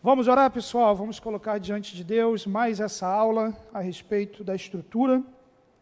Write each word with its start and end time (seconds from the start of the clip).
Vamos 0.00 0.28
orar, 0.28 0.48
pessoal. 0.52 0.94
Vamos 0.94 1.18
colocar 1.18 1.58
diante 1.58 1.96
de 1.96 2.04
Deus 2.04 2.46
mais 2.46 2.78
essa 2.78 3.04
aula 3.04 3.52
a 3.74 3.80
respeito 3.80 4.44
da 4.44 4.54
estrutura 4.54 5.20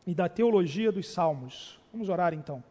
e 0.06 0.14
da 0.14 0.27
teologia 0.27 0.90
dos 0.90 1.06
Salmos. 1.06 1.79
Vamos 1.92 2.08
orar 2.08 2.32
então. 2.32 2.64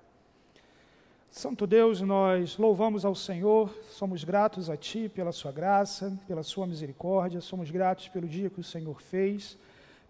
Santo 1.29 1.67
Deus, 1.67 2.01
nós 2.01 2.57
louvamos 2.57 3.05
ao 3.05 3.13
Senhor, 3.13 3.69
somos 3.91 4.23
gratos 4.23 4.71
a 4.71 4.75
Ti 4.75 5.07
pela 5.07 5.31
Sua 5.31 5.51
graça, 5.51 6.19
pela 6.27 6.41
Sua 6.41 6.65
misericórdia, 6.65 7.39
somos 7.41 7.69
gratos 7.69 8.07
pelo 8.07 8.27
dia 8.27 8.49
que 8.49 8.59
o 8.59 8.63
Senhor 8.63 8.99
fez, 8.99 9.55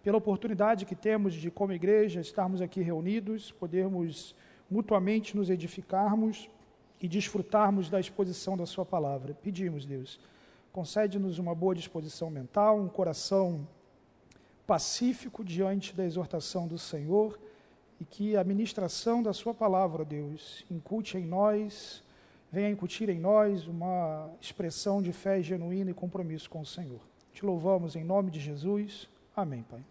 pela 0.02 0.16
oportunidade 0.16 0.86
que 0.86 0.94
temos 0.94 1.34
de, 1.34 1.50
como 1.50 1.74
igreja, 1.74 2.18
estarmos 2.18 2.62
aqui 2.62 2.80
reunidos, 2.80 3.52
podermos 3.52 4.34
mutuamente 4.70 5.36
nos 5.36 5.50
edificarmos 5.50 6.48
e 6.98 7.06
desfrutarmos 7.06 7.90
da 7.90 8.00
exposição 8.00 8.56
da 8.56 8.64
Sua 8.64 8.86
palavra. 8.86 9.34
Pedimos, 9.34 9.84
Deus 9.84 10.18
Concede-nos 10.76 11.38
uma 11.38 11.54
boa 11.54 11.74
disposição 11.74 12.28
mental, 12.28 12.78
um 12.78 12.86
coração 12.86 13.66
pacífico 14.66 15.42
diante 15.42 15.96
da 15.96 16.04
exortação 16.04 16.68
do 16.68 16.76
Senhor 16.76 17.40
e 17.98 18.04
que 18.04 18.36
a 18.36 18.44
ministração 18.44 19.22
da 19.22 19.32
Sua 19.32 19.54
palavra, 19.54 20.04
Deus, 20.04 20.66
incute 20.70 21.16
em 21.16 21.24
nós, 21.24 22.04
venha 22.52 22.68
incutir 22.68 23.08
em 23.08 23.18
nós 23.18 23.66
uma 23.66 24.28
expressão 24.38 25.00
de 25.00 25.14
fé 25.14 25.40
genuína 25.42 25.92
e 25.92 25.94
compromisso 25.94 26.50
com 26.50 26.60
o 26.60 26.66
Senhor. 26.66 27.00
Te 27.32 27.46
louvamos 27.46 27.96
em 27.96 28.04
nome 28.04 28.30
de 28.30 28.38
Jesus. 28.38 29.08
Amém, 29.34 29.64
Pai. 29.70 29.82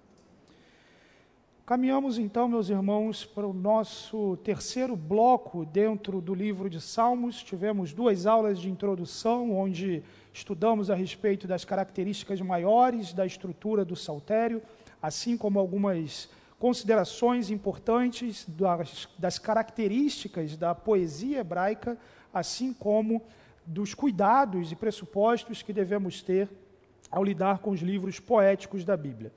Caminhamos 1.66 2.20
então, 2.20 2.47
meus 2.47 2.70
irmãos, 2.70 3.25
para 3.25 3.47
o 3.47 3.52
nosso 3.52 4.38
terceiro 4.44 4.95
bloco 4.95 5.66
dentro 5.66 6.22
do 6.22 6.36
livro 6.36 6.70
de 6.70 6.80
Salmos. 6.80 7.41
Tivemos 7.41 7.91
duas 7.91 8.27
aulas 8.27 8.59
de 8.59 8.70
introdução, 8.70 9.52
onde 9.58 10.03
estudamos 10.35 10.89
a 10.89 10.95
respeito 10.95 11.47
das 11.47 11.64
características 11.64 12.41
maiores 12.41 13.14
da 13.14 13.25
estrutura 13.25 13.86
do 13.86 13.95
saltério, 13.95 14.61
assim 15.02 15.38
como 15.38 15.58
algumas 15.58 16.30
considerações 16.59 17.50
importantes 17.50 18.45
das, 18.45 19.08
das 19.17 19.39
características 19.39 20.58
da 20.58 20.75
poesia 20.75 21.39
hebraica, 21.39 21.97
assim 22.33 22.73
como 22.73 23.23
dos 23.66 23.94
cuidados 23.94 24.73
e 24.73 24.75
pressupostos 24.75 25.61
que 25.61 25.72
devemos 25.72 26.22
ter 26.22 26.50
ao 27.09 27.23
lidar 27.23 27.59
com 27.59 27.72
os 27.72 27.80
livros 27.80 28.19
poéticos 28.19 28.83
da 28.83 28.97
Bíblia. 28.97 29.31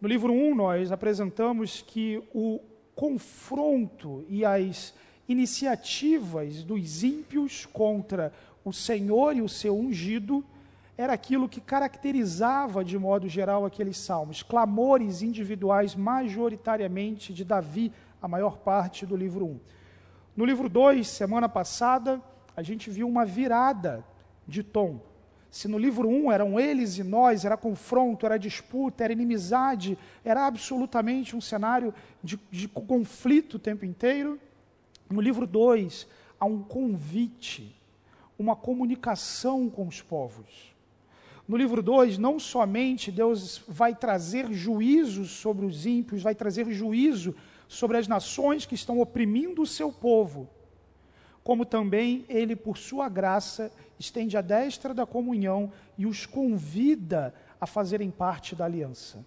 No 0.00 0.06
livro 0.06 0.32
1, 0.32 0.54
nós 0.54 0.92
apresentamos 0.92 1.82
que 1.82 2.22
o 2.32 2.60
confronto 2.94 4.24
e 4.28 4.44
as 4.44 4.94
iniciativas 5.28 6.62
dos 6.62 7.02
ímpios 7.02 7.66
contra 7.66 8.32
o 8.64 8.72
Senhor 8.72 9.36
e 9.36 9.42
o 9.42 9.48
seu 9.48 9.76
ungido 9.76 10.44
era 10.96 11.12
aquilo 11.12 11.48
que 11.48 11.60
caracterizava, 11.60 12.84
de 12.84 12.98
modo 12.98 13.28
geral, 13.28 13.64
aqueles 13.64 13.96
salmos, 13.96 14.42
clamores 14.42 15.22
individuais, 15.22 15.94
majoritariamente 15.94 17.32
de 17.32 17.44
Davi, 17.44 17.92
a 18.20 18.26
maior 18.26 18.58
parte 18.58 19.06
do 19.06 19.16
livro 19.16 19.46
1. 19.46 19.60
No 20.36 20.44
livro 20.44 20.68
2, 20.68 21.06
semana 21.06 21.48
passada, 21.48 22.20
a 22.56 22.62
gente 22.62 22.90
viu 22.90 23.06
uma 23.08 23.24
virada 23.24 24.04
de 24.46 24.62
tom. 24.62 25.00
Se 25.50 25.68
no 25.68 25.78
livro 25.78 26.08
1 26.08 26.32
eram 26.32 26.58
eles 26.58 26.98
e 26.98 27.04
nós, 27.04 27.44
era 27.44 27.56
confronto, 27.56 28.26
era 28.26 28.36
disputa, 28.36 29.04
era 29.04 29.12
inimizade, 29.12 29.96
era 30.24 30.46
absolutamente 30.46 31.34
um 31.36 31.40
cenário 31.40 31.94
de, 32.22 32.38
de 32.50 32.66
conflito 32.66 33.54
o 33.54 33.58
tempo 33.58 33.84
inteiro, 33.84 34.38
no 35.08 35.20
livro 35.20 35.46
2 35.46 36.06
há 36.38 36.44
um 36.44 36.62
convite, 36.62 37.77
uma 38.38 38.54
comunicação 38.54 39.68
com 39.68 39.86
os 39.86 40.00
povos. 40.00 40.74
No 41.46 41.56
livro 41.56 41.82
2, 41.82 42.18
não 42.18 42.38
somente 42.38 43.10
Deus 43.10 43.62
vai 43.66 43.94
trazer 43.94 44.52
juízo 44.52 45.24
sobre 45.24 45.66
os 45.66 45.86
ímpios, 45.86 46.22
vai 46.22 46.34
trazer 46.34 46.70
juízo 46.70 47.34
sobre 47.66 47.96
as 47.96 48.06
nações 48.06 48.64
que 48.64 48.74
estão 48.74 49.00
oprimindo 49.00 49.62
o 49.62 49.66
seu 49.66 49.90
povo, 49.90 50.48
como 51.42 51.64
também 51.64 52.26
ele, 52.28 52.54
por 52.54 52.76
sua 52.76 53.08
graça, 53.08 53.72
estende 53.98 54.36
a 54.36 54.42
destra 54.42 54.92
da 54.92 55.06
comunhão 55.06 55.72
e 55.96 56.06
os 56.06 56.26
convida 56.26 57.34
a 57.60 57.66
fazerem 57.66 58.10
parte 58.10 58.54
da 58.54 58.66
aliança. 58.66 59.24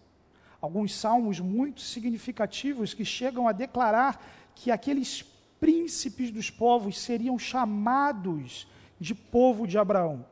Alguns 0.62 0.94
salmos 0.94 1.40
muito 1.40 1.82
significativos 1.82 2.94
que 2.94 3.04
chegam 3.04 3.48
a 3.48 3.52
declarar 3.52 4.24
que 4.54 4.70
aqueles 4.70 5.24
príncipes 5.60 6.32
dos 6.32 6.52
povos 6.52 7.00
seriam 7.00 7.38
chamados 7.40 8.68
de 9.02 9.14
povo 9.14 9.68
de 9.68 9.78
Abraão. 9.78 10.26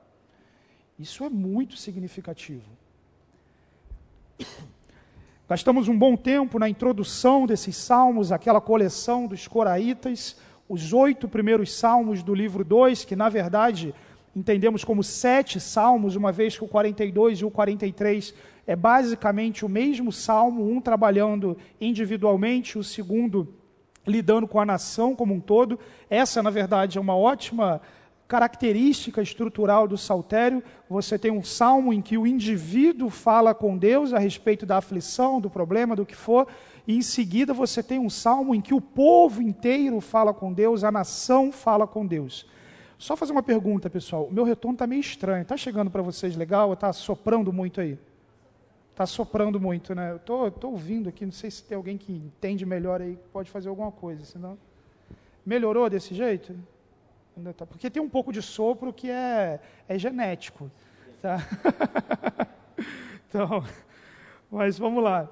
Isso 0.97 1.25
é 1.25 1.29
muito 1.29 1.75
significativo. 1.75 2.69
Gastamos 5.49 5.89
um 5.89 5.97
bom 5.97 6.15
tempo 6.15 6.57
na 6.57 6.69
introdução 6.69 7.45
desses 7.45 7.75
salmos, 7.75 8.31
aquela 8.31 8.61
coleção 8.61 9.27
dos 9.27 9.47
coraitas 9.47 10.37
os 10.69 10.93
oito 10.93 11.27
primeiros 11.27 11.73
salmos 11.73 12.21
do 12.21 12.35
livro 12.35 12.63
2, 12.63 13.03
que 13.03 13.15
na 13.15 13.27
verdade 13.27 13.93
entendemos 14.35 14.83
como 14.83 15.03
sete 15.03 15.59
salmos, 15.59 16.15
uma 16.15 16.31
vez 16.31 16.55
que 16.55 16.63
o 16.63 16.67
42 16.67 17.39
e 17.39 17.45
o 17.45 17.49
43 17.49 18.35
é 18.67 18.75
basicamente 18.75 19.65
o 19.65 19.69
mesmo 19.69 20.11
salmo, 20.11 20.71
um 20.71 20.79
trabalhando 20.79 21.57
individualmente, 21.81 22.77
o 22.77 22.83
segundo 22.83 23.51
lidando 24.05 24.47
com 24.47 24.59
a 24.59 24.65
nação 24.65 25.15
como 25.15 25.33
um 25.33 25.39
todo. 25.39 25.79
Essa, 26.07 26.43
na 26.43 26.51
verdade, 26.51 26.99
é 26.99 27.01
uma 27.01 27.15
ótima 27.15 27.81
característica 28.29 29.23
estrutural 29.23 29.87
do 29.87 29.97
saltério. 29.97 30.63
Você 30.87 31.17
tem 31.17 31.31
um 31.31 31.43
salmo 31.43 31.91
em 31.91 31.99
que 31.99 32.15
o 32.15 32.27
indivíduo 32.27 33.09
fala 33.09 33.55
com 33.55 33.75
Deus 33.75 34.13
a 34.13 34.19
respeito 34.19 34.67
da 34.67 34.77
aflição, 34.77 35.41
do 35.41 35.49
problema, 35.49 35.95
do 35.95 36.05
que 36.05 36.15
for, 36.15 36.47
e 36.87 36.95
em 36.95 37.01
seguida 37.01 37.53
você 37.55 37.81
tem 37.81 37.97
um 37.99 38.09
salmo 38.09 38.53
em 38.53 38.61
que 38.61 38.73
o 38.73 38.79
povo 38.79 39.41
inteiro 39.41 39.99
fala 39.99 40.31
com 40.31 40.53
Deus, 40.53 40.83
a 40.83 40.91
nação 40.91 41.51
fala 41.51 41.87
com 41.87 42.05
Deus. 42.05 42.45
Só 42.99 43.15
fazer 43.15 43.31
uma 43.31 43.41
pergunta, 43.41 43.89
pessoal. 43.89 44.25
O 44.25 44.33
meu 44.33 44.43
retorno 44.43 44.75
está 44.75 44.85
meio 44.85 44.99
estranho. 44.99 45.41
Está 45.41 45.57
chegando 45.57 45.89
para 45.89 46.01
vocês 46.01 46.35
legal? 46.35 46.73
Está 46.73 46.93
soprando 46.93 47.51
muito 47.51 47.81
aí? 47.81 47.97
Está 48.91 49.05
soprando 49.05 49.59
muito, 49.59 49.95
né? 49.95 50.11
Eu 50.11 50.17
estou 50.17 50.71
ouvindo 50.71 51.09
aqui, 51.09 51.25
não 51.25 51.31
sei 51.31 51.49
se 51.49 51.63
tem 51.63 51.75
alguém 51.75 51.97
que 51.97 52.11
entende 52.11 52.65
melhor 52.65 53.01
aí, 53.01 53.17
pode 53.33 53.49
fazer 53.49 53.69
alguma 53.69 53.91
coisa, 53.91 54.23
senão... 54.23 54.57
Melhorou 55.45 55.89
desse 55.89 56.13
jeito? 56.13 56.53
Tá, 57.55 57.65
porque 57.65 57.89
tem 57.89 58.01
um 58.01 58.09
pouco 58.09 58.31
de 58.33 58.41
sopro 58.41 58.91
que 58.91 59.09
é, 59.09 59.59
é 59.87 59.97
genético. 59.97 60.69
Tá? 61.21 61.37
então, 63.27 63.63
mas 64.51 64.77
vamos 64.77 65.03
lá. 65.03 65.29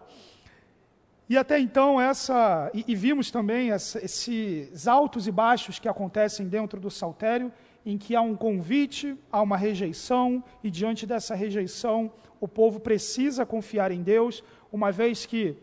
E 1.30 1.38
até 1.38 1.60
então, 1.60 2.00
essa, 2.00 2.72
e, 2.74 2.86
e 2.88 2.96
vimos 2.96 3.30
também 3.30 3.72
essa, 3.72 4.04
esses 4.04 4.88
altos 4.88 5.28
e 5.28 5.32
baixos 5.32 5.78
que 5.78 5.90
acontecem 5.90 6.48
dentro 6.48 6.80
do 6.80 6.90
saltério, 6.90 7.52
em 7.86 7.98
que 7.98 8.16
há 8.16 8.22
um 8.22 8.36
convite, 8.36 9.18
há 9.32 9.42
uma 9.42 9.58
rejeição, 9.58 10.44
e 10.64 10.72
diante 10.72 11.06
dessa 11.06 11.36
rejeição, 11.36 12.12
o 12.40 12.48
povo 12.48 12.80
precisa 12.80 13.46
confiar 13.46 13.92
em 13.92 14.02
Deus, 14.02 14.44
uma 14.72 14.92
vez 14.92 15.26
que 15.26 15.58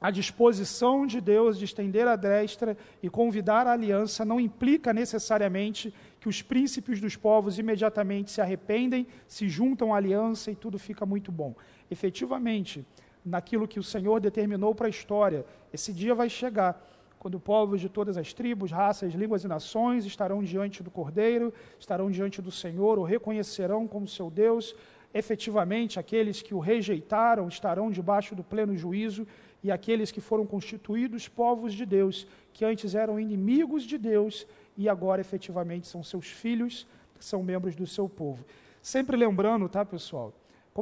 a 0.00 0.10
disposição 0.10 1.06
de 1.06 1.20
Deus 1.20 1.58
de 1.58 1.64
estender 1.64 2.06
a 2.06 2.16
destra 2.16 2.76
e 3.02 3.08
convidar 3.08 3.66
a 3.66 3.72
aliança 3.72 4.24
não 4.24 4.38
implica 4.38 4.92
necessariamente 4.92 5.92
que 6.20 6.28
os 6.28 6.42
príncipes 6.42 7.00
dos 7.00 7.16
povos 7.16 7.58
imediatamente 7.58 8.30
se 8.30 8.40
arrependem, 8.40 9.06
se 9.26 9.48
juntam 9.48 9.94
à 9.94 9.96
aliança 9.96 10.50
e 10.50 10.54
tudo 10.54 10.78
fica 10.78 11.06
muito 11.06 11.32
bom. 11.32 11.54
Efetivamente, 11.90 12.84
naquilo 13.26 13.66
que 13.66 13.80
o 13.80 13.82
Senhor 13.82 14.20
determinou 14.20 14.72
para 14.72 14.86
a 14.86 14.90
história. 14.90 15.44
Esse 15.72 15.92
dia 15.92 16.14
vai 16.14 16.30
chegar, 16.30 16.80
quando 17.18 17.40
povos 17.40 17.80
de 17.80 17.88
todas 17.88 18.16
as 18.16 18.32
tribos, 18.32 18.70
raças, 18.70 19.12
línguas 19.12 19.42
e 19.42 19.48
nações 19.48 20.04
estarão 20.04 20.44
diante 20.44 20.80
do 20.80 20.92
Cordeiro, 20.92 21.52
estarão 21.78 22.08
diante 22.08 22.40
do 22.40 22.52
Senhor, 22.52 22.98
o 22.98 23.02
reconhecerão 23.02 23.88
como 23.88 24.06
seu 24.06 24.30
Deus. 24.30 24.76
Efetivamente, 25.12 25.98
aqueles 25.98 26.40
que 26.40 26.54
o 26.54 26.60
rejeitaram 26.60 27.48
estarão 27.48 27.90
debaixo 27.90 28.34
do 28.36 28.44
pleno 28.44 28.76
juízo, 28.76 29.26
e 29.62 29.70
aqueles 29.70 30.10
que 30.12 30.20
foram 30.20 30.46
constituídos 30.46 31.28
povos 31.28 31.74
de 31.74 31.84
Deus, 31.84 32.26
que 32.52 32.64
antes 32.64 32.94
eram 32.94 33.18
inimigos 33.18 33.82
de 33.82 33.98
Deus 33.98 34.46
e 34.76 34.88
agora 34.88 35.20
efetivamente 35.20 35.86
são 35.86 36.02
seus 36.02 36.26
filhos, 36.26 36.86
são 37.18 37.42
membros 37.42 37.74
do 37.74 37.86
seu 37.86 38.08
povo. 38.08 38.44
Sempre 38.82 39.16
lembrando, 39.16 39.68
tá, 39.68 39.84
pessoal? 39.84 40.32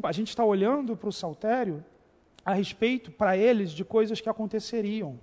A 0.02 0.12
gente 0.12 0.28
está 0.28 0.44
olhando 0.44 0.96
para 0.96 1.08
o 1.08 1.12
saltério 1.12 1.84
a 2.44 2.52
respeito 2.52 3.10
para 3.10 3.36
eles 3.36 3.70
de 3.70 3.84
coisas 3.84 4.20
que 4.20 4.28
aconteceriam. 4.28 5.18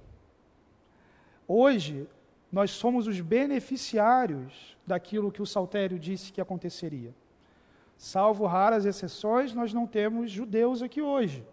Hoje, 1.48 2.08
nós 2.52 2.72
somos 2.72 3.08
os 3.08 3.20
beneficiários 3.22 4.76
daquilo 4.86 5.32
que 5.32 5.42
o 5.42 5.46
Saltério 5.46 6.00
disse 6.00 6.34
que 6.34 6.42
aconteceria. 6.42 7.14
Salvo 7.98 8.46
raras 8.46 8.86
exceções, 8.86 9.54
nós 9.54 9.72
não 9.72 9.86
temos 9.86 10.32
judeus 10.32 10.82
aqui 10.82 11.02
hoje. 11.02 11.46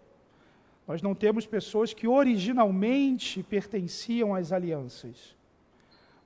Nós 0.89 1.03
não 1.03 1.13
temos 1.13 1.45
pessoas 1.45 1.93
que 1.93 2.07
originalmente 2.07 3.43
pertenciam 3.43 4.33
às 4.33 4.51
alianças. 4.51 5.37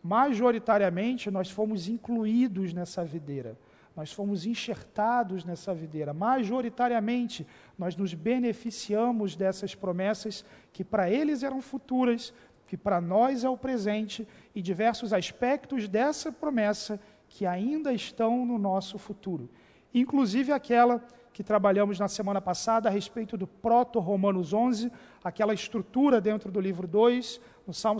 Majoritariamente, 0.01 1.29
nós 1.29 1.49
fomos 1.49 1.89
incluídos 1.89 2.71
nessa 2.71 3.03
videira. 3.03 3.57
Nós 3.93 4.13
fomos 4.13 4.45
enxertados 4.45 5.43
nessa 5.43 5.73
videira. 5.73 6.13
Majoritariamente, 6.13 7.45
nós 7.77 7.97
nos 7.97 8.13
beneficiamos 8.13 9.35
dessas 9.35 9.75
promessas 9.75 10.45
que 10.71 10.81
para 10.81 11.09
eles 11.11 11.43
eram 11.43 11.61
futuras, 11.61 12.33
que 12.65 12.77
para 12.77 13.01
nós 13.01 13.43
é 13.43 13.49
o 13.49 13.57
presente, 13.57 14.25
e 14.55 14.61
diversos 14.61 15.11
aspectos 15.11 15.89
dessa 15.89 16.31
promessa 16.31 16.97
que 17.27 17.45
ainda 17.45 17.91
estão 17.91 18.45
no 18.45 18.57
nosso 18.57 18.97
futuro. 18.97 19.49
Inclusive 19.93 20.53
aquela 20.53 21.05
que 21.33 21.43
trabalhamos 21.43 21.99
na 21.99 22.07
semana 22.07 22.39
passada 22.39 22.87
a 22.87 22.91
respeito 22.91 23.35
do 23.35 23.47
proto-Romanos 23.47 24.53
11, 24.53 24.91
aquela 25.23 25.53
estrutura 25.53 26.21
dentro 26.21 26.51
do 26.51 26.61
livro 26.61 26.87
2, 26.87 27.41
no 27.65 27.73
Salmo, 27.73 27.99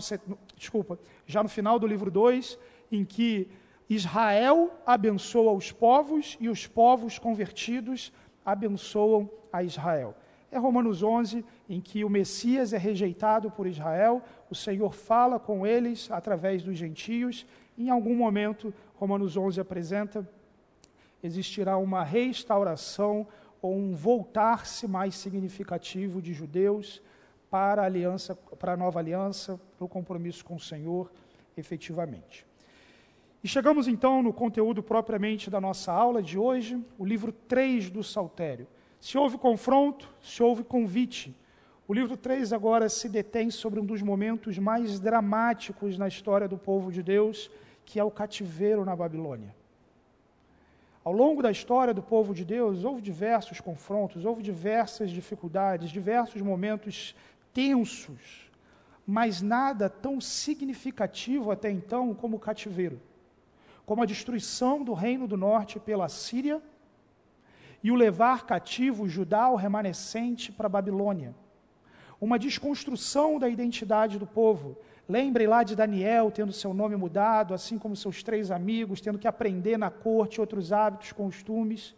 desculpa, 0.56 0.98
já 1.26 1.42
no 1.42 1.48
final 1.48 1.78
do 1.78 1.86
livro 1.86 2.12
2, 2.12 2.56
em 2.92 3.04
que 3.04 3.48
Israel 3.90 4.72
abençoa 4.86 5.52
os 5.52 5.72
povos 5.72 6.38
e 6.40 6.48
os 6.48 6.66
povos 6.66 7.18
convertidos 7.18 8.12
abençoam 8.46 9.28
a 9.52 9.64
Israel. 9.64 10.14
É 10.50 10.58
Romanos 10.58 11.02
11, 11.02 11.44
em 11.68 11.80
que 11.80 12.04
o 12.04 12.08
Messias 12.08 12.72
é 12.72 12.78
rejeitado 12.78 13.50
por 13.50 13.66
Israel, 13.66 14.22
o 14.48 14.54
Senhor 14.54 14.94
fala 14.94 15.40
com 15.40 15.66
eles 15.66 16.08
através 16.12 16.62
dos 16.62 16.78
gentios. 16.78 17.44
Em 17.76 17.90
algum 17.90 18.14
momento, 18.14 18.72
Romanos 18.94 19.36
11 19.36 19.60
apresenta, 19.60 20.28
existirá 21.24 21.78
uma 21.78 22.04
restauração 22.04 23.26
ou 23.62 23.74
um 23.74 23.94
voltar-se 23.94 24.86
mais 24.86 25.14
significativo 25.14 26.20
de 26.20 26.34
judeus 26.34 27.02
para 27.50 27.80
a 27.80 27.86
aliança, 27.86 28.34
para 28.34 28.74
a 28.74 28.76
nova 28.76 28.98
aliança, 28.98 29.58
para 29.76 29.86
o 29.86 29.88
compromisso 29.88 30.44
com 30.44 30.56
o 30.56 30.60
Senhor, 30.60 31.10
efetivamente. 31.56 32.46
E 33.42 33.48
chegamos 33.48 33.88
então 33.88 34.22
no 34.22 34.34
conteúdo 34.34 34.82
propriamente 34.82 35.48
da 35.48 35.60
nossa 35.60 35.90
aula 35.92 36.22
de 36.22 36.38
hoje, 36.38 36.78
o 36.98 37.06
livro 37.06 37.32
3 37.32 37.88
do 37.88 38.02
Saltério. 38.02 38.66
Se 39.00 39.16
houve 39.16 39.38
confronto, 39.38 40.08
se 40.22 40.42
houve 40.42 40.62
convite. 40.62 41.34
O 41.88 41.94
livro 41.94 42.18
3 42.18 42.52
agora 42.52 42.88
se 42.88 43.08
detém 43.08 43.50
sobre 43.50 43.80
um 43.80 43.84
dos 43.84 44.02
momentos 44.02 44.58
mais 44.58 45.00
dramáticos 45.00 45.96
na 45.96 46.08
história 46.08 46.48
do 46.48 46.58
povo 46.58 46.92
de 46.92 47.02
Deus, 47.02 47.50
que 47.84 47.98
é 47.98 48.04
o 48.04 48.10
cativeiro 48.10 48.84
na 48.84 48.96
Babilônia. 48.96 49.54
Ao 51.04 51.12
longo 51.12 51.42
da 51.42 51.50
história 51.50 51.92
do 51.92 52.02
povo 52.02 52.34
de 52.34 52.44
Deus, 52.44 52.84
houve 52.84 53.02
diversos 53.02 53.60
confrontos, 53.60 54.24
houve 54.24 54.42
diversas 54.42 55.10
dificuldades, 55.10 55.90
diversos 55.90 56.40
momentos 56.40 57.14
tensos, 57.52 58.50
mas 59.06 59.42
nada 59.42 59.90
tão 59.90 60.20
significativo 60.20 61.50
até 61.50 61.70
então 61.70 62.14
como 62.14 62.36
o 62.36 62.40
cativeiro 62.40 63.00
como 63.86 64.02
a 64.02 64.06
destruição 64.06 64.82
do 64.82 64.92
reino 64.92 65.26
do 65.26 65.36
norte 65.36 65.78
pela 65.78 66.08
Síria 66.08 66.62
e 67.82 67.90
o 67.90 67.94
levar 67.94 68.46
cativo 68.46 69.08
Judá, 69.08 69.48
o 69.50 69.56
remanescente, 69.56 70.50
para 70.50 70.66
a 70.66 70.70
Babilônia. 70.70 71.34
Uma 72.20 72.38
desconstrução 72.38 73.38
da 73.38 73.48
identidade 73.48 74.18
do 74.18 74.26
povo. 74.26 74.76
Lembre 75.08 75.46
lá 75.46 75.62
de 75.62 75.76
Daniel 75.76 76.30
tendo 76.30 76.52
seu 76.52 76.72
nome 76.72 76.96
mudado, 76.96 77.52
assim 77.52 77.78
como 77.78 77.94
seus 77.94 78.22
três 78.22 78.50
amigos, 78.50 79.00
tendo 79.00 79.18
que 79.18 79.28
aprender 79.28 79.76
na 79.76 79.90
corte 79.90 80.40
outros 80.40 80.72
hábitos, 80.72 81.12
costumes. 81.12 81.94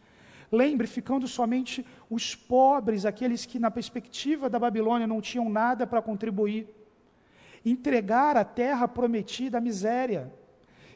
Lembre, 0.50 0.86
ficando 0.86 1.26
somente 1.26 1.84
os 2.10 2.34
pobres, 2.34 3.04
aqueles 3.04 3.46
que, 3.46 3.58
na 3.58 3.70
perspectiva 3.70 4.48
da 4.48 4.58
Babilônia, 4.58 5.06
não 5.06 5.20
tinham 5.20 5.48
nada 5.48 5.86
para 5.86 6.02
contribuir. 6.02 6.68
Entregar 7.64 8.36
a 8.36 8.44
terra 8.44 8.86
prometida 8.86 9.58
à 9.58 9.60
miséria 9.60 10.32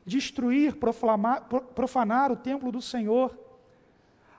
destruir, 0.05 0.77
profanar, 0.77 2.33
o 2.33 2.37
templo 2.37 2.73
do 2.73 2.81
Senhor, 2.81 3.39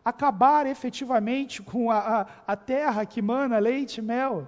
acabar 0.04 0.66
efetivamente 0.66 1.62
com 1.62 1.92
a, 1.92 1.98
a, 1.98 2.28
a 2.48 2.56
terra 2.56 3.06
que 3.06 3.22
mana 3.22 3.60
leite 3.60 4.00
e 4.00 4.02
mel. 4.02 4.48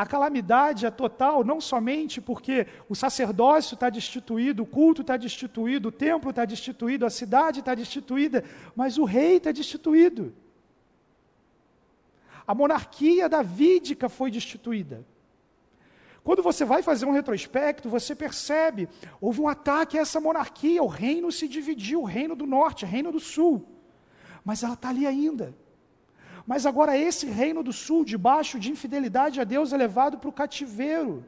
A 0.00 0.06
calamidade 0.06 0.86
é 0.86 0.90
total, 0.90 1.44
não 1.44 1.60
somente 1.60 2.22
porque 2.22 2.66
o 2.88 2.94
sacerdócio 2.94 3.74
está 3.74 3.90
destituído, 3.90 4.62
o 4.62 4.66
culto 4.66 5.02
está 5.02 5.14
destituído, 5.14 5.90
o 5.90 5.92
templo 5.92 6.30
está 6.30 6.46
destituído, 6.46 7.04
a 7.04 7.10
cidade 7.10 7.60
está 7.60 7.74
destituída, 7.74 8.42
mas 8.74 8.96
o 8.96 9.04
rei 9.04 9.36
está 9.36 9.52
destituído. 9.52 10.32
A 12.46 12.54
monarquia 12.54 13.28
davídica 13.28 14.08
foi 14.08 14.30
destituída. 14.30 15.04
Quando 16.24 16.42
você 16.42 16.64
vai 16.64 16.82
fazer 16.82 17.04
um 17.04 17.12
retrospecto, 17.12 17.90
você 17.90 18.14
percebe, 18.14 18.88
houve 19.20 19.42
um 19.42 19.48
ataque 19.48 19.98
a 19.98 20.00
essa 20.00 20.18
monarquia, 20.18 20.82
o 20.82 20.86
reino 20.86 21.30
se 21.30 21.46
dividiu, 21.46 22.00
o 22.00 22.06
reino 22.06 22.34
do 22.34 22.46
norte, 22.46 22.86
o 22.86 22.88
reino 22.88 23.12
do 23.12 23.20
sul. 23.20 23.66
Mas 24.42 24.62
ela 24.62 24.72
está 24.72 24.88
ali 24.88 25.06
ainda. 25.06 25.54
Mas 26.46 26.66
agora 26.66 26.96
esse 26.96 27.26
reino 27.26 27.62
do 27.62 27.72
sul, 27.72 28.04
debaixo 28.04 28.58
de 28.58 28.70
infidelidade 28.70 29.40
a 29.40 29.44
Deus, 29.44 29.72
é 29.72 29.76
levado 29.76 30.18
para 30.18 30.28
o 30.28 30.32
cativeiro. 30.32 31.24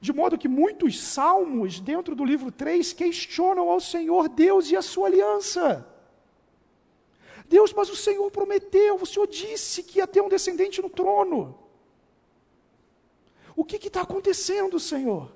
De 0.00 0.12
modo 0.12 0.38
que 0.38 0.48
muitos 0.48 1.00
salmos, 1.00 1.78
dentro 1.78 2.16
do 2.16 2.24
livro 2.24 2.50
3, 2.50 2.92
questionam 2.92 3.68
ao 3.70 3.80
Senhor 3.80 4.28
Deus 4.28 4.70
e 4.70 4.76
a 4.76 4.82
sua 4.82 5.06
aliança. 5.06 5.86
Deus, 7.46 7.72
mas 7.72 7.88
o 7.90 7.96
Senhor 7.96 8.30
prometeu, 8.30 8.96
o 8.96 9.06
Senhor 9.06 9.26
disse 9.26 9.82
que 9.82 9.98
ia 9.98 10.06
ter 10.06 10.20
um 10.20 10.28
descendente 10.28 10.82
no 10.82 10.90
trono. 10.90 11.58
O 13.54 13.64
que 13.64 13.76
está 13.86 14.00
acontecendo, 14.00 14.80
Senhor? 14.80 15.30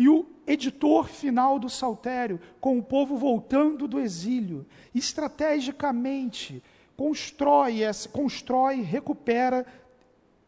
E 0.00 0.08
o 0.08 0.24
editor 0.46 1.08
final 1.08 1.58
do 1.58 1.68
Saltério, 1.68 2.40
com 2.58 2.78
o 2.78 2.82
povo 2.82 3.18
voltando 3.18 3.86
do 3.86 4.00
exílio, 4.00 4.64
estrategicamente 4.94 6.62
constrói, 6.96 7.80
constrói 8.10 8.80
recupera, 8.80 9.66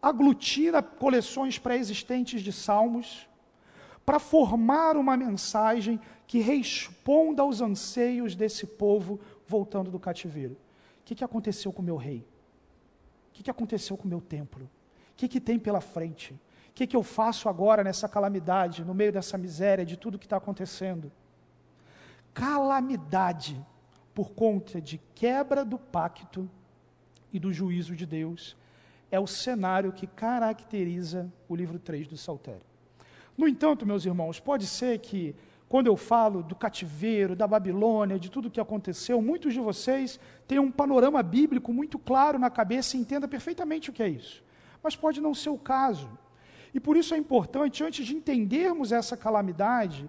aglutina 0.00 0.82
coleções 0.82 1.58
pré-existentes 1.58 2.40
de 2.40 2.50
salmos, 2.50 3.28
para 4.06 4.18
formar 4.18 4.96
uma 4.96 5.18
mensagem 5.18 6.00
que 6.26 6.38
responda 6.38 7.42
aos 7.42 7.60
anseios 7.60 8.34
desse 8.34 8.66
povo 8.66 9.20
voltando 9.46 9.90
do 9.90 10.00
cativeiro. 10.00 10.54
O 10.54 11.04
que, 11.04 11.14
que 11.14 11.24
aconteceu 11.24 11.70
com 11.74 11.82
o 11.82 11.84
meu 11.84 11.98
rei? 11.98 12.24
O 13.28 13.34
que, 13.34 13.42
que 13.42 13.50
aconteceu 13.50 13.98
com 13.98 14.06
o 14.06 14.08
meu 14.08 14.22
templo? 14.22 14.64
O 14.64 15.14
que, 15.14 15.28
que 15.28 15.38
tem 15.38 15.58
pela 15.58 15.82
frente? 15.82 16.34
O 16.72 16.74
que, 16.74 16.86
que 16.86 16.96
eu 16.96 17.02
faço 17.02 17.50
agora 17.50 17.84
nessa 17.84 18.08
calamidade, 18.08 18.82
no 18.82 18.94
meio 18.94 19.12
dessa 19.12 19.36
miséria, 19.36 19.84
de 19.84 19.94
tudo 19.94 20.18
que 20.18 20.24
está 20.24 20.38
acontecendo? 20.38 21.12
Calamidade 22.32 23.62
por 24.14 24.30
conta 24.30 24.80
de 24.80 24.98
quebra 25.14 25.66
do 25.66 25.78
pacto 25.78 26.48
e 27.30 27.38
do 27.38 27.52
juízo 27.52 27.94
de 27.94 28.06
Deus 28.06 28.56
é 29.10 29.20
o 29.20 29.26
cenário 29.26 29.92
que 29.92 30.06
caracteriza 30.06 31.30
o 31.46 31.54
livro 31.54 31.78
3 31.78 32.08
do 32.08 32.16
Saltério. 32.16 32.62
No 33.36 33.46
entanto, 33.46 33.84
meus 33.84 34.06
irmãos, 34.06 34.40
pode 34.40 34.66
ser 34.66 34.98
que 35.00 35.36
quando 35.68 35.88
eu 35.88 35.96
falo 35.96 36.42
do 36.42 36.54
cativeiro, 36.54 37.36
da 37.36 37.46
Babilônia, 37.46 38.18
de 38.18 38.30
tudo 38.30 38.48
o 38.48 38.50
que 38.50 38.60
aconteceu, 38.60 39.20
muitos 39.20 39.52
de 39.52 39.60
vocês 39.60 40.18
tenham 40.48 40.64
um 40.64 40.72
panorama 40.72 41.22
bíblico 41.22 41.70
muito 41.70 41.98
claro 41.98 42.38
na 42.38 42.48
cabeça 42.48 42.96
e 42.96 43.00
entendam 43.00 43.28
perfeitamente 43.28 43.90
o 43.90 43.92
que 43.92 44.02
é 44.02 44.08
isso 44.08 44.42
mas 44.82 44.96
pode 44.96 45.20
não 45.20 45.34
ser 45.34 45.50
o 45.50 45.58
caso. 45.58 46.10
E 46.74 46.80
por 46.80 46.96
isso 46.96 47.14
é 47.14 47.18
importante, 47.18 47.84
antes 47.84 48.06
de 48.06 48.14
entendermos 48.14 48.92
essa 48.92 49.16
calamidade, 49.16 50.08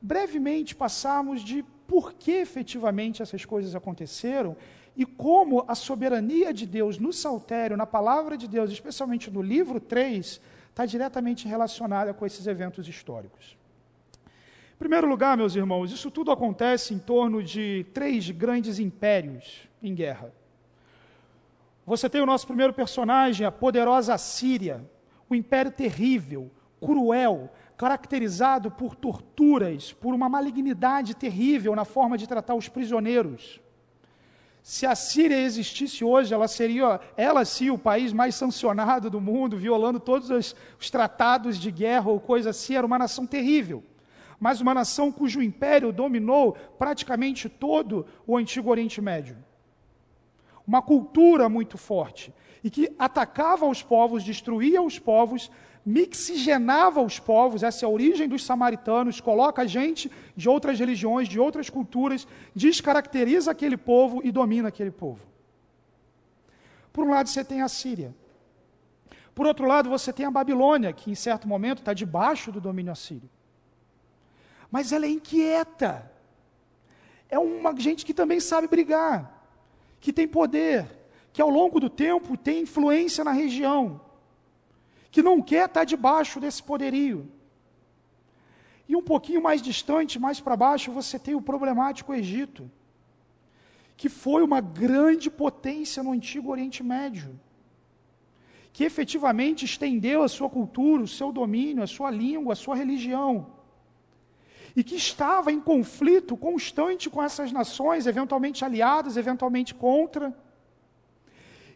brevemente 0.00 0.74
passarmos 0.74 1.42
de 1.42 1.64
por 1.86 2.12
que 2.12 2.32
efetivamente 2.32 3.22
essas 3.22 3.44
coisas 3.44 3.74
aconteceram 3.74 4.56
e 4.96 5.06
como 5.06 5.64
a 5.66 5.74
soberania 5.74 6.52
de 6.52 6.66
Deus 6.66 6.98
no 6.98 7.12
saltério, 7.12 7.76
na 7.76 7.86
palavra 7.86 8.36
de 8.36 8.46
Deus, 8.46 8.70
especialmente 8.70 9.30
no 9.30 9.40
livro 9.40 9.80
3, 9.80 10.40
está 10.68 10.84
diretamente 10.84 11.48
relacionada 11.48 12.12
com 12.12 12.26
esses 12.26 12.46
eventos 12.46 12.86
históricos. 12.88 13.56
Em 14.74 14.78
primeiro 14.78 15.06
lugar, 15.06 15.36
meus 15.36 15.54
irmãos, 15.54 15.92
isso 15.92 16.10
tudo 16.10 16.30
acontece 16.30 16.92
em 16.92 16.98
torno 16.98 17.42
de 17.42 17.86
três 17.94 18.30
grandes 18.30 18.78
impérios 18.78 19.68
em 19.82 19.94
guerra. 19.94 20.32
Você 21.86 22.08
tem 22.08 22.20
o 22.20 22.26
nosso 22.26 22.46
primeiro 22.46 22.72
personagem, 22.72 23.46
a 23.46 23.52
poderosa 23.52 24.16
Síria, 24.18 24.84
o 25.32 25.34
império 25.34 25.70
terrível, 25.70 26.50
cruel, 26.80 27.50
caracterizado 27.76 28.70
por 28.70 28.94
torturas, 28.94 29.92
por 29.92 30.14
uma 30.14 30.28
malignidade 30.28 31.14
terrível 31.14 31.74
na 31.74 31.84
forma 31.84 32.16
de 32.16 32.26
tratar 32.26 32.54
os 32.54 32.68
prisioneiros. 32.68 33.60
Se 34.62 34.86
a 34.86 34.94
Síria 34.94 35.40
existisse 35.40 36.04
hoje, 36.04 36.32
ela 36.32 36.46
seria, 36.46 37.00
ela 37.16 37.44
sim, 37.44 37.70
o 37.70 37.78
país 37.78 38.12
mais 38.12 38.36
sancionado 38.36 39.10
do 39.10 39.20
mundo, 39.20 39.56
violando 39.56 39.98
todos 39.98 40.30
os, 40.30 40.54
os 40.78 40.90
tratados 40.90 41.58
de 41.58 41.70
guerra 41.72 42.10
ou 42.10 42.20
coisa 42.20 42.50
assim, 42.50 42.76
era 42.76 42.86
uma 42.86 42.98
nação 42.98 43.26
terrível. 43.26 43.82
Mas 44.38 44.60
uma 44.60 44.72
nação 44.72 45.10
cujo 45.10 45.42
império 45.42 45.92
dominou 45.92 46.52
praticamente 46.78 47.48
todo 47.48 48.06
o 48.26 48.36
antigo 48.36 48.70
Oriente 48.70 49.00
Médio 49.00 49.36
uma 50.66 50.80
cultura 50.80 51.48
muito 51.48 51.76
forte 51.76 52.32
e 52.62 52.70
que 52.70 52.94
atacava 52.98 53.66
os 53.66 53.82
povos, 53.82 54.22
destruía 54.22 54.80
os 54.80 54.98
povos, 54.98 55.50
mixigenava 55.84 57.02
os 57.02 57.18
povos, 57.18 57.62
essa 57.62 57.84
é 57.84 57.86
a 57.86 57.90
origem 57.90 58.28
dos 58.28 58.44
samaritanos, 58.44 59.20
coloca 59.20 59.66
gente 59.66 60.10
de 60.36 60.48
outras 60.48 60.78
religiões, 60.78 61.28
de 61.28 61.40
outras 61.40 61.68
culturas, 61.68 62.26
descaracteriza 62.54 63.50
aquele 63.50 63.76
povo 63.76 64.20
e 64.22 64.30
domina 64.30 64.68
aquele 64.68 64.92
povo. 64.92 65.20
Por 66.92 67.04
um 67.04 67.10
lado, 67.10 67.28
você 67.28 67.44
tem 67.44 67.62
a 67.62 67.68
Síria. 67.68 68.14
Por 69.34 69.46
outro 69.46 69.66
lado, 69.66 69.88
você 69.88 70.12
tem 70.12 70.26
a 70.26 70.30
Babilônia, 70.30 70.92
que 70.92 71.10
em 71.10 71.14
certo 71.14 71.48
momento 71.48 71.78
está 71.78 71.92
debaixo 71.92 72.52
do 72.52 72.60
domínio 72.60 72.92
assírio. 72.92 73.28
Mas 74.70 74.92
ela 74.92 75.06
é 75.06 75.08
inquieta. 75.08 76.10
É 77.28 77.38
uma 77.38 77.74
gente 77.78 78.04
que 78.04 78.12
também 78.12 78.40
sabe 78.40 78.68
brigar, 78.68 79.42
que 80.00 80.12
tem 80.12 80.28
poder, 80.28 80.86
que 81.32 81.40
ao 81.40 81.50
longo 81.50 81.80
do 81.80 81.88
tempo 81.88 82.36
tem 82.36 82.62
influência 82.62 83.24
na 83.24 83.32
região 83.32 84.00
que 85.12 85.22
não 85.22 85.42
quer 85.42 85.66
estar 85.66 85.84
debaixo 85.84 86.40
desse 86.40 86.62
poderio. 86.62 87.30
E 88.88 88.96
um 88.96 89.02
pouquinho 89.02 89.42
mais 89.42 89.60
distante, 89.60 90.18
mais 90.18 90.40
para 90.40 90.56
baixo, 90.56 90.90
você 90.90 91.18
tem 91.18 91.34
o 91.34 91.42
problemático 91.42 92.14
Egito, 92.14 92.68
que 93.94 94.08
foi 94.08 94.42
uma 94.42 94.60
grande 94.60 95.30
potência 95.30 96.02
no 96.02 96.12
antigo 96.12 96.50
Oriente 96.50 96.82
Médio, 96.82 97.38
que 98.72 98.84
efetivamente 98.84 99.66
estendeu 99.66 100.22
a 100.22 100.28
sua 100.28 100.48
cultura, 100.48 101.02
o 101.02 101.08
seu 101.08 101.30
domínio, 101.30 101.82
a 101.82 101.86
sua 101.86 102.10
língua, 102.10 102.54
a 102.54 102.56
sua 102.56 102.74
religião, 102.74 103.48
e 104.74 104.82
que 104.82 104.96
estava 104.96 105.52
em 105.52 105.60
conflito 105.60 106.38
constante 106.38 107.10
com 107.10 107.22
essas 107.22 107.52
nações, 107.52 108.06
eventualmente 108.06 108.64
aliadas, 108.64 109.18
eventualmente 109.18 109.74
contra. 109.74 110.34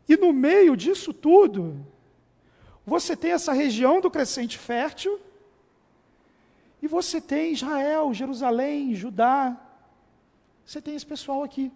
E 0.08 0.16
no 0.16 0.32
meio 0.32 0.76
disso 0.76 1.12
tudo, 1.12 1.84
você 2.84 3.16
tem 3.16 3.32
essa 3.32 3.52
região 3.52 4.00
do 4.00 4.10
crescente 4.10 4.56
fértil, 4.56 5.20
e 6.80 6.86
você 6.86 7.20
tem 7.20 7.52
Israel, 7.52 8.12
Jerusalém, 8.12 8.94
Judá. 8.94 9.56
Você 10.64 10.80
tem 10.80 10.94
esse 10.94 11.06
pessoal 11.06 11.42
aqui. 11.42 11.72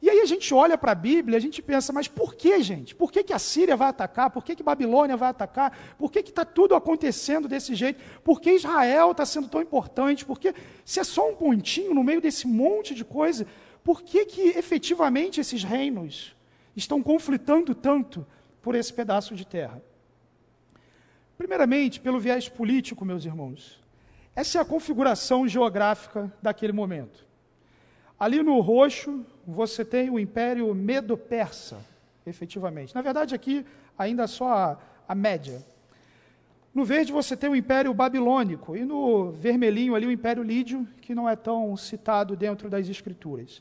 E 0.00 0.10
aí 0.10 0.20
a 0.20 0.26
gente 0.26 0.52
olha 0.52 0.76
para 0.76 0.92
a 0.92 0.96
Bíblia, 0.96 1.36
a 1.36 1.40
gente 1.40 1.62
pensa, 1.62 1.92
mas 1.92 2.08
por 2.08 2.34
que, 2.34 2.60
gente? 2.60 2.92
Por 2.94 3.12
que, 3.12 3.22
que 3.22 3.32
a 3.32 3.38
Síria 3.38 3.76
vai 3.76 3.88
atacar? 3.88 4.30
Por 4.30 4.42
que, 4.44 4.56
que 4.56 4.62
Babilônia 4.62 5.16
vai 5.16 5.28
atacar? 5.28 5.78
Por 5.96 6.10
que 6.10 6.18
está 6.18 6.44
tudo 6.44 6.74
acontecendo 6.74 7.46
desse 7.46 7.74
jeito? 7.74 8.02
Por 8.24 8.40
que 8.40 8.52
Israel 8.52 9.12
está 9.12 9.24
sendo 9.24 9.48
tão 9.48 9.60
importante? 9.60 10.24
Porque 10.24 10.54
se 10.84 10.98
é 10.98 11.04
só 11.04 11.30
um 11.30 11.36
pontinho 11.36 11.94
no 11.94 12.02
meio 12.02 12.20
desse 12.20 12.48
monte 12.48 12.96
de 12.96 13.04
coisa, 13.04 13.46
por 13.84 14.02
que, 14.02 14.24
que 14.24 14.40
efetivamente 14.40 15.40
esses 15.40 15.62
reinos 15.62 16.34
estão 16.76 17.02
conflitando 17.02 17.74
tanto 17.74 18.26
por 18.60 18.74
esse 18.74 18.92
pedaço 18.92 19.34
de 19.34 19.46
terra? 19.46 19.82
Primeiramente, 21.36 22.00
pelo 22.00 22.20
viés 22.20 22.48
político, 22.48 23.04
meus 23.04 23.24
irmãos. 23.24 23.80
Essa 24.34 24.58
é 24.58 24.60
a 24.60 24.64
configuração 24.64 25.46
geográfica 25.46 26.32
daquele 26.40 26.72
momento. 26.72 27.26
Ali 28.18 28.42
no 28.42 28.60
roxo, 28.60 29.26
você 29.46 29.84
tem 29.84 30.08
o 30.08 30.18
Império 30.18 30.72
Medo-Persa, 30.74 31.84
efetivamente. 32.24 32.94
Na 32.94 33.02
verdade, 33.02 33.34
aqui 33.34 33.66
ainda 33.98 34.26
só 34.26 34.52
a, 34.52 34.78
a 35.08 35.14
média. 35.14 35.64
No 36.74 36.84
verde 36.84 37.12
você 37.12 37.36
tem 37.36 37.50
o 37.50 37.56
Império 37.56 37.92
Babilônico 37.92 38.74
e 38.74 38.84
no 38.84 39.30
vermelhinho 39.32 39.94
ali 39.94 40.06
o 40.06 40.10
Império 40.10 40.42
Lídio, 40.42 40.88
que 41.02 41.14
não 41.14 41.28
é 41.28 41.36
tão 41.36 41.76
citado 41.76 42.34
dentro 42.34 42.70
das 42.70 42.88
Escrituras. 42.88 43.60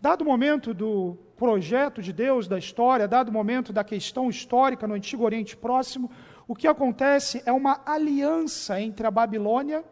Dado 0.00 0.22
o 0.22 0.24
momento 0.24 0.74
do 0.74 1.16
projeto 1.36 2.02
de 2.02 2.12
Deus, 2.12 2.46
da 2.46 2.58
história, 2.58 3.08
dado 3.08 3.28
o 3.28 3.32
momento 3.32 3.72
da 3.72 3.84
questão 3.84 4.28
histórica 4.28 4.86
no 4.86 4.94
Antigo 4.94 5.24
Oriente 5.24 5.56
Próximo, 5.56 6.10
o 6.48 6.54
que 6.54 6.68
acontece 6.68 7.42
é 7.44 7.52
uma 7.52 7.82
aliança 7.84 8.80
entre 8.80 9.06
a 9.06 9.10
Babilônia 9.10 9.84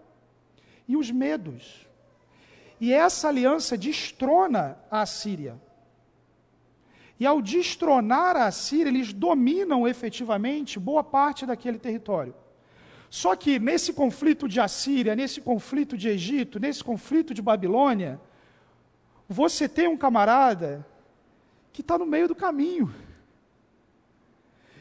e 0.87 0.97
os 0.97 1.11
medos. 1.11 1.87
E 2.81 2.93
essa 2.93 3.29
aliança 3.29 3.77
destrona 3.77 4.79
a 4.91 5.03
Assíria. 5.03 5.61
E 7.19 7.27
ao 7.27 7.41
destronar 7.41 8.37
a 8.37 8.47
Assíria, 8.47 8.91
eles 8.91 9.13
dominam 9.13 9.87
efetivamente 9.87 10.79
boa 10.79 11.03
parte 11.03 11.47
daquele 11.47 11.79
território. 11.79 12.35
Só 13.09 13.37
que 13.37 13.59
nesse 13.59 13.93
conflito 13.93 14.49
de 14.49 14.61
Assíria, 14.61 15.15
nesse 15.15 15.41
conflito 15.41 15.97
de 15.97 16.09
Egito, 16.09 16.59
nesse 16.59 16.83
conflito 16.83 17.33
de 17.33 17.41
Babilônia, 17.41 18.21
você 19.35 19.69
tem 19.69 19.89
um 19.89 19.97
camarada 19.97 20.87
que 21.73 21.81
está 21.81 21.99
no 21.99 22.07
meio 22.07 22.29
do 22.29 22.37
caminho. 22.37 22.95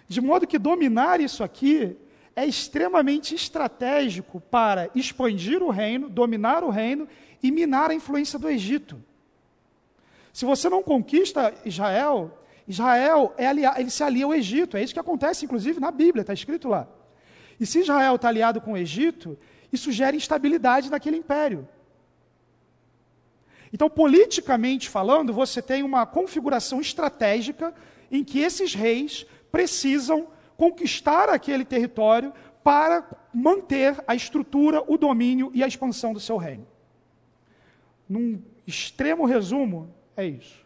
De 0.07 0.21
modo 0.21 0.45
que 0.45 0.59
dominar 0.59 1.19
isso 1.19 1.43
aqui 1.43 1.97
é 2.35 2.45
extremamente 2.45 3.33
estratégico 3.33 4.39
para 4.39 4.91
expandir 4.93 5.63
o 5.63 5.71
reino, 5.71 6.07
dominar 6.07 6.63
o 6.63 6.69
reino 6.69 7.07
e 7.41 7.49
minar 7.49 7.89
a 7.89 7.95
influência 7.95 8.37
do 8.37 8.47
Egito. 8.47 9.03
Se 10.31 10.45
você 10.45 10.69
não 10.69 10.83
conquista 10.83 11.51
Israel, 11.65 12.37
Israel 12.67 13.33
é 13.37 13.49
ele 13.49 13.89
se 13.89 14.03
alia 14.03 14.25
ao 14.25 14.35
Egito. 14.35 14.77
É 14.77 14.83
isso 14.83 14.93
que 14.93 14.99
acontece, 14.99 15.45
inclusive, 15.45 15.79
na 15.79 15.89
Bíblia, 15.89 16.21
está 16.21 16.33
escrito 16.33 16.67
lá. 16.67 16.87
E 17.59 17.65
se 17.65 17.79
Israel 17.79 18.17
está 18.17 18.27
aliado 18.27 18.61
com 18.61 18.73
o 18.73 18.77
Egito, 18.77 19.35
isso 19.71 19.91
gera 19.91 20.15
instabilidade 20.15 20.91
naquele 20.91 21.17
império. 21.17 21.67
Então, 23.73 23.89
politicamente 23.89 24.87
falando, 24.87 25.33
você 25.33 25.59
tem 25.59 25.81
uma 25.81 26.05
configuração 26.05 26.79
estratégica 26.79 27.73
em 28.11 28.23
que 28.23 28.37
esses 28.37 28.75
reis 28.75 29.25
precisam 29.51 30.27
conquistar 30.55 31.27
aquele 31.27 31.65
território 31.65 32.31
para 32.63 33.03
manter 33.33 34.01
a 34.05 34.13
estrutura, 34.13 34.83
o 34.87 34.95
domínio 34.95 35.49
e 35.55 35.63
a 35.63 35.67
expansão 35.67 36.13
do 36.13 36.19
seu 36.19 36.37
reino. 36.37 36.67
Num 38.07 38.39
extremo 38.67 39.25
resumo, 39.25 39.91
é 40.15 40.23
isso. 40.27 40.63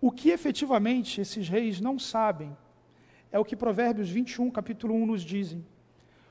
O 0.00 0.12
que 0.12 0.30
efetivamente 0.30 1.20
esses 1.20 1.48
reis 1.48 1.80
não 1.80 1.98
sabem 1.98 2.56
é 3.32 3.40
o 3.40 3.44
que 3.44 3.56
Provérbios 3.56 4.08
21, 4.08 4.52
capítulo 4.52 4.94
1 4.94 5.06
nos 5.06 5.22
dizem. 5.22 5.66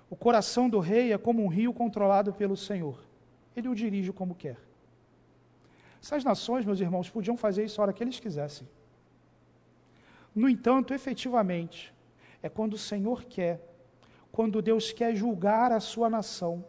O 0.10 0.15
coração 0.15 0.69
do 0.69 0.79
rei 0.79 1.12
é 1.12 1.17
como 1.17 1.43
um 1.43 1.48
rio 1.50 1.74
controlado 1.74 2.31
pelo 2.31 2.55
Senhor 2.55 3.11
ele 3.55 3.67
o 3.67 3.75
dirige 3.75 4.12
como 4.12 4.36
quer. 4.36 4.58
Essas 6.01 6.24
nações, 6.24 6.65
meus 6.65 6.79
irmãos, 6.79 7.10
podiam 7.10 7.38
fazer 7.38 7.65
isso 7.65 7.79
a 7.79 7.84
hora 7.84 7.93
que 7.93 8.03
eles 8.03 8.20
quisessem. 8.20 8.67
No 10.34 10.50
entanto, 10.50 10.93
efetivamente, 10.93 11.93
é 12.41 12.50
quando 12.50 12.74
o 12.74 12.77
Senhor 12.77 13.25
quer, 13.25 13.62
quando 14.31 14.62
Deus 14.62 14.91
quer 14.91 15.13
julgar 15.15 15.72
a 15.72 15.79
sua 15.79 16.10
nação, 16.10 16.65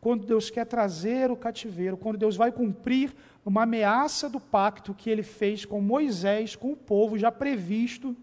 quando 0.00 0.26
Deus 0.26 0.48
quer 0.48 0.64
trazer 0.64 1.30
o 1.30 1.36
cativeiro, 1.36 1.96
quando 1.96 2.16
Deus 2.16 2.36
vai 2.36 2.50
cumprir 2.50 3.14
uma 3.44 3.62
ameaça 3.62 4.28
do 4.28 4.40
pacto 4.40 4.94
que 4.94 5.10
ele 5.10 5.22
fez 5.22 5.64
com 5.64 5.80
Moisés, 5.80 6.56
com 6.56 6.72
o 6.72 6.76
povo 6.76 7.18
já 7.18 7.30
previsto, 7.30 8.16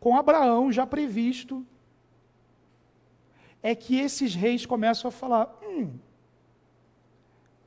com 0.00 0.16
Abraão 0.16 0.72
já 0.72 0.86
previsto, 0.86 1.64
é 3.62 3.74
que 3.74 3.98
esses 3.98 4.34
reis 4.34 4.66
começam 4.66 5.08
a 5.08 5.12
falar: 5.12 5.58
hum, 5.62 5.92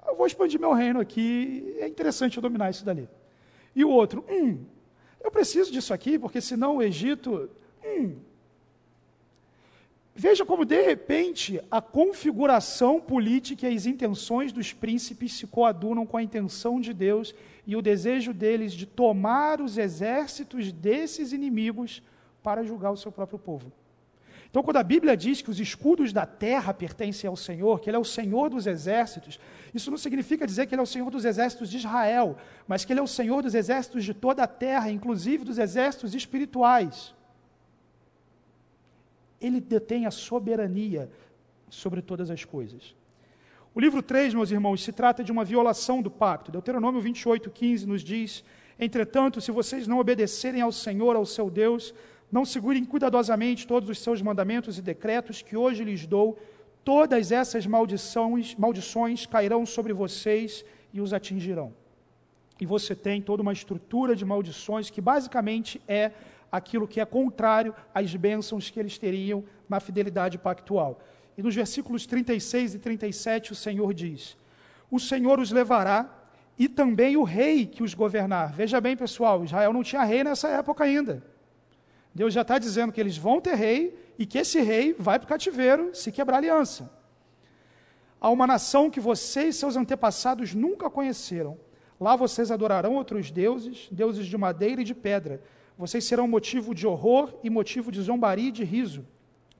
eu 0.08 0.16
vou 0.16 0.26
expandir 0.26 0.60
meu 0.60 0.74
reino 0.74 1.00
aqui, 1.00 1.76
é 1.80 1.88
interessante 1.88 2.38
eu 2.38 2.42
dominar 2.42 2.70
isso 2.70 2.86
dali. 2.86 3.08
E 3.76 3.84
o 3.84 3.90
outro, 3.90 4.26
hum, 4.30 4.66
eu 5.24 5.30
preciso 5.30 5.72
disso 5.72 5.94
aqui, 5.94 6.18
porque 6.18 6.42
senão 6.42 6.78
o 6.78 6.82
Egito, 6.82 7.50
hum. 7.86 8.16
Veja 10.20 10.44
como, 10.44 10.66
de 10.66 10.82
repente, 10.82 11.62
a 11.70 11.80
configuração 11.80 13.00
política 13.00 13.70
e 13.70 13.76
as 13.76 13.86
intenções 13.86 14.52
dos 14.52 14.74
príncipes 14.74 15.34
se 15.34 15.46
coadunam 15.46 16.08
com 16.08 16.18
a 16.18 16.24
intenção 16.24 16.82
de 16.82 16.92
Deus 16.92 17.36
e 17.68 17.76
o 17.76 17.84
desejo 17.84 18.34
deles 18.34 18.74
de 18.74 18.88
tomar 18.88 19.62
os 19.62 19.78
exércitos 19.78 20.72
desses 20.72 21.34
inimigos 21.34 22.02
para 22.42 22.64
julgar 22.64 22.92
o 22.92 22.98
seu 22.98 23.12
próprio 23.12 23.38
povo. 23.38 23.72
Então, 24.50 24.64
quando 24.64 24.78
a 24.78 24.84
Bíblia 24.84 25.16
diz 25.16 25.42
que 25.42 25.50
os 25.50 25.60
escudos 25.60 26.14
da 26.14 26.26
terra 26.26 26.74
pertencem 26.74 27.28
ao 27.28 27.36
Senhor, 27.36 27.80
que 27.80 27.90
Ele 27.90 27.98
é 27.98 28.00
o 28.00 28.06
Senhor 28.06 28.50
dos 28.50 28.66
exércitos, 28.66 29.40
isso 29.74 29.92
não 29.92 29.98
significa 29.98 30.48
dizer 30.48 30.66
que 30.66 30.74
Ele 30.74 30.80
é 30.80 30.84
o 30.84 30.88
Senhor 30.88 31.12
dos 31.12 31.26
exércitos 31.26 31.70
de 31.70 31.78
Israel, 31.78 32.38
mas 32.68 32.86
que 32.86 32.94
Ele 32.94 33.00
é 33.00 33.04
o 33.04 33.08
Senhor 33.08 33.44
dos 33.44 33.54
exércitos 33.54 34.06
de 34.06 34.14
toda 34.14 34.44
a 34.44 34.48
terra, 34.48 34.90
inclusive 34.90 35.44
dos 35.44 35.58
exércitos 35.58 36.16
espirituais. 36.16 37.14
Ele 39.40 39.60
detém 39.60 40.06
a 40.06 40.12
soberania 40.12 41.12
sobre 41.70 42.02
todas 42.02 42.32
as 42.32 42.44
coisas. 42.46 42.96
O 43.76 43.80
livro 43.80 44.02
3, 44.02 44.34
meus 44.34 44.50
irmãos, 44.50 44.82
se 44.84 44.92
trata 44.92 45.24
de 45.24 45.32
uma 45.32 45.46
violação 45.46 46.02
do 46.02 46.10
pacto. 46.10 46.52
Deuteronômio 46.52 47.00
28, 47.00 47.52
15 47.52 47.86
nos 47.86 48.02
diz: 48.02 48.44
Entretanto, 48.80 49.40
se 49.40 49.52
vocês 49.52 49.88
não 49.88 50.00
obedecerem 50.00 50.62
ao 50.62 50.72
Senhor, 50.72 51.16
ao 51.16 51.26
seu 51.26 51.50
Deus, 51.50 51.94
não 52.32 52.46
segurem 52.46 52.84
cuidadosamente 52.84 53.66
todos 53.66 53.90
os 53.90 54.00
seus 54.00 54.22
mandamentos 54.22 54.78
e 54.78 54.82
decretos 54.82 55.42
que 55.42 55.56
hoje 55.56 55.84
lhes 55.84 56.06
dou, 56.06 56.38
todas 56.84 57.32
essas 57.32 57.66
maldições, 57.66 58.56
maldições 58.56 59.26
cairão 59.26 59.66
sobre 59.66 59.94
vocês 59.94 60.66
e 60.94 61.00
os 61.00 61.14
atingirão. 61.14 61.74
E 62.60 62.66
você 62.66 62.96
tem 62.96 63.22
toda 63.22 63.42
uma 63.42 63.54
estrutura 63.54 64.16
de 64.16 64.26
maldições 64.26 64.90
que 64.90 65.00
basicamente 65.00 65.82
é 65.88 66.12
aquilo 66.52 66.88
que 66.88 67.00
é 67.00 67.06
contrário 67.06 67.74
às 67.94 68.16
bênçãos 68.16 68.70
que 68.70 68.80
eles 68.80 68.98
teriam 68.98 69.44
na 69.70 69.80
fidelidade 69.80 70.38
pactual. 70.38 71.00
E 71.38 71.44
nos 71.44 71.54
versículos 71.54 72.06
36 72.06 72.76
e 72.76 72.80
37 72.80 73.52
o 73.52 73.56
Senhor 73.56 73.94
diz: 73.94 74.36
O 74.90 75.00
Senhor 75.00 75.40
os 75.40 75.52
levará 75.52 76.10
e 76.58 76.68
também 76.68 77.16
o 77.16 77.24
rei 77.24 77.66
que 77.66 77.84
os 77.84 77.94
governar. 77.94 78.52
Veja 78.54 78.82
bem, 78.82 78.98
pessoal, 78.98 79.44
Israel 79.44 79.72
não 79.72 79.84
tinha 79.84 80.04
rei 80.04 80.24
nessa 80.24 80.48
época 80.50 80.84
ainda. 80.84 81.24
Deus 82.18 82.34
já 82.34 82.42
está 82.42 82.58
dizendo 82.58 82.92
que 82.92 83.00
eles 83.00 83.16
vão 83.16 83.40
ter 83.40 83.54
rei 83.54 83.96
e 84.18 84.26
que 84.26 84.40
esse 84.40 84.60
rei 84.60 84.92
vai 84.92 85.20
para 85.20 85.28
o 85.28 85.30
cativeiro 85.30 85.94
se 85.94 86.12
quebrar 86.12 86.38
aliança. 86.38 86.92
A 88.20 88.32
uma 88.32 88.48
nação 88.48 88.90
que 88.90 89.00
você 89.00 89.50
e 89.50 89.54
seus 89.54 89.76
antepassados 89.76 90.56
nunca 90.56 90.90
conheceram. 90.90 91.60
Lá 92.02 92.16
vocês 92.16 92.50
adorarão 92.50 92.96
outros 92.96 93.30
deuses, 93.30 93.88
deuses 93.92 94.26
de 94.26 94.36
madeira 94.36 94.82
e 94.82 94.84
de 94.84 94.96
pedra. 94.96 95.44
Vocês 95.78 96.06
serão 96.06 96.28
motivo 96.28 96.74
de 96.74 96.88
horror 96.88 97.36
e 97.44 97.52
motivo 97.52 97.92
de 97.92 98.02
zombaria 98.02 98.50
e 98.50 98.52
de 98.52 98.64
riso 98.64 99.06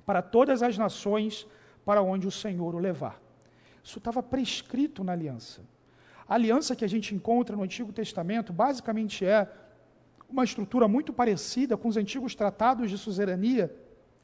para 0.04 0.24
todas 0.24 0.64
as 0.64 0.80
nações 0.80 1.46
para 1.86 2.02
onde 2.02 2.26
o 2.26 2.32
Senhor 2.32 2.74
o 2.74 2.80
levar. 2.80 3.22
Isso 3.84 4.00
estava 4.00 4.24
prescrito 4.24 5.04
na 5.04 5.12
aliança. 5.12 5.62
A 6.28 6.34
aliança 6.34 6.76
que 6.76 6.84
a 6.84 6.90
gente 6.90 7.14
encontra 7.14 7.56
no 7.56 7.62
Antigo 7.62 7.94
Testamento 7.94 8.52
basicamente 8.52 9.24
é 9.24 9.48
uma 10.30 10.44
estrutura 10.44 10.88
muito 10.88 11.14
parecida 11.14 11.78
com 11.78 11.88
os 11.88 11.98
antigos 11.98 12.36
tratados 12.36 12.90
de 12.90 12.98
suzerania, 12.98 13.74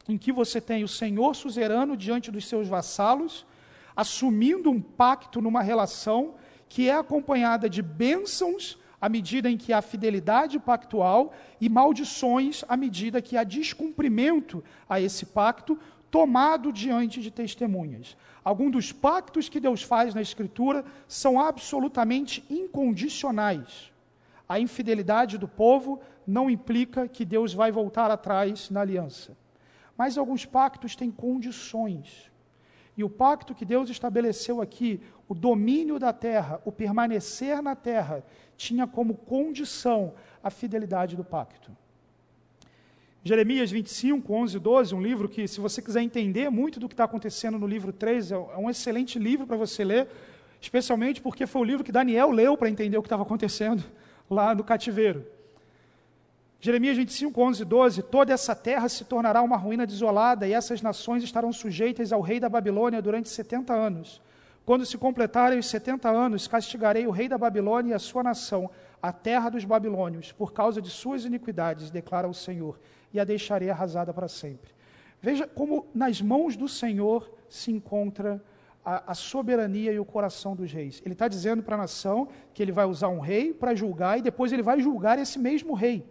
em 0.07 0.17
que 0.17 0.31
você 0.31 0.59
tem 0.59 0.83
o 0.83 0.87
senhor 0.87 1.35
suzerano 1.35 1.95
diante 1.95 2.29
dos 2.29 2.47
seus 2.47 2.67
vassalos, 2.67 3.45
assumindo 3.95 4.69
um 4.69 4.81
pacto 4.81 5.41
numa 5.41 5.61
relação 5.61 6.35
que 6.67 6.89
é 6.89 6.93
acompanhada 6.93 7.69
de 7.69 7.81
bênçãos 7.81 8.77
à 8.99 9.07
medida 9.07 9.49
em 9.49 9.57
que 9.57 9.71
há 9.71 9.81
fidelidade 9.81 10.59
pactual 10.59 11.33
e 11.59 11.69
maldições 11.69 12.63
à 12.67 12.75
medida 12.75 13.21
que 13.21 13.37
há 13.37 13.43
descumprimento 13.43 14.63
a 14.89 14.99
esse 14.99 15.25
pacto 15.25 15.77
tomado 16.09 16.71
diante 16.71 17.21
de 17.21 17.31
testemunhas. 17.31 18.17
Alguns 18.43 18.71
dos 18.71 18.91
pactos 18.91 19.49
que 19.49 19.59
Deus 19.59 19.81
faz 19.81 20.13
na 20.13 20.21
Escritura 20.21 20.85
são 21.07 21.39
absolutamente 21.39 22.43
incondicionais. 22.49 23.92
A 24.47 24.59
infidelidade 24.59 25.37
do 25.37 25.47
povo 25.47 26.01
não 26.27 26.49
implica 26.49 27.07
que 27.07 27.25
Deus 27.25 27.53
vai 27.53 27.71
voltar 27.71 28.11
atrás 28.11 28.69
na 28.69 28.81
aliança. 28.81 29.35
Mas 29.97 30.17
alguns 30.17 30.45
pactos 30.45 30.95
têm 30.95 31.11
condições. 31.11 32.31
E 32.95 33.03
o 33.03 33.09
pacto 33.09 33.55
que 33.55 33.65
Deus 33.65 33.89
estabeleceu 33.89 34.61
aqui, 34.61 35.01
o 35.27 35.33
domínio 35.33 35.97
da 35.97 36.13
terra, 36.13 36.61
o 36.65 36.71
permanecer 36.71 37.61
na 37.61 37.75
terra, 37.75 38.23
tinha 38.55 38.85
como 38.85 39.15
condição 39.15 40.13
a 40.43 40.49
fidelidade 40.49 41.15
do 41.15 41.23
pacto. 41.23 41.71
Jeremias 43.23 43.71
25, 43.71 44.33
11 44.33 44.57
e 44.57 44.59
12, 44.59 44.95
um 44.95 45.01
livro 45.01 45.29
que, 45.29 45.47
se 45.47 45.61
você 45.61 45.81
quiser 45.81 46.01
entender 46.01 46.49
muito 46.49 46.79
do 46.79 46.89
que 46.89 46.93
está 46.93 47.05
acontecendo 47.05 47.57
no 47.57 47.65
livro 47.65 47.93
3, 47.93 48.33
é 48.33 48.37
um 48.57 48.69
excelente 48.69 49.17
livro 49.17 49.47
para 49.47 49.55
você 49.55 49.83
ler, 49.83 50.09
especialmente 50.59 51.21
porque 51.21 51.47
foi 51.47 51.61
o 51.61 51.65
livro 51.65 51.85
que 51.85 51.91
Daniel 51.91 52.31
leu 52.31 52.57
para 52.57 52.69
entender 52.69 52.97
o 52.97 53.01
que 53.01 53.07
estava 53.07 53.23
acontecendo 53.23 53.83
lá 54.33 54.53
no 54.53 54.63
cativeiro. 54.63 55.25
Jeremias 56.59 56.97
25, 56.97 57.41
11 57.41 57.61
e 57.61 57.65
12: 57.65 58.03
Toda 58.03 58.33
essa 58.33 58.55
terra 58.55 58.89
se 58.89 59.05
tornará 59.05 59.41
uma 59.41 59.57
ruína 59.57 59.85
desolada, 59.85 60.47
e 60.47 60.53
essas 60.53 60.81
nações 60.81 61.23
estarão 61.23 61.51
sujeitas 61.51 62.11
ao 62.11 62.21
rei 62.21 62.39
da 62.39 62.49
Babilônia 62.49 63.01
durante 63.01 63.29
70 63.29 63.73
anos. 63.73 64.21
Quando 64.65 64.85
se 64.85 64.97
completarem 64.97 65.59
os 65.59 65.65
70 65.65 66.09
anos, 66.09 66.47
castigarei 66.47 67.05
o 67.05 67.11
rei 67.11 67.27
da 67.27 67.37
Babilônia 67.37 67.91
e 67.91 67.93
a 67.93 67.99
sua 67.99 68.23
nação, 68.23 68.69
a 69.01 69.11
terra 69.11 69.49
dos 69.49 69.65
babilônios, 69.65 70.31
por 70.31 70.53
causa 70.53 70.81
de 70.81 70.89
suas 70.89 71.25
iniquidades, 71.25 71.91
declara 71.91 72.29
o 72.29 72.33
Senhor, 72.33 72.79
e 73.13 73.19
a 73.19 73.25
deixarei 73.25 73.69
arrasada 73.69 74.13
para 74.13 74.29
sempre. 74.29 74.71
Veja 75.21 75.45
como 75.45 75.85
nas 75.93 76.21
mãos 76.21 76.55
do 76.55 76.69
Senhor 76.69 77.29
se 77.49 77.71
encontra 77.71 78.41
a, 78.83 79.11
a 79.11 79.13
soberania 79.13 79.91
e 79.91 79.99
o 79.99 80.05
coração 80.05 80.55
dos 80.55 80.71
reis. 80.71 81.01
Ele 81.05 81.13
está 81.13 81.27
dizendo 81.27 81.63
para 81.63 81.75
a 81.75 81.79
nação 81.79 82.27
que 82.53 82.61
ele 82.61 82.71
vai 82.71 82.85
usar 82.85 83.07
um 83.07 83.19
rei 83.19 83.53
para 83.53 83.73
julgar, 83.73 84.19
e 84.19 84.21
depois 84.21 84.51
ele 84.51 84.63
vai 84.63 84.79
julgar 84.79 85.17
esse 85.17 85.39
mesmo 85.39 85.73
rei. 85.73 86.05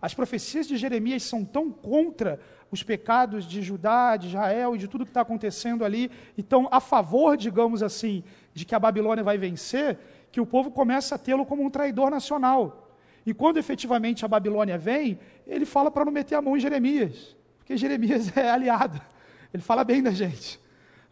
As 0.00 0.14
profecias 0.14 0.66
de 0.66 0.76
Jeremias 0.76 1.24
são 1.24 1.44
tão 1.44 1.72
contra 1.72 2.38
os 2.70 2.82
pecados 2.82 3.44
de 3.46 3.62
Judá, 3.62 4.16
de 4.16 4.28
Israel 4.28 4.76
e 4.76 4.78
de 4.78 4.86
tudo 4.86 5.04
que 5.04 5.10
está 5.10 5.22
acontecendo 5.22 5.84
ali, 5.84 6.10
e 6.36 6.42
tão 6.42 6.68
a 6.70 6.80
favor, 6.80 7.36
digamos 7.36 7.82
assim, 7.82 8.22
de 8.54 8.64
que 8.64 8.74
a 8.74 8.78
Babilônia 8.78 9.24
vai 9.24 9.38
vencer, 9.38 9.98
que 10.30 10.40
o 10.40 10.46
povo 10.46 10.70
começa 10.70 11.14
a 11.14 11.18
tê-lo 11.18 11.44
como 11.44 11.64
um 11.64 11.70
traidor 11.70 12.10
nacional. 12.10 12.92
E 13.26 13.34
quando 13.34 13.56
efetivamente 13.56 14.24
a 14.24 14.28
Babilônia 14.28 14.78
vem, 14.78 15.18
ele 15.46 15.66
fala 15.66 15.90
para 15.90 16.04
não 16.04 16.12
meter 16.12 16.36
a 16.36 16.42
mão 16.42 16.56
em 16.56 16.60
Jeremias, 16.60 17.36
porque 17.58 17.76
Jeremias 17.76 18.34
é 18.36 18.48
aliado, 18.50 19.00
ele 19.52 19.62
fala 19.62 19.82
bem 19.82 20.02
da 20.02 20.10
gente. 20.10 20.60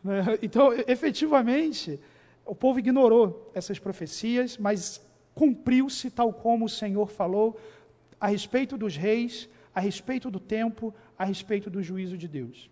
Né? 0.07 0.39
Então, 0.43 0.73
efetivamente, 0.87 2.01
o 2.45 2.55
povo 2.55 2.79
ignorou 2.79 3.51
essas 3.55 3.79
profecias, 3.79 4.57
mas 4.57 5.05
cumpriu-se 5.35 6.11
tal 6.11 6.33
como 6.33 6.65
o 6.65 6.69
Senhor 6.69 7.11
falou 7.11 7.59
a 8.19 8.29
respeito 8.29 8.79
dos 8.79 8.97
reis, 8.97 9.49
a 9.75 9.81
respeito 9.81 10.31
do 10.31 10.41
tempo, 10.41 10.95
a 11.19 11.25
respeito 11.25 11.69
do 11.69 11.83
juízo 11.83 12.17
de 12.17 12.27
Deus. 12.27 12.71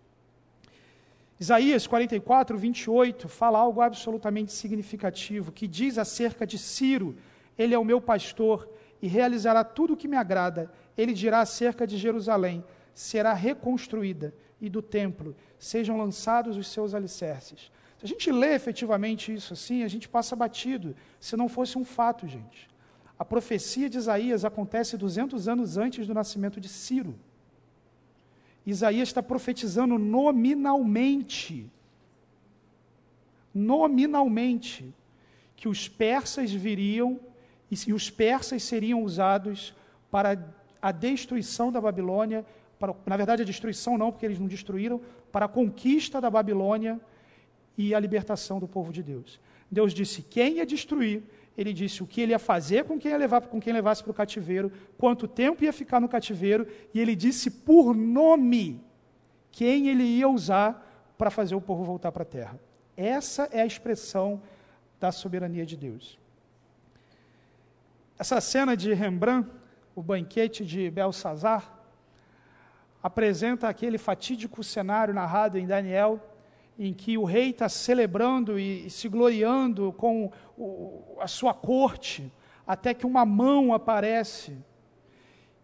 Isaías 1.39 1.85
44, 1.85 2.57
28 2.57 3.27
fala 3.27 3.59
algo 3.59 3.81
absolutamente 3.81 4.53
significativo, 4.53 5.51
que 5.51 5.67
diz 5.67 5.97
acerca 5.97 6.47
de 6.47 6.57
Ciro: 6.57 7.15
Ele 7.57 7.75
é 7.75 7.77
o 7.77 7.83
meu 7.83 7.99
pastor 7.99 8.67
e 9.01 9.07
realizará 9.07 9.63
tudo 9.63 9.93
o 9.93 9.97
que 9.97 10.07
me 10.07 10.15
agrada. 10.15 10.71
Ele 10.97 11.13
dirá 11.13 11.41
acerca 11.41 11.85
de 11.85 11.97
Jerusalém: 11.97 12.63
será 12.93 13.33
reconstruída, 13.33 14.33
e 14.59 14.69
do 14.69 14.81
templo 14.81 15.35
sejam 15.59 15.97
lançados 15.97 16.57
os 16.57 16.67
seus 16.67 16.93
alicerces. 16.93 17.71
Se 17.97 18.05
a 18.05 18.07
gente 18.07 18.31
lê 18.31 18.53
efetivamente 18.53 19.33
isso 19.33 19.53
assim, 19.53 19.83
a 19.83 19.87
gente 19.87 20.07
passa 20.07 20.35
batido, 20.35 20.95
se 21.19 21.35
não 21.35 21.47
fosse 21.47 21.77
um 21.77 21.85
fato, 21.85 22.27
gente. 22.27 22.69
A 23.17 23.23
profecia 23.23 23.89
de 23.89 23.97
Isaías 23.97 24.43
acontece 24.43 24.97
200 24.97 25.47
anos 25.47 25.77
antes 25.77 26.05
do 26.05 26.13
nascimento 26.13 26.59
de 26.59 26.67
Ciro. 26.67 27.15
Isaías 28.65 29.09
está 29.09 29.23
profetizando 29.23 29.97
nominalmente, 29.97 31.71
nominalmente, 33.53 34.93
que 35.55 35.69
os 35.69 35.87
persas 35.87 36.51
viriam 36.51 37.19
e 37.71 37.93
os 37.93 38.09
persas 38.09 38.63
seriam 38.63 39.03
usados 39.03 39.73
para 40.11 40.37
a 40.81 40.91
destruição 40.91 41.71
da 41.71 41.79
Babilônia, 41.79 42.45
para, 42.79 42.95
na 43.05 43.17
verdade 43.17 43.41
a 43.41 43.45
destruição 43.45 43.97
não, 43.97 44.11
porque 44.11 44.25
eles 44.25 44.39
não 44.39 44.47
destruíram, 44.47 45.01
para 45.31 45.45
a 45.45 45.49
conquista 45.49 46.19
da 46.19 46.29
Babilônia 46.29 46.99
e 47.77 47.93
a 47.93 47.99
libertação 47.99 48.59
do 48.59 48.67
povo 48.67 48.91
de 48.91 49.03
Deus. 49.03 49.39
Deus 49.71 49.93
disse 49.93 50.21
quem 50.21 50.57
ia 50.57 50.65
destruir 50.65 51.23
ele 51.57 51.71
disse 51.71 52.03
o 52.03 52.07
que 52.07 52.21
ele 52.21 52.31
ia 52.31 52.39
fazer 52.39 52.83
com 52.83 52.99
quem, 52.99 53.11
ia 53.11 53.17
levar, 53.17 53.41
com 53.41 53.59
quem 53.59 53.71
levasse 53.71 54.03
para 54.03 54.11
o 54.11 54.13
cativeiro, 54.13 54.71
quanto 54.97 55.27
tempo 55.27 55.63
ia 55.63 55.71
ficar 55.71 56.01
no 56.01 56.09
cativeiro, 56.09 56.67
e 56.93 56.99
ele 56.99 57.15
disse 57.15 57.49
por 57.49 57.95
nome 57.95 58.83
quem 59.51 59.87
ele 59.87 60.03
ia 60.03 60.27
usar 60.27 61.13
para 61.17 61.31
fazer 61.31 61.55
o 61.55 61.61
povo 61.61 61.83
voltar 61.83 62.11
para 62.11 62.23
a 62.23 62.25
terra. 62.25 62.59
Essa 62.97 63.47
é 63.51 63.61
a 63.61 63.65
expressão 63.65 64.41
da 64.99 65.11
soberania 65.11 65.65
de 65.65 65.77
Deus. 65.77 66.19
Essa 68.19 68.41
cena 68.41 68.75
de 68.75 68.93
Rembrandt, 68.93 69.49
o 69.95 70.03
banquete 70.03 70.65
de 70.65 70.89
Belsazar, 70.89 71.74
apresenta 73.05 73.69
aquele 73.69 73.99
fatídico 73.99 74.63
cenário 74.63 75.13
narrado 75.13 75.59
em 75.59 75.67
Daniel 75.67 76.19
em 76.77 76.91
que 76.91 77.19
o 77.19 77.23
rei 77.23 77.51
está 77.51 77.69
celebrando 77.69 78.57
e, 78.57 78.87
e, 78.87 78.89
se 78.89 79.07
gloriando 79.07 79.93
com 79.93 80.31
o, 80.57 81.15
a 81.19 81.27
sua 81.27 81.53
corte, 81.53 82.33
até 82.65 82.95
que 82.95 83.05
uma 83.05 83.23
mão 83.23 83.75
aparece. 83.75 84.57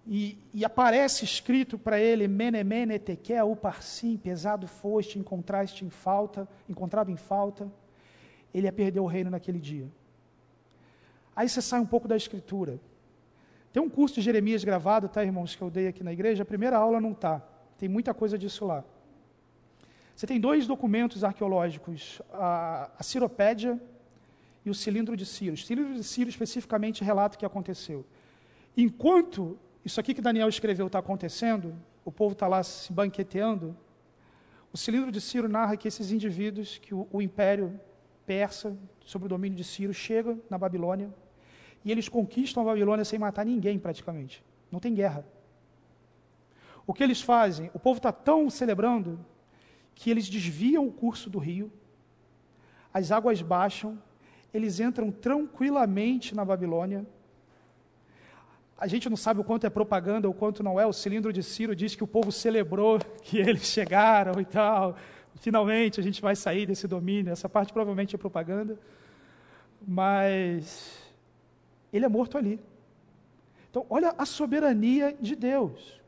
E, 0.06 0.38
e 0.54 0.64
aparece 0.64 1.26
escrito 1.26 1.80
para 1.80 2.00
ele, 2.00 2.28
Menemene 2.28 3.00
tekel 3.00 3.52
uparsim, 3.52 4.18
pesado 4.18 4.68
foste, 4.68 5.18
encontraste 5.18 5.84
em 5.84 5.90
falta, 5.90 6.48
encontrado 6.70 7.10
em 7.10 7.18
falta. 7.18 7.68
Ele 8.54 8.68
ia 8.68 8.72
perder 8.72 9.00
o 9.00 9.08
reino 9.08 9.32
naquele 9.32 9.60
dia. 9.60 9.90
Aí 11.36 11.50
você 11.50 11.60
sai 11.60 11.80
um 11.80 11.88
pouco 11.88 12.08
da 12.08 12.16
escritura. 12.16 12.80
Tem 13.72 13.82
um 13.82 13.90
curso 13.90 14.16
de 14.16 14.22
Jeremias 14.22 14.64
gravado, 14.64 15.08
tá, 15.08 15.24
irmãos, 15.24 15.56
que 15.56 15.62
eu 15.62 15.70
dei 15.70 15.88
aqui 15.88 16.04
na 16.04 16.12
igreja. 16.12 16.44
A 16.44 16.46
primeira 16.46 16.78
aula 16.78 17.00
não 17.00 17.12
está. 17.12 17.42
Tem 17.78 17.88
muita 17.88 18.14
coisa 18.14 18.38
disso 18.38 18.66
lá. 18.66 18.84
Você 20.16 20.28
tem 20.28 20.40
dois 20.40 20.68
documentos 20.68 21.24
arqueológicos, 21.24 22.22
a, 22.34 22.92
a 23.00 23.04
Ciropédia 23.04 23.82
e 24.66 24.70
o 24.70 24.76
cilindro 24.76 25.16
de 25.16 25.26
Ciro. 25.26 25.56
O 25.56 25.58
cilindro 25.58 25.96
de 25.96 26.04
Ciro 26.04 26.30
especificamente 26.30 27.04
relata 27.04 27.36
o 27.36 27.40
que 27.40 27.46
aconteceu. 27.46 28.06
Enquanto 28.76 29.58
isso 29.86 30.00
aqui 30.00 30.14
que 30.14 30.22
Daniel 30.22 30.50
escreveu 30.50 30.88
está 30.88 31.00
acontecendo, 31.00 31.74
o 32.04 32.12
povo 32.12 32.34
está 32.34 32.48
lá 32.48 32.62
se 32.62 32.92
banqueteando, 32.92 33.76
o 34.74 34.78
cilindro 34.78 35.12
de 35.12 35.20
Ciro 35.20 35.50
narra 35.50 35.76
que 35.76 35.88
esses 35.88 36.12
indivíduos, 36.12 36.78
que 36.78 36.94
o, 36.94 37.08
o 37.12 37.22
império 37.22 37.80
persa, 38.26 38.78
sob 39.06 39.26
o 39.26 39.30
domínio 39.30 39.58
de 39.58 39.64
Ciro, 39.64 39.94
chega 39.94 40.38
na 40.50 40.58
Babilônia 40.58 41.10
e 41.84 41.92
eles 41.92 42.08
conquistam 42.08 42.64
a 42.64 42.66
Babilônia 42.66 43.06
sem 43.06 43.18
matar 43.18 43.46
ninguém 43.46 43.80
praticamente. 43.80 44.44
Não 44.72 44.80
tem 44.80 44.94
guerra. 44.94 45.26
O 46.86 46.94
que 46.94 47.04
eles 47.04 47.22
fazem? 47.22 47.70
O 47.74 47.80
povo 47.80 47.98
está 47.98 48.12
tão 48.12 48.50
celebrando 48.50 49.20
que 49.96 50.10
eles 50.10 50.28
desviam 50.30 50.88
o 50.88 50.92
curso 50.92 51.30
do 51.30 51.40
rio, 51.40 51.72
as 52.94 53.12
águas 53.12 53.42
baixam, 53.42 54.02
eles 54.54 54.80
entram 54.80 55.12
tranquilamente 55.12 56.36
na 56.36 56.44
Babilônia. 56.44 57.06
A 58.78 58.88
gente 58.88 59.10
não 59.10 59.16
sabe 59.16 59.40
o 59.40 59.44
quanto 59.44 59.66
é 59.66 59.70
propaganda 59.70 60.28
ou 60.28 60.34
quanto 60.34 60.64
não 60.64 60.80
é. 60.80 60.86
O 60.86 60.92
cilindro 60.92 61.32
de 61.32 61.44
Ciro 61.44 61.76
diz 61.76 61.96
que 61.96 62.04
o 62.04 62.08
povo 62.08 62.32
celebrou 62.32 63.00
que 63.22 63.38
eles 63.38 63.66
chegaram 63.68 64.42
e 64.42 64.46
tal. 64.46 64.98
Finalmente 65.36 66.00
a 66.00 66.04
gente 66.04 66.22
vai 66.22 66.36
sair 66.36 66.66
desse 66.66 66.88
domínio. 66.88 67.32
Essa 67.32 67.48
parte 67.48 67.72
provavelmente 67.72 68.16
é 68.16 68.18
propaganda. 68.18 68.78
Mas 69.88 71.01
ele 71.92 72.06
é 72.06 72.10
morto 72.10 72.38
ali. 72.38 72.60
Então, 73.70 73.86
olha 73.90 74.14
a 74.18 74.26
soberania 74.26 75.16
de 75.20 75.36
Deus. 75.36 76.00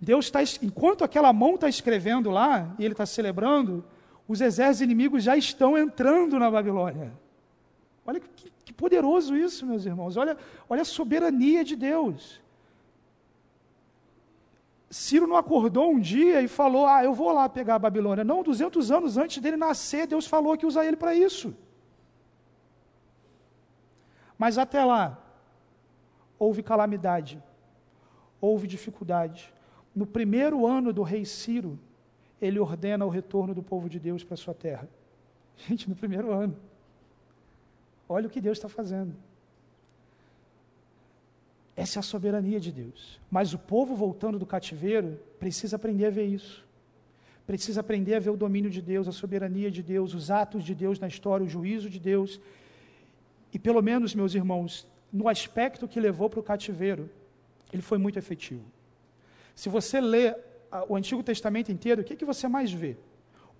Deus 0.00 0.26
está, 0.26 0.40
enquanto 0.62 1.02
aquela 1.02 1.32
mão 1.32 1.54
está 1.54 1.68
escrevendo 1.68 2.30
lá, 2.30 2.74
e 2.78 2.84
ele 2.84 2.94
está 2.94 3.06
celebrando, 3.06 3.84
os 4.28 4.40
exércitos 4.40 4.82
inimigos 4.82 5.24
já 5.24 5.36
estão 5.36 5.76
entrando 5.76 6.38
na 6.38 6.50
Babilônia. 6.50 7.12
Olha 8.06 8.20
que, 8.20 8.52
que 8.64 8.72
poderoso 8.72 9.36
isso, 9.36 9.66
meus 9.66 9.84
irmãos. 9.86 10.16
Olha, 10.16 10.36
olha 10.68 10.82
a 10.82 10.84
soberania 10.84 11.64
de 11.64 11.74
Deus. 11.74 12.40
Ciro 14.90 15.26
não 15.26 15.36
acordou 15.36 15.90
um 15.90 16.00
dia 16.00 16.40
e 16.40 16.48
falou: 16.48 16.86
Ah, 16.86 17.04
eu 17.04 17.12
vou 17.12 17.32
lá 17.32 17.48
pegar 17.48 17.74
a 17.74 17.78
Babilônia. 17.78 18.24
Não, 18.24 18.42
200 18.42 18.90
anos 18.90 19.18
antes 19.18 19.42
dele 19.42 19.56
nascer, 19.56 20.06
Deus 20.06 20.26
falou 20.26 20.56
que 20.56 20.64
usa 20.64 20.84
ele 20.84 20.96
para 20.96 21.14
isso. 21.14 21.54
Mas 24.38 24.56
até 24.56 24.84
lá, 24.84 25.20
houve 26.38 26.62
calamidade, 26.62 27.42
houve 28.40 28.66
dificuldade. 28.66 29.52
No 29.94 30.06
primeiro 30.06 30.66
ano 30.66 30.92
do 30.92 31.02
rei 31.02 31.24
Ciro, 31.24 31.78
ele 32.40 32.60
ordena 32.60 33.04
o 33.04 33.08
retorno 33.08 33.52
do 33.52 33.62
povo 33.62 33.88
de 33.88 33.98
Deus 33.98 34.22
para 34.22 34.36
sua 34.36 34.54
terra. 34.54 34.88
Gente, 35.56 35.88
no 35.88 35.96
primeiro 35.96 36.32
ano. 36.32 36.56
Olha 38.08 38.28
o 38.28 38.30
que 38.30 38.40
Deus 38.40 38.56
está 38.56 38.68
fazendo. 38.68 39.14
Essa 41.76 41.98
é 41.98 42.00
a 42.00 42.02
soberania 42.02 42.58
de 42.58 42.72
Deus. 42.72 43.20
Mas 43.30 43.52
o 43.52 43.58
povo 43.58 43.94
voltando 43.94 44.38
do 44.38 44.46
cativeiro 44.46 45.18
precisa 45.38 45.76
aprender 45.76 46.06
a 46.06 46.10
ver 46.10 46.26
isso. 46.26 46.66
Precisa 47.46 47.80
aprender 47.80 48.14
a 48.14 48.20
ver 48.20 48.30
o 48.30 48.36
domínio 48.36 48.70
de 48.70 48.82
Deus, 48.82 49.08
a 49.08 49.12
soberania 49.12 49.70
de 49.70 49.82
Deus, 49.82 50.12
os 50.12 50.30
atos 50.30 50.64
de 50.64 50.74
Deus 50.74 50.98
na 50.98 51.08
história, 51.08 51.44
o 51.44 51.48
juízo 51.48 51.88
de 51.88 51.98
Deus. 51.98 52.40
E 53.52 53.58
pelo 53.58 53.82
menos, 53.82 54.14
meus 54.14 54.34
irmãos, 54.34 54.86
no 55.12 55.28
aspecto 55.28 55.88
que 55.88 56.00
levou 56.00 56.28
para 56.28 56.40
o 56.40 56.42
cativeiro, 56.42 57.10
ele 57.72 57.82
foi 57.82 57.98
muito 57.98 58.18
efetivo. 58.18 58.64
Se 59.54 59.68
você 59.68 60.00
lê 60.00 60.34
o 60.88 60.96
Antigo 60.96 61.22
Testamento 61.22 61.72
inteiro, 61.72 62.02
o 62.02 62.04
que, 62.04 62.16
que 62.16 62.24
você 62.24 62.46
mais 62.46 62.72
vê? 62.72 62.96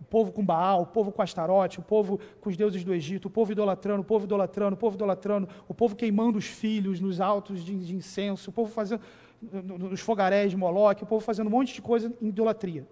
O 0.00 0.04
povo 0.04 0.30
com 0.30 0.44
Baal, 0.44 0.82
o 0.82 0.86
povo 0.86 1.10
com 1.10 1.20
Astarote, 1.22 1.80
o 1.80 1.82
povo 1.82 2.20
com 2.40 2.48
os 2.48 2.56
deuses 2.56 2.84
do 2.84 2.94
Egito, 2.94 3.26
o 3.26 3.30
povo 3.30 3.50
idolatrando, 3.50 4.02
o 4.02 4.04
povo 4.04 4.24
idolatrando, 4.26 4.74
o 4.74 4.78
povo 4.78 4.94
idolatrando, 4.94 5.48
o 5.66 5.74
povo 5.74 5.96
queimando 5.96 6.38
os 6.38 6.44
filhos 6.44 7.00
nos 7.00 7.20
altos 7.20 7.64
de, 7.64 7.74
de 7.74 7.96
incenso, 7.96 8.50
o 8.50 8.52
povo 8.52 8.70
fazendo 8.70 9.00
nos 9.40 10.00
fogaréis 10.00 10.50
de 10.50 10.56
Moloque, 10.56 11.04
o 11.04 11.06
povo 11.06 11.24
fazendo 11.24 11.46
um 11.46 11.50
monte 11.50 11.74
de 11.74 11.82
coisa 11.82 12.12
em 12.20 12.28
idolatria. 12.28 12.86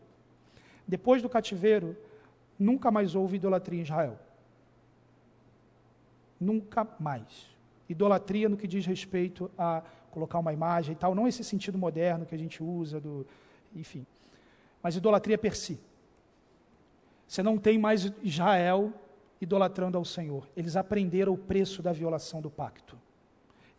Depois 0.86 1.20
do 1.20 1.28
cativeiro, 1.28 1.96
nunca 2.58 2.90
mais 2.90 3.14
houve 3.14 3.36
idolatria 3.36 3.80
em 3.80 3.82
Israel. 3.82 4.18
Nunca 6.40 6.86
mais. 6.98 7.48
Idolatria 7.88 8.48
no 8.48 8.56
que 8.56 8.66
diz 8.66 8.84
respeito 8.84 9.50
a 9.56 9.82
colocar 10.10 10.38
uma 10.38 10.52
imagem 10.52 10.92
e 10.92 10.96
tal, 10.96 11.14
não 11.14 11.28
esse 11.28 11.44
sentido 11.44 11.76
moderno 11.76 12.24
que 12.24 12.34
a 12.34 12.38
gente 12.38 12.62
usa, 12.62 12.98
do, 12.98 13.26
enfim. 13.74 14.06
Mas 14.82 14.96
idolatria 14.96 15.36
per 15.36 15.54
si. 15.54 15.78
Você 17.26 17.42
não 17.42 17.58
tem 17.58 17.78
mais 17.78 18.12
Israel 18.22 18.92
idolatrando 19.40 19.98
ao 19.98 20.04
Senhor. 20.04 20.48
Eles 20.56 20.76
aprenderam 20.76 21.32
o 21.32 21.38
preço 21.38 21.82
da 21.82 21.92
violação 21.92 22.40
do 22.40 22.50
pacto. 22.50 22.96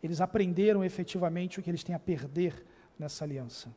Eles 0.03 0.21
aprenderam 0.21 0.83
efetivamente 0.83 1.59
o 1.59 1.63
que 1.63 1.69
eles 1.69 1.83
têm 1.83 1.95
a 1.95 1.99
perder 1.99 2.63
nessa 2.99 3.23
aliança. 3.23 3.69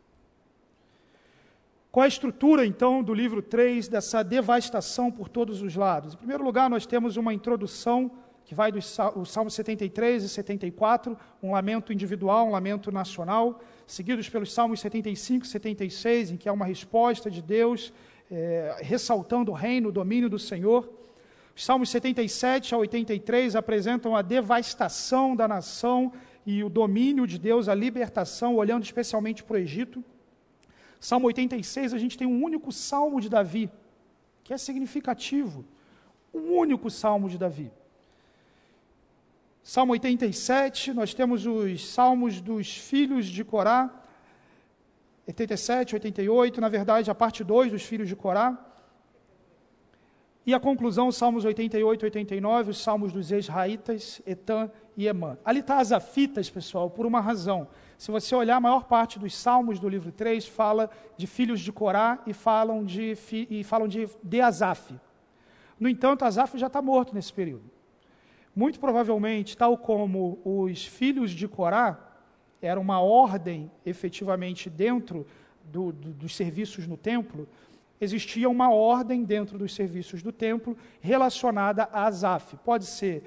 Qual 1.90 2.04
a 2.04 2.08
estrutura, 2.08 2.64
então, 2.64 3.02
do 3.02 3.12
livro 3.12 3.42
3, 3.42 3.88
dessa 3.88 4.22
devastação 4.22 5.10
por 5.10 5.28
todos 5.28 5.60
os 5.60 5.74
lados? 5.74 6.14
Em 6.14 6.18
primeiro 6.18 6.44
lugar, 6.44 6.70
nós 6.70 6.86
temos 6.86 7.16
uma 7.16 7.34
introdução 7.34 8.12
que 8.50 8.54
vai 8.56 8.72
dos 8.72 8.98
Salmos 9.26 9.54
73 9.54 10.24
e 10.24 10.28
74, 10.28 11.16
um 11.40 11.52
lamento 11.52 11.92
individual, 11.92 12.48
um 12.48 12.50
lamento 12.50 12.90
nacional, 12.90 13.60
seguidos 13.86 14.28
pelos 14.28 14.52
Salmos 14.52 14.80
75 14.80 15.46
e 15.46 15.48
76, 15.48 16.32
em 16.32 16.36
que 16.36 16.48
há 16.48 16.52
uma 16.52 16.64
resposta 16.64 17.30
de 17.30 17.40
Deus, 17.40 17.92
é, 18.28 18.78
ressaltando 18.80 19.52
o 19.52 19.54
reino, 19.54 19.90
o 19.90 19.92
domínio 19.92 20.28
do 20.28 20.36
Senhor. 20.36 20.92
Os 21.54 21.64
Salmos 21.64 21.90
77 21.90 22.74
a 22.74 22.78
83 22.78 23.54
apresentam 23.54 24.16
a 24.16 24.20
devastação 24.20 25.36
da 25.36 25.46
nação 25.46 26.12
e 26.44 26.64
o 26.64 26.68
domínio 26.68 27.28
de 27.28 27.38
Deus, 27.38 27.68
a 27.68 27.74
libertação, 27.76 28.56
olhando 28.56 28.82
especialmente 28.82 29.44
para 29.44 29.54
o 29.54 29.58
Egito. 29.58 30.02
Salmo 30.98 31.28
86, 31.28 31.94
a 31.94 31.98
gente 31.98 32.18
tem 32.18 32.26
um 32.26 32.42
único 32.42 32.72
salmo 32.72 33.20
de 33.20 33.28
Davi, 33.28 33.70
que 34.42 34.52
é 34.52 34.58
significativo. 34.58 35.64
Um 36.34 36.56
único 36.56 36.90
salmo 36.90 37.28
de 37.28 37.38
Davi. 37.38 37.70
Salmo 39.62 39.92
87, 39.92 40.92
nós 40.92 41.12
temos 41.12 41.46
os 41.46 41.86
salmos 41.86 42.40
dos 42.40 42.76
filhos 42.76 43.26
de 43.26 43.44
Corá. 43.44 43.90
87, 45.26 45.94
88, 45.94 46.60
na 46.60 46.68
verdade, 46.68 47.10
a 47.10 47.14
parte 47.14 47.44
2 47.44 47.72
dos 47.72 47.82
filhos 47.82 48.08
de 48.08 48.16
Corá. 48.16 48.58
E 50.44 50.54
a 50.54 50.58
conclusão, 50.58 51.08
os 51.08 51.16
Salmos 51.16 51.44
88, 51.44 52.02
89, 52.06 52.70
os 52.70 52.82
Salmos 52.82 53.12
dos 53.12 53.30
Ex-Raítas, 53.30 54.22
Etan 54.26 54.70
e 54.96 55.06
Emã. 55.06 55.38
Ali 55.44 55.60
está 55.60 55.78
as 55.78 55.92
afitas, 55.92 56.48
pessoal, 56.48 56.88
por 56.88 57.04
uma 57.04 57.20
razão. 57.20 57.68
Se 57.98 58.10
você 58.10 58.34
olhar, 58.34 58.56
a 58.56 58.60
maior 58.60 58.84
parte 58.84 59.18
dos 59.18 59.36
Salmos 59.36 59.78
do 59.78 59.88
livro 59.88 60.10
3 60.10 60.46
fala 60.46 60.90
de 61.16 61.26
filhos 61.26 61.60
de 61.60 61.70
Corá 61.70 62.20
e 62.26 62.32
falam 62.32 62.84
de, 62.84 63.16
e 63.50 63.62
falam 63.62 63.86
de, 63.86 64.08
de 64.22 64.40
Asaf. 64.40 64.98
No 65.78 65.88
entanto, 65.88 66.24
Asaf 66.24 66.58
já 66.58 66.68
está 66.68 66.80
morto 66.80 67.14
nesse 67.14 67.32
período. 67.32 67.70
Muito 68.54 68.80
provavelmente, 68.80 69.56
tal 69.56 69.78
como 69.78 70.40
os 70.44 70.84
filhos 70.84 71.30
de 71.30 71.46
Corá, 71.46 72.10
era 72.60 72.78
uma 72.78 73.00
ordem 73.00 73.70
efetivamente 73.86 74.68
dentro 74.68 75.26
do, 75.64 75.92
do, 75.92 76.10
dos 76.10 76.34
serviços 76.34 76.86
no 76.86 76.96
templo, 76.96 77.48
existia 78.00 78.48
uma 78.48 78.72
ordem 78.72 79.24
dentro 79.24 79.58
dos 79.58 79.74
serviços 79.74 80.22
do 80.22 80.32
templo 80.32 80.76
relacionada 81.00 81.88
a 81.92 82.06
Asaf. 82.06 82.56
Pode 82.64 82.86
ser 82.86 83.22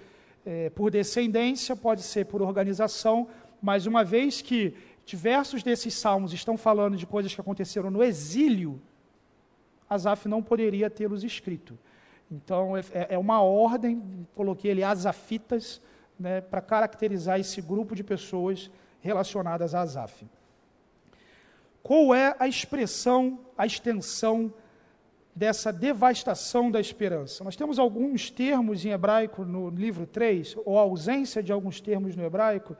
é, 0.45 0.69
por 0.69 0.91
descendência, 0.91 1.75
pode 1.75 2.01
ser 2.01 2.25
por 2.25 2.41
organização, 2.41 3.27
mas 3.61 3.85
uma 3.85 4.03
vez 4.03 4.41
que 4.41 4.75
diversos 5.05 5.63
desses 5.63 5.93
salmos 5.93 6.33
estão 6.33 6.57
falando 6.57 6.97
de 6.97 7.05
coisas 7.05 7.33
que 7.33 7.41
aconteceram 7.41 7.89
no 7.89 8.03
exílio, 8.03 8.81
Asaf 9.89 10.27
não 10.27 10.41
poderia 10.41 10.89
tê-los 10.89 11.23
escrito. 11.23 11.77
Então, 12.31 12.75
é, 12.75 12.81
é, 12.93 13.07
é 13.15 13.17
uma 13.17 13.41
ordem, 13.41 14.27
coloquei 14.35 14.71
ali 14.71 14.83
asafitas, 14.83 15.81
né, 16.19 16.41
para 16.41 16.61
caracterizar 16.61 17.39
esse 17.39 17.61
grupo 17.61 17.95
de 17.95 18.03
pessoas 18.03 18.69
relacionadas 19.01 19.75
a 19.75 19.81
Asaf. 19.81 20.25
Qual 21.81 22.15
é 22.15 22.35
a 22.39 22.47
expressão, 22.47 23.39
a 23.57 23.65
extensão 23.65 24.53
dessa 25.35 25.73
devastação 25.73 26.71
da 26.71 26.79
esperança? 26.79 27.43
Nós 27.43 27.57
temos 27.57 27.77
alguns 27.77 28.31
termos 28.31 28.85
em 28.85 28.91
hebraico 28.91 29.43
no 29.43 29.69
livro 29.69 30.07
3, 30.07 30.55
ou 30.65 30.79
a 30.79 30.83
ausência 30.83 31.43
de 31.43 31.51
alguns 31.51 31.81
termos 31.81 32.15
no 32.15 32.23
hebraico, 32.23 32.77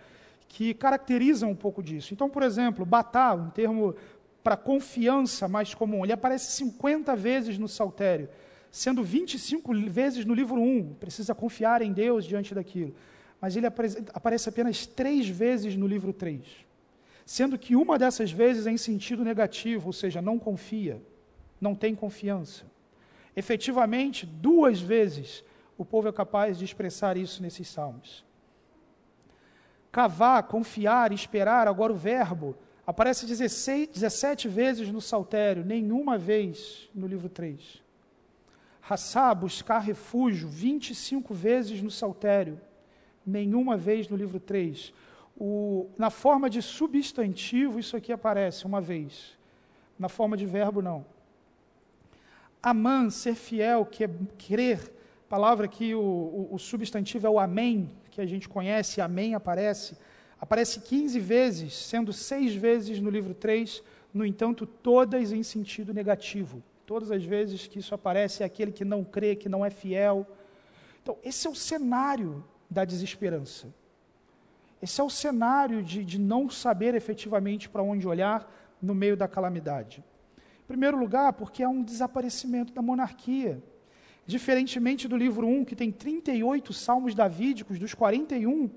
que 0.48 0.74
caracterizam 0.74 1.50
um 1.50 1.56
pouco 1.56 1.84
disso. 1.84 2.14
Então, 2.14 2.30
por 2.30 2.44
exemplo, 2.44 2.86
batá, 2.86 3.34
um 3.34 3.50
termo 3.50 3.94
para 4.42 4.56
confiança 4.56 5.48
mais 5.48 5.74
comum, 5.74 6.06
ele 6.06 6.14
aparece 6.14 6.52
50 6.54 7.16
vezes 7.16 7.58
no 7.58 7.68
saltério 7.68 8.30
sendo 8.74 9.04
25 9.04 9.72
vezes 9.88 10.26
no 10.26 10.34
livro 10.34 10.60
1, 10.60 10.96
precisa 10.96 11.36
confiar 11.36 11.84
em 11.84 11.94
Deus 11.94 12.26
diante 12.26 12.56
daquilo. 12.56 12.96
Mas 13.40 13.56
ele 13.56 13.68
aparece 13.68 14.50
apenas 14.50 14.88
três 14.88 15.30
vezes 15.30 15.76
no 15.76 15.86
livro 15.86 16.12
3, 16.12 16.42
sendo 17.24 17.56
que 17.56 17.76
uma 17.76 18.00
dessas 18.00 18.32
vezes 18.32 18.66
é 18.66 18.72
em 18.72 18.78
sentido 18.78 19.24
negativo, 19.24 19.86
ou 19.86 19.94
seja, 19.94 20.24
não 20.24 20.40
confia, 20.40 21.00
não 21.62 21.76
tem 21.76 21.94
confiança. 21.94 22.66
Efetivamente, 23.36 24.26
duas 24.26 24.82
vezes 24.82 25.44
o 25.78 25.86
povo 25.86 26.08
é 26.08 26.12
capaz 26.12 26.58
de 26.58 26.66
expressar 26.66 27.16
isso 27.16 27.44
nesses 27.44 27.68
salmos. 27.68 28.26
Cavar, 29.92 30.48
confiar, 30.48 31.12
esperar, 31.12 31.68
agora 31.68 31.94
o 31.94 31.96
verbo 31.96 32.56
aparece 32.88 33.28
16, 33.28 33.90
17 33.90 34.48
vezes 34.48 34.92
no 34.92 35.00
saltério, 35.00 35.64
nenhuma 35.64 36.18
vez 36.18 36.90
no 36.92 37.06
livro 37.06 37.30
3. 37.30 37.83
Hassá, 38.90 39.34
buscar 39.34 39.80
refúgio, 39.80 40.50
25 40.50 41.34
vezes 41.34 41.82
no 41.82 41.90
Saltério, 41.90 42.60
nenhuma 43.26 43.78
vez 43.78 44.10
no 44.10 44.18
livro 44.18 44.40
3. 44.40 44.94
O, 45.38 45.90
na 45.98 46.10
forma 46.10 46.50
de 46.50 46.62
substantivo, 46.62 47.80
isso 47.80 47.96
aqui 47.96 48.12
aparece 48.12 48.66
uma 48.66 48.82
vez. 48.82 49.38
na 49.98 50.10
forma 50.10 50.36
de 50.36 50.46
verbo, 50.46 50.82
não. 50.82 51.06
Amã, 52.62 53.10
ser 53.10 53.36
fiel, 53.36 53.86
que 53.86 54.04
é 54.04 54.10
crer, 54.38 54.92
palavra 55.30 55.68
que 55.68 55.96
o, 55.96 56.02
o, 56.02 56.50
o 56.52 56.60
substantivo 56.60 57.28
é 57.28 57.30
o 57.30 57.40
amém, 57.40 57.90
que 58.12 58.20
a 58.20 58.26
gente 58.26 58.50
conhece, 58.50 59.00
amém 59.00 59.34
aparece, 59.34 59.98
aparece 60.40 60.82
15 60.82 61.20
vezes, 61.20 61.74
sendo 61.74 62.12
seis 62.12 62.54
vezes 62.54 63.00
no 63.00 63.10
livro 63.10 63.34
3, 63.34 63.82
no 64.14 64.26
entanto, 64.26 64.66
todas 64.66 65.32
em 65.32 65.42
sentido 65.42 65.94
negativo. 65.94 66.62
Todas 66.86 67.12
as 67.12 67.24
vezes 67.24 67.68
que 67.68 67.80
isso 67.80 67.96
aparece 67.96 68.44
é 68.44 68.46
aquele 68.46 68.72
que 68.72 68.84
não 68.84 69.04
crê, 69.04 69.36
que 69.36 69.48
não 69.48 69.66
é 69.66 69.70
fiel. 69.70 70.28
Então, 71.02 71.18
esse 71.24 71.48
é 71.48 71.50
o 71.50 71.56
cenário 71.56 72.44
da 72.70 72.84
desesperança. 72.84 73.74
Esse 74.82 75.00
é 75.00 75.04
o 75.04 75.10
cenário 75.10 75.82
de, 75.82 76.04
de 76.04 76.20
não 76.20 76.50
saber 76.50 76.94
efetivamente 76.94 77.70
para 77.70 77.82
onde 77.82 78.08
olhar 78.08 78.52
no 78.82 78.94
meio 78.94 79.16
da 79.16 79.30
calamidade. 79.30 80.04
Em 80.64 80.68
primeiro 80.68 80.98
lugar, 80.98 81.32
porque 81.34 81.64
há 81.64 81.70
um 81.70 81.84
desaparecimento 81.84 82.74
da 82.74 82.82
monarquia. 82.82 83.64
Diferentemente 84.26 85.08
do 85.08 85.16
livro 85.16 85.48
1, 85.48 85.66
que 85.66 85.76
tem 85.76 85.92
38 85.92 86.74
salmos 86.74 87.16
davídicos 87.16 87.80
dos 87.80 87.94
41, 87.94 88.70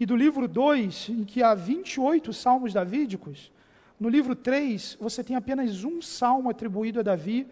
e 0.00 0.06
do 0.06 0.16
livro 0.16 0.46
2, 0.46 1.08
em 1.08 1.24
que 1.24 1.42
há 1.42 1.54
28 1.54 2.32
salmos 2.32 2.72
davídicos, 2.72 3.52
no 3.98 4.08
livro 4.08 4.34
3 4.34 4.96
você 5.00 5.22
tem 5.24 5.36
apenas 5.36 5.84
um 5.84 6.00
salmo 6.00 6.50
atribuído 6.50 7.00
a 7.00 7.02
Davi, 7.02 7.46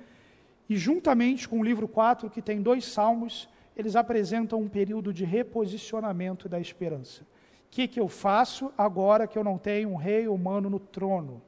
e 0.69 0.77
juntamente 0.77 1.49
com 1.49 1.61
o 1.61 1.65
livro 1.65 1.87
4, 1.87 2.29
que 2.29 2.43
tem 2.43 2.61
dois 2.61 2.85
salmos, 2.85 3.49
eles 3.77 3.95
apresentam 3.95 4.61
um 4.61 4.69
período 4.69 5.13
de 5.13 5.25
reposicionamento 5.25 6.49
da 6.49 6.59
esperança. 6.59 7.23
O 7.23 7.27
que, 7.71 7.87
que 7.87 8.01
eu 8.01 8.09
faço 8.09 8.73
agora 8.77 9.27
que 9.27 9.39
eu 9.39 9.45
não 9.45 9.59
tenho 9.59 9.91
um 9.91 9.97
rei 9.97 10.27
humano 10.27 10.69
no 10.69 10.81
trono? 10.81 11.43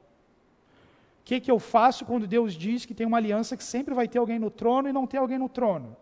que, 1.29 1.39
que 1.39 1.51
eu 1.51 1.59
faço 1.59 2.05
quando 2.05 2.25
Deus 2.25 2.55
diz 2.55 2.87
que 2.87 2.93
tem 2.95 3.05
uma 3.05 3.17
aliança 3.17 3.55
que 3.55 3.63
sempre 3.63 3.93
vai 3.93 4.07
ter 4.07 4.17
alguém 4.17 4.39
no 4.39 4.49
trono 4.49 4.89
e 4.89 4.91
não 4.91 5.05
ter 5.05 5.17
alguém 5.17 5.37
no 5.37 5.47
trono? 5.47 5.95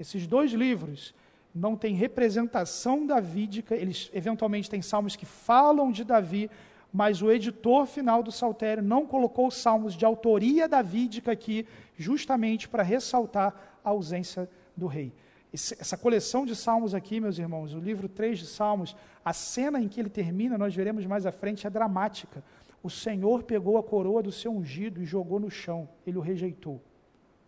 Esses 0.00 0.26
dois 0.26 0.50
livros 0.50 1.14
não 1.54 1.76
têm 1.76 1.94
representação 1.94 3.06
davídica, 3.06 3.76
eles 3.76 4.10
eventualmente 4.12 4.68
têm 4.68 4.82
salmos 4.82 5.14
que 5.14 5.24
falam 5.24 5.92
de 5.92 6.02
Davi, 6.02 6.50
mas 6.92 7.22
o 7.22 7.30
editor 7.30 7.86
final 7.86 8.22
do 8.22 8.32
Saltério 8.32 8.82
não 8.82 9.06
colocou 9.06 9.50
salmos 9.50 9.94
de 9.94 10.04
autoria 10.04 10.68
davídica 10.68 11.32
aqui, 11.32 11.66
justamente 11.96 12.68
para 12.68 12.82
ressaltar 12.82 13.78
a 13.84 13.90
ausência 13.90 14.48
do 14.76 14.86
rei. 14.86 15.12
essa 15.52 15.96
coleção 15.96 16.46
de 16.46 16.54
salmos 16.54 16.94
aqui, 16.94 17.20
meus 17.20 17.38
irmãos, 17.38 17.74
o 17.74 17.78
livro 17.78 18.08
3 18.08 18.38
de 18.38 18.46
Salmos, 18.46 18.96
a 19.24 19.32
cena 19.32 19.80
em 19.80 19.88
que 19.88 20.00
ele 20.00 20.08
termina, 20.08 20.56
nós 20.56 20.74
veremos 20.74 21.04
mais 21.06 21.26
à 21.26 21.32
frente, 21.32 21.66
é 21.66 21.70
dramática. 21.70 22.42
O 22.82 22.88
Senhor 22.88 23.42
pegou 23.42 23.76
a 23.76 23.82
coroa 23.82 24.22
do 24.22 24.32
seu 24.32 24.52
ungido 24.52 25.02
e 25.02 25.04
jogou 25.04 25.38
no 25.38 25.50
chão, 25.50 25.88
ele 26.06 26.18
o 26.18 26.20
rejeitou. 26.20 26.80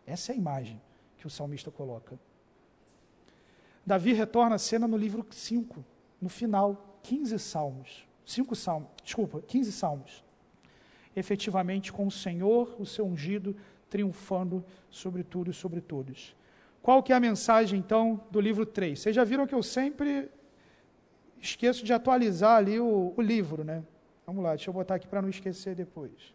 Essa 0.06 0.32
é 0.32 0.34
a 0.34 0.38
imagem 0.38 0.80
que 1.16 1.26
o 1.26 1.30
salmista 1.30 1.70
coloca. 1.70 2.18
Davi 3.84 4.12
retorna 4.12 4.56
à 4.56 4.58
cena 4.58 4.86
no 4.86 4.96
livro 4.96 5.26
5, 5.28 5.84
no 6.20 6.28
final, 6.28 6.98
15 7.02 7.38
salmos. 7.38 8.06
5 8.24 8.54
salmos, 8.54 8.88
desculpa, 9.02 9.40
15 9.40 9.72
salmos. 9.72 10.24
Efetivamente 11.14 11.92
com 11.92 12.06
o 12.06 12.10
Senhor, 12.10 12.74
o 12.78 12.86
seu 12.86 13.06
ungido, 13.06 13.54
triunfando 13.90 14.64
sobre 14.88 15.22
tudo 15.22 15.50
e 15.50 15.54
sobre 15.54 15.80
todos. 15.80 16.34
Qual 16.80 17.02
que 17.02 17.12
é 17.12 17.16
a 17.16 17.20
mensagem, 17.20 17.78
então, 17.78 18.20
do 18.30 18.40
livro 18.40 18.64
3? 18.64 18.98
Vocês 18.98 19.14
já 19.14 19.22
viram 19.22 19.46
que 19.46 19.54
eu 19.54 19.62
sempre 19.62 20.30
esqueço 21.40 21.84
de 21.84 21.92
atualizar 21.92 22.56
ali 22.56 22.80
o, 22.80 23.12
o 23.16 23.20
livro, 23.20 23.62
né? 23.62 23.82
Vamos 24.26 24.42
lá, 24.42 24.50
deixa 24.50 24.70
eu 24.70 24.74
botar 24.74 24.94
aqui 24.94 25.06
para 25.06 25.20
não 25.20 25.28
esquecer 25.28 25.74
depois. 25.74 26.34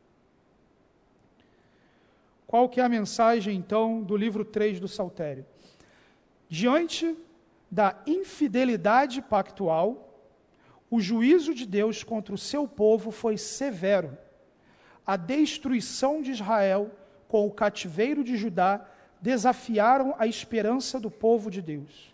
Qual 2.45 2.69
que 2.69 2.80
é 2.80 2.84
a 2.84 2.89
mensagem, 2.89 3.58
então, 3.58 4.02
do 4.02 4.15
livro 4.15 4.45
3 4.45 4.80
do 4.80 4.88
Saltério? 4.88 5.45
Diante 6.47 7.17
da 7.69 8.02
infidelidade 8.06 9.21
pactual, 9.21 10.07
o 10.89 11.02
juízo 11.02 11.54
de 11.54 11.65
Deus 11.65 12.04
contra 12.04 12.34
o 12.34 12.38
seu 12.38 12.67
povo 12.67 13.12
foi 13.12 13.38
severo. 13.38 14.17
A 15.06 15.17
destruição 15.17 16.21
de 16.21 16.32
Israel 16.32 16.91
com 17.28 17.45
o 17.45 17.52
cativeiro 17.52 18.23
de 18.23 18.38
Judá 18.38 18.86
desafiaram 19.21 20.15
a 20.17 20.28
esperança 20.28 21.00
do 21.00 21.12
povo 21.12 21.50
de 21.50 21.62
Deus. 21.62 22.13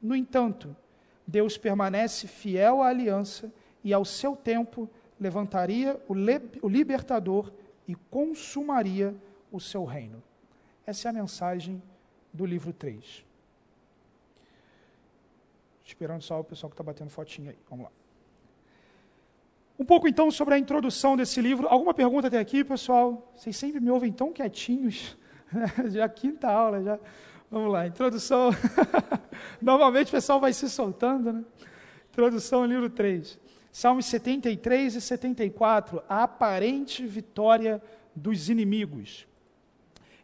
No 0.00 0.14
entanto, 0.14 0.74
Deus 1.26 1.58
permanece 1.58 2.26
fiel 2.26 2.82
à 2.82 2.88
aliança 2.88 3.52
e 3.82 3.92
ao 3.92 4.04
seu 4.04 4.34
tempo 4.34 4.88
levantaria 5.20 6.00
o, 6.08 6.14
o 6.62 6.68
libertador 6.68 7.52
e 7.86 7.94
consumaria 7.94 9.14
o 9.52 9.60
seu 9.60 9.84
reino. 9.84 10.22
Essa 10.86 11.08
é 11.08 11.10
a 11.10 11.12
mensagem 11.12 11.82
do 12.32 12.44
livro 12.44 12.72
3. 12.72 13.24
Esperando 15.84 16.22
só 16.22 16.40
o 16.40 16.44
pessoal 16.44 16.70
que 16.70 16.74
está 16.74 16.82
batendo 16.82 17.10
fotinha 17.10 17.50
aí. 17.50 17.58
Vamos 17.68 17.84
lá. 17.84 18.03
Um 19.76 19.84
pouco 19.84 20.06
então 20.06 20.30
sobre 20.30 20.54
a 20.54 20.58
introdução 20.58 21.16
desse 21.16 21.40
livro. 21.40 21.66
Alguma 21.66 21.92
pergunta 21.92 22.28
até 22.28 22.38
aqui, 22.38 22.62
pessoal? 22.62 23.32
Vocês 23.34 23.56
sempre 23.56 23.80
me 23.80 23.90
ouvem 23.90 24.12
tão 24.12 24.32
quietinhos. 24.32 25.16
já 25.90 26.08
quinta 26.08 26.48
aula, 26.48 26.80
já. 26.80 26.98
Vamos 27.50 27.72
lá, 27.72 27.84
introdução. 27.84 28.50
Normalmente 29.60 30.08
o 30.08 30.10
pessoal 30.12 30.38
vai 30.38 30.52
se 30.52 30.70
soltando, 30.70 31.32
né? 31.32 31.44
Introdução 32.08 32.64
livro 32.64 32.88
3. 32.88 33.36
Salmos 33.72 34.06
73 34.06 34.94
e 34.94 35.00
74, 35.00 36.00
a 36.08 36.22
aparente 36.22 37.04
vitória 37.04 37.82
dos 38.14 38.48
inimigos. 38.48 39.26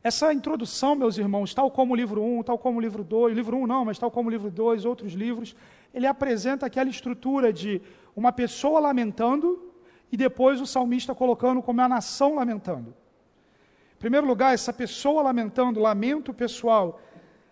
Essa 0.00 0.32
introdução, 0.32 0.94
meus 0.94 1.18
irmãos, 1.18 1.52
tal 1.52 1.68
como 1.72 1.92
o 1.92 1.96
livro 1.96 2.22
1, 2.22 2.44
tal 2.44 2.56
como 2.56 2.78
o 2.78 2.80
livro 2.80 3.02
2, 3.02 3.34
livro 3.34 3.56
1 3.56 3.66
não, 3.66 3.84
mas 3.84 3.98
tal 3.98 4.12
como 4.12 4.28
o 4.28 4.32
livro 4.32 4.48
2, 4.48 4.84
outros 4.84 5.12
livros, 5.12 5.56
ele 5.92 6.06
apresenta 6.06 6.66
aquela 6.66 6.88
estrutura 6.88 7.52
de 7.52 7.82
uma 8.14 8.32
pessoa 8.32 8.80
lamentando 8.80 9.72
e 10.10 10.16
depois 10.16 10.60
o 10.60 10.66
salmista 10.66 11.14
colocando 11.14 11.62
como 11.62 11.80
a 11.80 11.88
nação 11.88 12.34
lamentando. 12.34 12.94
Em 13.94 13.98
primeiro 13.98 14.26
lugar, 14.26 14.54
essa 14.54 14.72
pessoa 14.72 15.22
lamentando, 15.22 15.80
lamento 15.80 16.32
pessoal, 16.32 17.00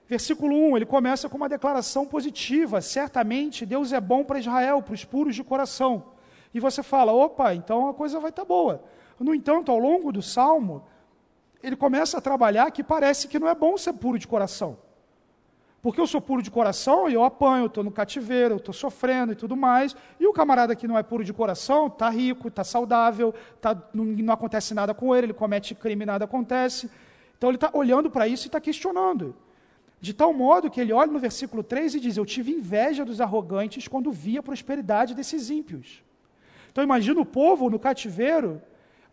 Versículo 0.08 0.56
1, 0.70 0.78
ele 0.78 0.86
começa 0.86 1.28
com 1.28 1.36
uma 1.36 1.50
declaração 1.50 2.06
positiva: 2.06 2.80
certamente 2.80 3.66
Deus 3.66 3.92
é 3.92 4.00
bom 4.00 4.24
para 4.24 4.38
Israel, 4.38 4.80
para 4.80 4.94
os 4.94 5.04
puros 5.04 5.34
de 5.34 5.44
coração. 5.44 6.02
E 6.54 6.58
você 6.58 6.82
fala: 6.82 7.12
opa, 7.12 7.54
então 7.54 7.88
a 7.88 7.94
coisa 7.94 8.18
vai 8.18 8.30
estar 8.30 8.42
tá 8.42 8.48
boa. 8.48 8.82
No 9.20 9.34
entanto, 9.34 9.70
ao 9.70 9.78
longo 9.78 10.10
do 10.10 10.22
salmo, 10.22 10.82
ele 11.62 11.76
começa 11.76 12.16
a 12.16 12.20
trabalhar 12.22 12.70
que 12.70 12.82
parece 12.82 13.28
que 13.28 13.38
não 13.38 13.48
é 13.48 13.54
bom 13.54 13.76
ser 13.76 13.92
puro 13.92 14.18
de 14.18 14.26
coração. 14.26 14.78
Porque 15.88 16.02
eu 16.02 16.06
sou 16.06 16.20
puro 16.20 16.42
de 16.42 16.50
coração 16.50 17.08
e 17.08 17.14
eu 17.14 17.24
apanho, 17.24 17.64
estou 17.64 17.82
no 17.82 17.90
cativeiro, 17.90 18.56
estou 18.56 18.74
sofrendo 18.74 19.32
e 19.32 19.34
tudo 19.34 19.56
mais. 19.56 19.96
E 20.20 20.26
o 20.26 20.34
camarada 20.34 20.76
que 20.76 20.86
não 20.86 20.98
é 20.98 21.02
puro 21.02 21.24
de 21.24 21.32
coração 21.32 21.86
está 21.86 22.10
rico, 22.10 22.48
está 22.48 22.62
saudável, 22.62 23.34
tá, 23.58 23.74
não, 23.94 24.04
não 24.04 24.34
acontece 24.34 24.74
nada 24.74 24.92
com 24.92 25.16
ele, 25.16 25.28
ele 25.28 25.32
comete 25.32 25.74
crime, 25.74 26.04
nada 26.04 26.26
acontece. 26.26 26.90
Então 27.38 27.48
ele 27.48 27.56
está 27.56 27.70
olhando 27.72 28.10
para 28.10 28.28
isso 28.28 28.44
e 28.44 28.48
está 28.48 28.60
questionando. 28.60 29.34
De 29.98 30.12
tal 30.12 30.30
modo 30.34 30.70
que 30.70 30.78
ele 30.78 30.92
olha 30.92 31.10
no 31.10 31.18
versículo 31.18 31.62
3 31.62 31.94
e 31.94 32.00
diz: 32.00 32.18
Eu 32.18 32.26
tive 32.26 32.52
inveja 32.52 33.02
dos 33.02 33.18
arrogantes 33.18 33.88
quando 33.88 34.12
vi 34.12 34.36
a 34.36 34.42
prosperidade 34.42 35.14
desses 35.14 35.48
ímpios. 35.48 36.04
Então 36.70 36.84
imagina 36.84 37.18
o 37.18 37.24
povo 37.24 37.70
no 37.70 37.78
cativeiro, 37.78 38.60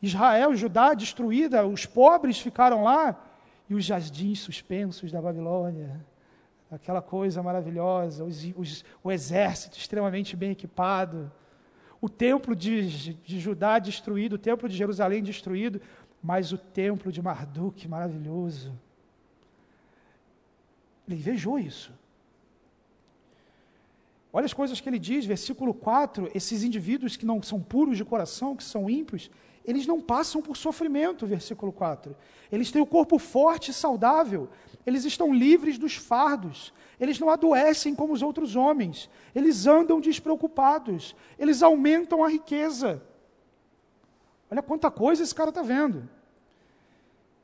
Israel, 0.01 0.53
Judá 0.53 0.93
destruída, 0.93 1.65
os 1.65 1.85
pobres 1.85 2.37
ficaram 2.37 2.83
lá, 2.83 3.17
e 3.69 3.75
os 3.75 3.85
jardins 3.85 4.39
suspensos 4.39 5.09
da 5.09 5.21
Babilônia, 5.21 6.03
aquela 6.71 7.01
coisa 7.01 7.41
maravilhosa, 7.43 8.23
os, 8.23 8.43
os, 8.55 8.85
o 9.03 9.11
exército 9.11 9.77
extremamente 9.77 10.35
bem 10.35 10.51
equipado, 10.51 11.31
o 12.01 12.09
templo 12.09 12.55
de, 12.55 13.13
de 13.13 13.39
Judá 13.39 13.79
destruído, 13.79 14.33
o 14.33 14.39
templo 14.39 14.67
de 14.67 14.75
Jerusalém 14.75 15.23
destruído, 15.23 15.81
mas 16.21 16.51
o 16.51 16.57
templo 16.57 17.11
de 17.11 17.21
Marduk 17.21 17.87
maravilhoso 17.87 18.73
ele 21.07 21.17
invejou 21.17 21.59
isso. 21.59 21.91
Olha 24.33 24.45
as 24.45 24.53
coisas 24.53 24.81
que 24.81 24.89
ele 24.89 24.99
diz, 24.99 25.25
versículo 25.25 25.73
4: 25.73 26.29
esses 26.33 26.63
indivíduos 26.63 27.15
que 27.15 27.25
não 27.25 27.41
são 27.41 27.61
puros 27.61 27.97
de 27.97 28.03
coração, 28.03 28.55
que 28.55 28.63
são 28.63 28.89
ímpios, 28.89 29.29
eles 29.63 29.87
não 29.87 30.01
passam 30.01 30.41
por 30.41 30.57
sofrimento, 30.57 31.25
versículo 31.25 31.71
4. 31.71 32.15
Eles 32.51 32.71
têm 32.71 32.81
o 32.81 32.85
corpo 32.85 33.17
forte 33.17 33.71
e 33.71 33.73
saudável, 33.73 34.49
eles 34.85 35.03
estão 35.03 35.33
livres 35.33 35.77
dos 35.77 35.95
fardos, 35.95 36.73
eles 36.99 37.19
não 37.19 37.29
adoecem 37.29 37.95
como 37.95 38.13
os 38.13 38.21
outros 38.21 38.55
homens, 38.55 39.09
eles 39.33 39.65
andam 39.65 39.99
despreocupados, 39.99 41.15
eles 41.39 41.63
aumentam 41.63 42.23
a 42.23 42.29
riqueza. 42.29 43.01
Olha 44.49 44.61
quanta 44.61 44.91
coisa 44.91 45.23
esse 45.23 45.33
cara 45.33 45.49
está 45.49 45.61
vendo. 45.61 46.07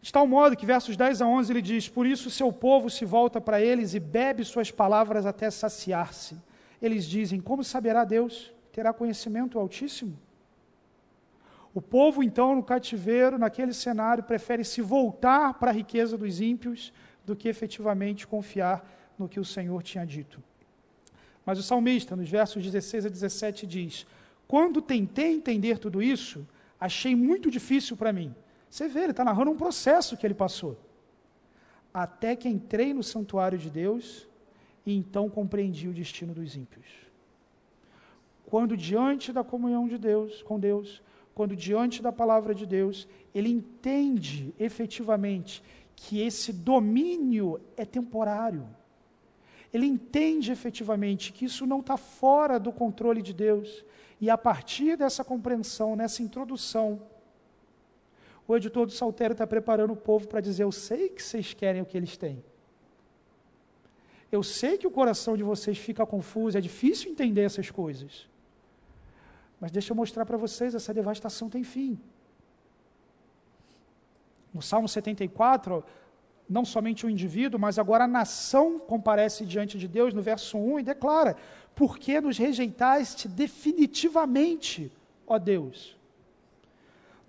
De 0.01 0.11
tal 0.11 0.25
modo 0.25 0.55
que, 0.55 0.65
versos 0.65 0.97
10 0.97 1.21
a 1.21 1.27
11, 1.27 1.51
ele 1.51 1.61
diz: 1.61 1.87
Por 1.87 2.05
isso 2.05 2.29
seu 2.29 2.51
povo 2.51 2.89
se 2.89 3.05
volta 3.05 3.39
para 3.39 3.61
eles 3.61 3.93
e 3.93 3.99
bebe 3.99 4.43
suas 4.43 4.71
palavras 4.71 5.25
até 5.25 5.49
saciar-se. 5.49 6.37
Eles 6.81 7.05
dizem: 7.05 7.39
Como 7.39 7.63
saberá 7.63 8.03
Deus? 8.03 8.51
Terá 8.71 8.93
conhecimento 8.93 9.59
Altíssimo? 9.59 10.17
O 11.73 11.81
povo, 11.81 12.21
então, 12.21 12.55
no 12.55 12.63
cativeiro, 12.63 13.37
naquele 13.37 13.73
cenário, 13.73 14.23
prefere 14.23 14.63
se 14.63 14.81
voltar 14.81 15.53
para 15.53 15.71
a 15.71 15.73
riqueza 15.73 16.17
dos 16.17 16.41
ímpios 16.41 16.91
do 17.31 17.35
que 17.35 17.47
efetivamente 17.47 18.27
confiar 18.27 18.77
no 19.17 19.29
que 19.29 19.39
o 19.39 19.45
Senhor 19.45 19.81
tinha 19.81 20.05
dito. 20.05 20.43
Mas 21.45 21.57
o 21.57 21.63
salmista, 21.63 22.15
nos 22.15 22.29
versos 22.29 22.63
16 22.63 23.05
a 23.05 23.09
17, 23.09 23.65
diz: 23.65 24.05
Quando 24.47 24.81
tentei 24.81 25.33
entender 25.33 25.77
tudo 25.79 26.01
isso, 26.01 26.45
achei 26.79 27.15
muito 27.15 27.49
difícil 27.49 27.95
para 27.95 28.11
mim. 28.11 28.35
Você 28.69 28.87
vê, 28.87 29.01
ele 29.01 29.11
está 29.11 29.23
narrando 29.23 29.51
um 29.51 29.57
processo 29.57 30.17
que 30.17 30.25
ele 30.27 30.33
passou. 30.33 30.77
Até 31.93 32.35
que 32.35 32.47
entrei 32.47 32.93
no 32.93 33.03
santuário 33.03 33.57
de 33.57 33.69
Deus 33.69 34.27
e 34.85 34.93
então 34.95 35.29
compreendi 35.29 35.87
o 35.87 35.93
destino 35.93 36.33
dos 36.33 36.55
ímpios. 36.55 36.87
Quando 38.45 38.75
diante 38.75 39.31
da 39.31 39.43
comunhão 39.43 39.87
de 39.87 39.97
Deus, 39.97 40.41
com 40.43 40.59
Deus, 40.59 41.01
quando 41.33 41.55
diante 41.55 42.01
da 42.01 42.11
palavra 42.11 42.53
de 42.53 42.65
Deus, 42.65 43.07
ele 43.33 43.49
entende 43.49 44.53
efetivamente 44.59 45.63
que 46.03 46.19
esse 46.19 46.51
domínio 46.51 47.61
é 47.77 47.85
temporário. 47.85 48.67
Ele 49.71 49.85
entende 49.85 50.51
efetivamente 50.51 51.31
que 51.31 51.45
isso 51.45 51.65
não 51.65 51.79
está 51.79 51.95
fora 51.95 52.59
do 52.59 52.71
controle 52.71 53.21
de 53.21 53.33
Deus. 53.33 53.85
E 54.19 54.27
a 54.29 54.37
partir 54.37 54.97
dessa 54.97 55.23
compreensão, 55.23 55.95
nessa 55.95 56.23
introdução, 56.23 57.03
o 58.47 58.57
editor 58.57 58.87
do 58.87 58.91
Saltério 58.91 59.33
está 59.33 59.45
preparando 59.45 59.93
o 59.93 59.95
povo 59.95 60.27
para 60.27 60.41
dizer: 60.41 60.63
Eu 60.63 60.71
sei 60.71 61.07
que 61.07 61.21
vocês 61.21 61.53
querem 61.53 61.83
o 61.83 61.85
que 61.85 61.97
eles 61.97 62.17
têm. 62.17 62.43
Eu 64.31 64.41
sei 64.41 64.79
que 64.79 64.87
o 64.87 64.91
coração 64.91 65.37
de 65.37 65.43
vocês 65.43 65.77
fica 65.77 66.03
confuso, 66.05 66.57
é 66.57 66.61
difícil 66.61 67.11
entender 67.11 67.43
essas 67.43 67.69
coisas. 67.69 68.27
Mas 69.59 69.69
deixa 69.69 69.91
eu 69.91 69.95
mostrar 69.95 70.25
para 70.25 70.37
vocês: 70.37 70.73
essa 70.73 70.93
devastação 70.93 71.47
tem 71.47 71.63
fim. 71.63 71.99
No 74.53 74.61
Salmo 74.61 74.87
74, 74.87 75.83
não 76.49 76.65
somente 76.65 77.05
o 77.05 77.09
indivíduo, 77.09 77.59
mas 77.59 77.79
agora 77.79 78.03
a 78.03 78.07
nação 78.07 78.77
comparece 78.77 79.45
diante 79.45 79.77
de 79.77 79.87
Deus, 79.87 80.13
no 80.13 80.21
verso 80.21 80.57
1, 80.57 80.81
e 80.81 80.83
declara: 80.83 81.37
Por 81.73 81.97
que 81.97 82.19
nos 82.19 82.37
rejeitaste 82.37 83.27
definitivamente, 83.27 84.91
ó 85.25 85.39
Deus? 85.39 85.97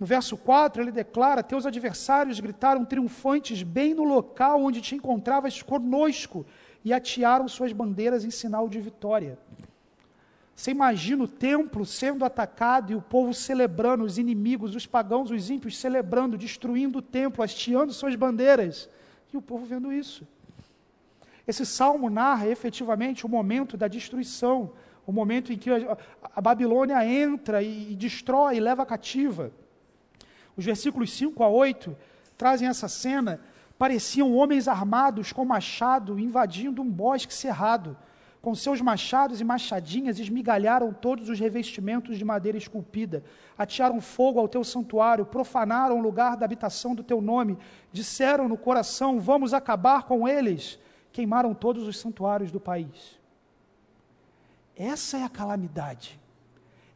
No 0.00 0.06
verso 0.06 0.36
4, 0.36 0.82
ele 0.82 0.90
declara: 0.90 1.44
Teus 1.44 1.64
adversários 1.64 2.40
gritaram 2.40 2.84
triunfantes 2.84 3.62
bem 3.62 3.94
no 3.94 4.02
local 4.02 4.60
onde 4.60 4.80
te 4.80 4.96
encontravas 4.96 5.62
conosco 5.62 6.44
e 6.84 6.92
atearam 6.92 7.46
suas 7.46 7.72
bandeiras 7.72 8.24
em 8.24 8.30
sinal 8.30 8.68
de 8.68 8.80
vitória. 8.80 9.38
Você 10.54 10.70
imagina 10.70 11.24
o 11.24 11.28
templo 11.28 11.84
sendo 11.84 12.24
atacado 12.24 12.92
e 12.92 12.94
o 12.94 13.02
povo 13.02 13.32
celebrando, 13.32 14.04
os 14.04 14.18
inimigos, 14.18 14.74
os 14.74 14.86
pagãos, 14.86 15.30
os 15.30 15.50
ímpios 15.50 15.78
celebrando, 15.78 16.36
destruindo 16.36 16.98
o 16.98 17.02
templo, 17.02 17.42
hasteando 17.42 17.92
suas 17.92 18.14
bandeiras. 18.14 18.88
E 19.32 19.36
o 19.36 19.42
povo 19.42 19.64
vendo 19.64 19.92
isso. 19.92 20.26
Esse 21.48 21.66
salmo 21.66 22.08
narra 22.08 22.46
efetivamente 22.46 23.26
o 23.26 23.28
momento 23.28 23.76
da 23.76 23.88
destruição, 23.88 24.72
o 25.06 25.10
momento 25.10 25.52
em 25.52 25.58
que 25.58 25.70
a, 26.34 26.40
Babilônia 26.40 27.04
entra 27.04 27.62
e, 27.62 27.96
destrói, 27.96 28.56
e 28.56 28.60
leva 28.60 28.86
cativa. 28.86 29.50
Os 30.56 30.64
versículos 30.64 31.10
5 31.12 31.42
a 31.42 31.48
8 31.48 31.96
trazem 32.36 32.68
essa 32.68 32.88
cena. 32.88 33.40
Pareciam 33.78 34.32
homens 34.32 34.68
armados 34.68 35.32
com 35.32 35.44
machado 35.44 36.20
invadindo 36.20 36.82
um 36.82 36.88
bosque 36.88 37.34
cerrado 37.34 37.96
com 38.42 38.56
seus 38.56 38.80
machados 38.80 39.40
e 39.40 39.44
machadinhas 39.44 40.18
esmigalharam 40.18 40.92
todos 40.92 41.28
os 41.28 41.38
revestimentos 41.38 42.18
de 42.18 42.24
madeira 42.24 42.58
esculpida, 42.58 43.22
atearam 43.56 44.00
fogo 44.00 44.40
ao 44.40 44.48
teu 44.48 44.64
santuário, 44.64 45.24
profanaram 45.24 45.96
o 45.96 46.02
lugar 46.02 46.36
da 46.36 46.44
habitação 46.44 46.92
do 46.92 47.04
teu 47.04 47.22
nome, 47.22 47.56
disseram 47.92 48.48
no 48.48 48.56
coração: 48.56 49.20
Vamos 49.20 49.54
acabar 49.54 50.02
com 50.02 50.26
eles. 50.26 50.76
Queimaram 51.12 51.54
todos 51.54 51.86
os 51.86 51.98
santuários 52.00 52.50
do 52.50 52.58
país. 52.58 53.20
Essa 54.74 55.18
é 55.18 55.22
a 55.22 55.28
calamidade, 55.28 56.18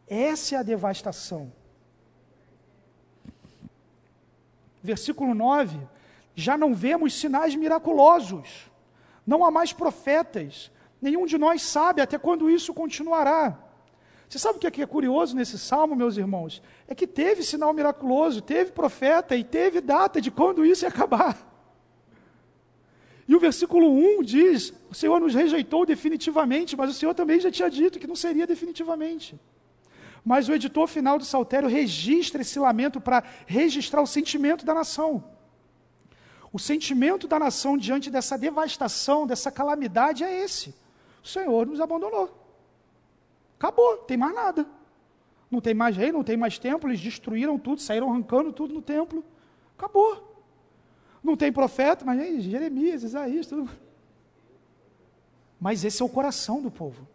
essa 0.08 0.56
é 0.56 0.58
a 0.58 0.64
devastação. 0.64 1.52
Versículo 4.82 5.32
9: 5.32 5.78
Já 6.34 6.58
não 6.58 6.74
vemos 6.74 7.14
sinais 7.14 7.54
miraculosos, 7.54 8.68
não 9.24 9.44
há 9.44 9.50
mais 9.50 9.72
profetas, 9.72 10.72
Nenhum 11.00 11.26
de 11.26 11.36
nós 11.36 11.62
sabe 11.62 12.00
até 12.00 12.18
quando 12.18 12.50
isso 12.50 12.72
continuará. 12.72 13.58
Você 14.28 14.38
sabe 14.38 14.58
o 14.58 14.70
que 14.70 14.82
é 14.82 14.86
curioso 14.86 15.36
nesse 15.36 15.58
salmo, 15.58 15.94
meus 15.94 16.16
irmãos? 16.16 16.60
É 16.88 16.94
que 16.94 17.06
teve 17.06 17.42
sinal 17.44 17.72
miraculoso, 17.72 18.40
teve 18.40 18.72
profeta 18.72 19.36
e 19.36 19.44
teve 19.44 19.80
data 19.80 20.20
de 20.20 20.30
quando 20.30 20.64
isso 20.64 20.84
ia 20.84 20.88
acabar. 20.88 21.36
E 23.28 23.36
o 23.36 23.40
versículo 23.40 23.88
1 23.88 24.22
diz: 24.22 24.72
O 24.90 24.94
Senhor 24.94 25.20
nos 25.20 25.34
rejeitou 25.34 25.86
definitivamente, 25.86 26.76
mas 26.76 26.90
o 26.90 26.94
Senhor 26.94 27.14
também 27.14 27.38
já 27.38 27.50
tinha 27.50 27.70
dito 27.70 27.98
que 28.00 28.06
não 28.06 28.16
seria 28.16 28.46
definitivamente. 28.46 29.38
Mas 30.24 30.48
o 30.48 30.54
editor 30.54 30.88
final 30.88 31.18
do 31.18 31.24
Saltério 31.24 31.68
registra 31.68 32.42
esse 32.42 32.58
lamento 32.58 33.00
para 33.00 33.22
registrar 33.46 34.02
o 34.02 34.06
sentimento 34.08 34.66
da 34.66 34.74
nação. 34.74 35.22
O 36.52 36.58
sentimento 36.58 37.28
da 37.28 37.38
nação 37.38 37.78
diante 37.78 38.10
dessa 38.10 38.36
devastação, 38.36 39.24
dessa 39.24 39.52
calamidade 39.52 40.24
é 40.24 40.42
esse 40.42 40.74
o 41.26 41.28
Senhor 41.28 41.66
nos 41.66 41.80
abandonou. 41.80 42.32
Acabou, 43.58 43.96
não 43.96 44.04
tem 44.04 44.16
mais 44.16 44.34
nada. 44.34 44.66
Não 45.50 45.60
tem 45.60 45.74
mais 45.74 45.96
rei, 45.96 46.12
não 46.12 46.22
tem 46.22 46.36
mais 46.36 46.56
templo, 46.56 46.88
eles 46.88 47.00
destruíram 47.00 47.58
tudo, 47.58 47.80
saíram 47.80 48.10
arrancando 48.10 48.52
tudo 48.52 48.72
no 48.72 48.80
templo. 48.80 49.24
Acabou. 49.76 50.44
Não 51.22 51.36
tem 51.36 51.52
profeta, 51.52 52.04
mas 52.04 52.20
hein, 52.20 52.40
Jeremias, 52.40 53.02
Isaías, 53.02 53.48
tudo. 53.48 53.68
Mas 55.60 55.84
esse 55.84 56.00
é 56.00 56.04
o 56.04 56.08
coração 56.08 56.62
do 56.62 56.70
povo. 56.70 57.06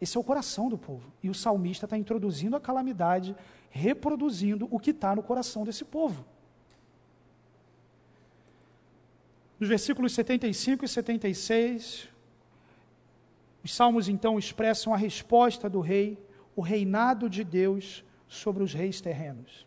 Esse 0.00 0.16
é 0.16 0.20
o 0.20 0.24
coração 0.24 0.68
do 0.68 0.76
povo. 0.76 1.12
E 1.22 1.30
o 1.30 1.34
salmista 1.34 1.86
está 1.86 1.96
introduzindo 1.96 2.56
a 2.56 2.60
calamidade, 2.60 3.36
reproduzindo 3.70 4.66
o 4.72 4.78
que 4.80 4.90
está 4.90 5.14
no 5.14 5.22
coração 5.22 5.64
desse 5.64 5.84
povo. 5.84 6.24
Nos 9.58 9.68
versículos 9.68 10.12
75 10.14 10.84
e 10.84 10.88
76, 10.88 12.08
os 13.62 13.74
salmos 13.74 14.08
então 14.08 14.38
expressam 14.38 14.94
a 14.94 14.96
resposta 14.96 15.68
do 15.68 15.80
rei, 15.80 16.18
o 16.54 16.60
reinado 16.60 17.28
de 17.28 17.44
Deus 17.44 18.04
sobre 18.26 18.62
os 18.62 18.72
reis 18.72 19.00
terrenos. 19.00 19.66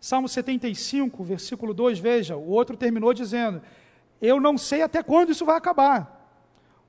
Salmo 0.00 0.28
75, 0.28 1.24
versículo 1.24 1.74
2, 1.74 1.98
veja, 1.98 2.36
o 2.36 2.48
outro 2.48 2.76
terminou 2.76 3.12
dizendo: 3.12 3.60
Eu 4.20 4.40
não 4.40 4.56
sei 4.56 4.82
até 4.82 5.02
quando 5.02 5.32
isso 5.32 5.44
vai 5.44 5.56
acabar. 5.56 6.16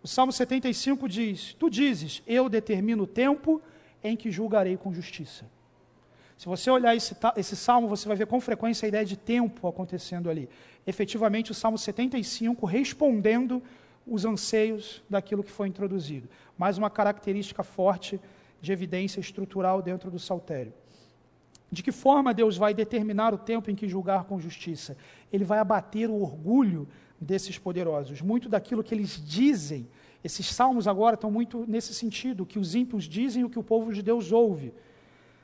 O 0.03 0.07
Salmo 0.07 0.31
75 0.31 1.09
diz: 1.09 1.53
Tu 1.53 1.69
dizes, 1.69 2.21
eu 2.27 2.47
determino 2.47 3.03
o 3.03 3.07
tempo 3.07 3.61
em 4.03 4.15
que 4.15 4.29
julgarei 4.31 4.77
com 4.77 4.93
justiça. 4.93 5.45
Se 6.37 6.45
você 6.45 6.69
olhar 6.69 6.95
esse, 6.95 7.15
esse 7.35 7.55
salmo, 7.55 7.87
você 7.87 8.07
vai 8.07 8.15
ver 8.15 8.27
com 8.27 8.39
frequência 8.39 8.85
a 8.85 8.89
ideia 8.89 9.03
de 9.03 9.17
tempo 9.17 9.67
acontecendo 9.67 10.29
ali. 10.29 10.47
Efetivamente, 10.85 11.51
o 11.51 11.55
Salmo 11.55 11.77
75 11.77 12.65
respondendo 12.65 13.63
os 14.07 14.25
anseios 14.25 15.03
daquilo 15.09 15.43
que 15.43 15.51
foi 15.51 15.67
introduzido. 15.67 16.29
Mais 16.57 16.77
uma 16.77 16.89
característica 16.89 17.63
forte 17.63 18.19
de 18.61 18.71
evidência 18.71 19.19
estrutural 19.19 19.81
dentro 19.81 20.09
do 20.09 20.17
saltério. 20.17 20.73
De 21.69 21.83
que 21.83 21.91
forma 21.91 22.33
Deus 22.33 22.55
vai 22.55 22.73
determinar 22.73 23.33
o 23.33 23.37
tempo 23.37 23.69
em 23.69 23.75
que 23.75 23.87
julgar 23.87 24.23
com 24.23 24.39
justiça? 24.39 24.95
Ele 25.31 25.43
vai 25.43 25.59
abater 25.59 26.09
o 26.09 26.21
orgulho 26.21 26.87
desses 27.19 27.57
poderosos. 27.57 28.21
Muito 28.21 28.47
daquilo 28.47 28.83
que 28.83 28.95
eles 28.95 29.21
dizem, 29.23 29.87
esses 30.23 30.47
salmos 30.47 30.87
agora 30.87 31.15
estão 31.15 31.29
muito 31.29 31.65
nesse 31.67 31.93
sentido, 31.93 32.45
que 32.45 32.57
os 32.57 32.73
ímpios 32.73 33.03
dizem 33.03 33.43
o 33.43 33.49
que 33.49 33.59
o 33.59 33.63
povo 33.63 33.93
de 33.93 34.01
Deus 34.01 34.31
ouve. 34.31 34.73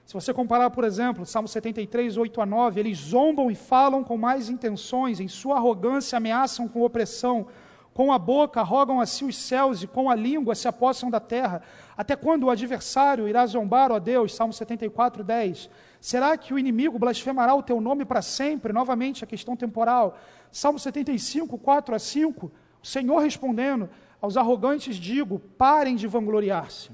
Se 0.06 0.14
você 0.14 0.34
comparar, 0.34 0.70
por 0.70 0.84
exemplo, 0.84 1.26
Salmo 1.26 1.48
73, 1.48 2.18
8 2.18 2.42
a 2.42 2.46
9, 2.46 2.80
eles 2.80 2.98
zombam 2.98 3.50
e 3.50 3.56
falam 3.56 4.04
com 4.04 4.18
mais 4.18 4.50
intenções, 4.50 5.20
em 5.20 5.28
sua 5.28 5.56
arrogância 5.58 6.18
ameaçam 6.18 6.68
com 6.68 6.82
opressão, 6.82 7.48
com 7.94 8.12
a 8.12 8.18
boca 8.18 8.62
rogam 8.64 9.00
a 9.00 9.06
si 9.06 9.24
os 9.24 9.38
céus 9.38 9.84
e 9.84 9.88
com 9.88 10.10
a 10.10 10.16
língua 10.16 10.56
se 10.56 10.68
apossam 10.68 11.12
da 11.12 11.20
terra. 11.20 11.62
Até 11.96 12.16
quando 12.16 12.46
o 12.46 12.50
adversário 12.50 13.28
irá 13.28 13.46
zombar, 13.46 13.92
ó 13.92 14.00
Deus? 14.00 14.34
Salmo 14.34 14.52
74, 14.52 15.24
10. 15.24 15.70
Será 16.02 16.36
que 16.36 16.54
o 16.54 16.60
inimigo 16.60 16.98
blasfemará 16.98 17.54
o 17.54 17.62
teu 17.62 17.80
nome 17.80 18.04
para 18.04 18.22
sempre? 18.22 18.74
Novamente, 18.74 19.24
a 19.24 19.28
questão 19.28 19.56
temporal. 19.56 20.18
Salmo 20.52 20.80
75, 20.80 21.58
4 21.58 21.96
a 21.96 22.00
5. 22.00 22.52
O 22.82 22.86
Senhor 22.86 23.20
respondendo: 23.20 23.90
Aos 24.20 24.38
arrogantes 24.38 24.96
digo: 24.96 25.40
parem 25.40 25.96
de 25.96 26.08
vangloriar-se. 26.08 26.90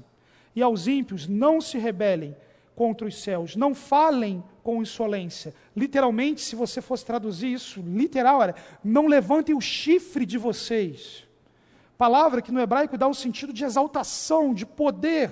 E 0.54 0.62
aos 0.62 0.86
ímpios: 0.86 1.26
não 1.26 1.60
se 1.60 1.78
rebelem 1.78 2.36
contra 2.80 3.06
os 3.06 3.22
céus. 3.22 3.56
Não 3.56 3.74
falem 3.74 4.42
com 4.62 4.80
insolência. 4.80 5.54
Literalmente, 5.76 6.40
se 6.40 6.56
você 6.56 6.80
fosse 6.80 7.04
traduzir 7.04 7.52
isso, 7.52 7.82
literal 7.82 8.42
era: 8.42 8.54
não 8.82 9.06
levantem 9.06 9.54
o 9.54 9.60
chifre 9.60 10.24
de 10.24 10.38
vocês. 10.38 11.28
Palavra 11.98 12.40
que 12.40 12.50
no 12.50 12.58
hebraico 12.58 12.96
dá 12.96 13.06
o 13.06 13.12
sentido 13.12 13.52
de 13.52 13.66
exaltação, 13.66 14.54
de 14.54 14.64
poder. 14.64 15.30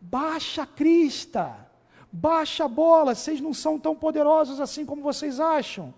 Baixa 0.00 0.62
a 0.62 0.66
crista, 0.66 1.68
Baixa 2.12 2.64
a 2.64 2.68
bola, 2.68 3.12
vocês 3.12 3.40
não 3.40 3.52
são 3.52 3.76
tão 3.76 3.96
poderosos 3.96 4.60
assim 4.60 4.86
como 4.86 5.02
vocês 5.02 5.40
acham. 5.40 5.92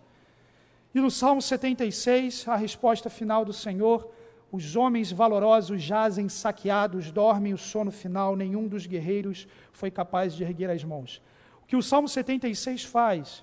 E 0.94 1.00
no 1.00 1.10
Salmo 1.10 1.42
76, 1.42 2.48
a 2.48 2.56
resposta 2.56 3.10
final 3.10 3.44
do 3.44 3.52
Senhor: 3.52 4.10
os 4.52 4.76
homens 4.76 5.10
valorosos 5.10 5.82
jazem 5.82 6.28
saqueados, 6.28 7.10
dormem 7.10 7.54
o 7.54 7.58
sono 7.58 7.90
final, 7.90 8.36
nenhum 8.36 8.68
dos 8.68 8.84
guerreiros 8.84 9.48
foi 9.72 9.90
capaz 9.90 10.34
de 10.34 10.44
erguer 10.44 10.68
as 10.68 10.84
mãos. 10.84 11.22
O 11.62 11.66
que 11.66 11.74
o 11.74 11.82
Salmo 11.82 12.06
76 12.06 12.84
faz 12.84 13.42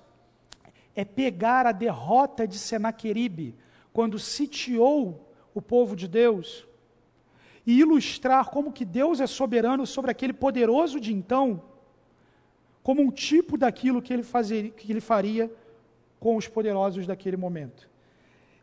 é 0.94 1.04
pegar 1.04 1.66
a 1.66 1.72
derrota 1.72 2.46
de 2.46 2.56
Senaqueribe, 2.56 3.56
quando 3.92 4.20
sitiou 4.20 5.34
o 5.52 5.60
povo 5.60 5.96
de 5.96 6.06
Deus, 6.06 6.64
e 7.66 7.80
ilustrar 7.80 8.48
como 8.48 8.72
que 8.72 8.84
Deus 8.84 9.20
é 9.20 9.26
soberano 9.26 9.84
sobre 9.88 10.12
aquele 10.12 10.32
poderoso 10.32 11.00
de 11.00 11.12
então, 11.12 11.60
como 12.84 13.02
um 13.02 13.10
tipo 13.10 13.58
daquilo 13.58 14.00
que 14.00 14.12
ele, 14.12 14.22
que 14.76 14.92
ele 14.92 15.00
faria 15.00 15.52
com 16.20 16.36
os 16.36 16.46
poderosos 16.46 17.04
daquele 17.04 17.36
momento. 17.36 17.89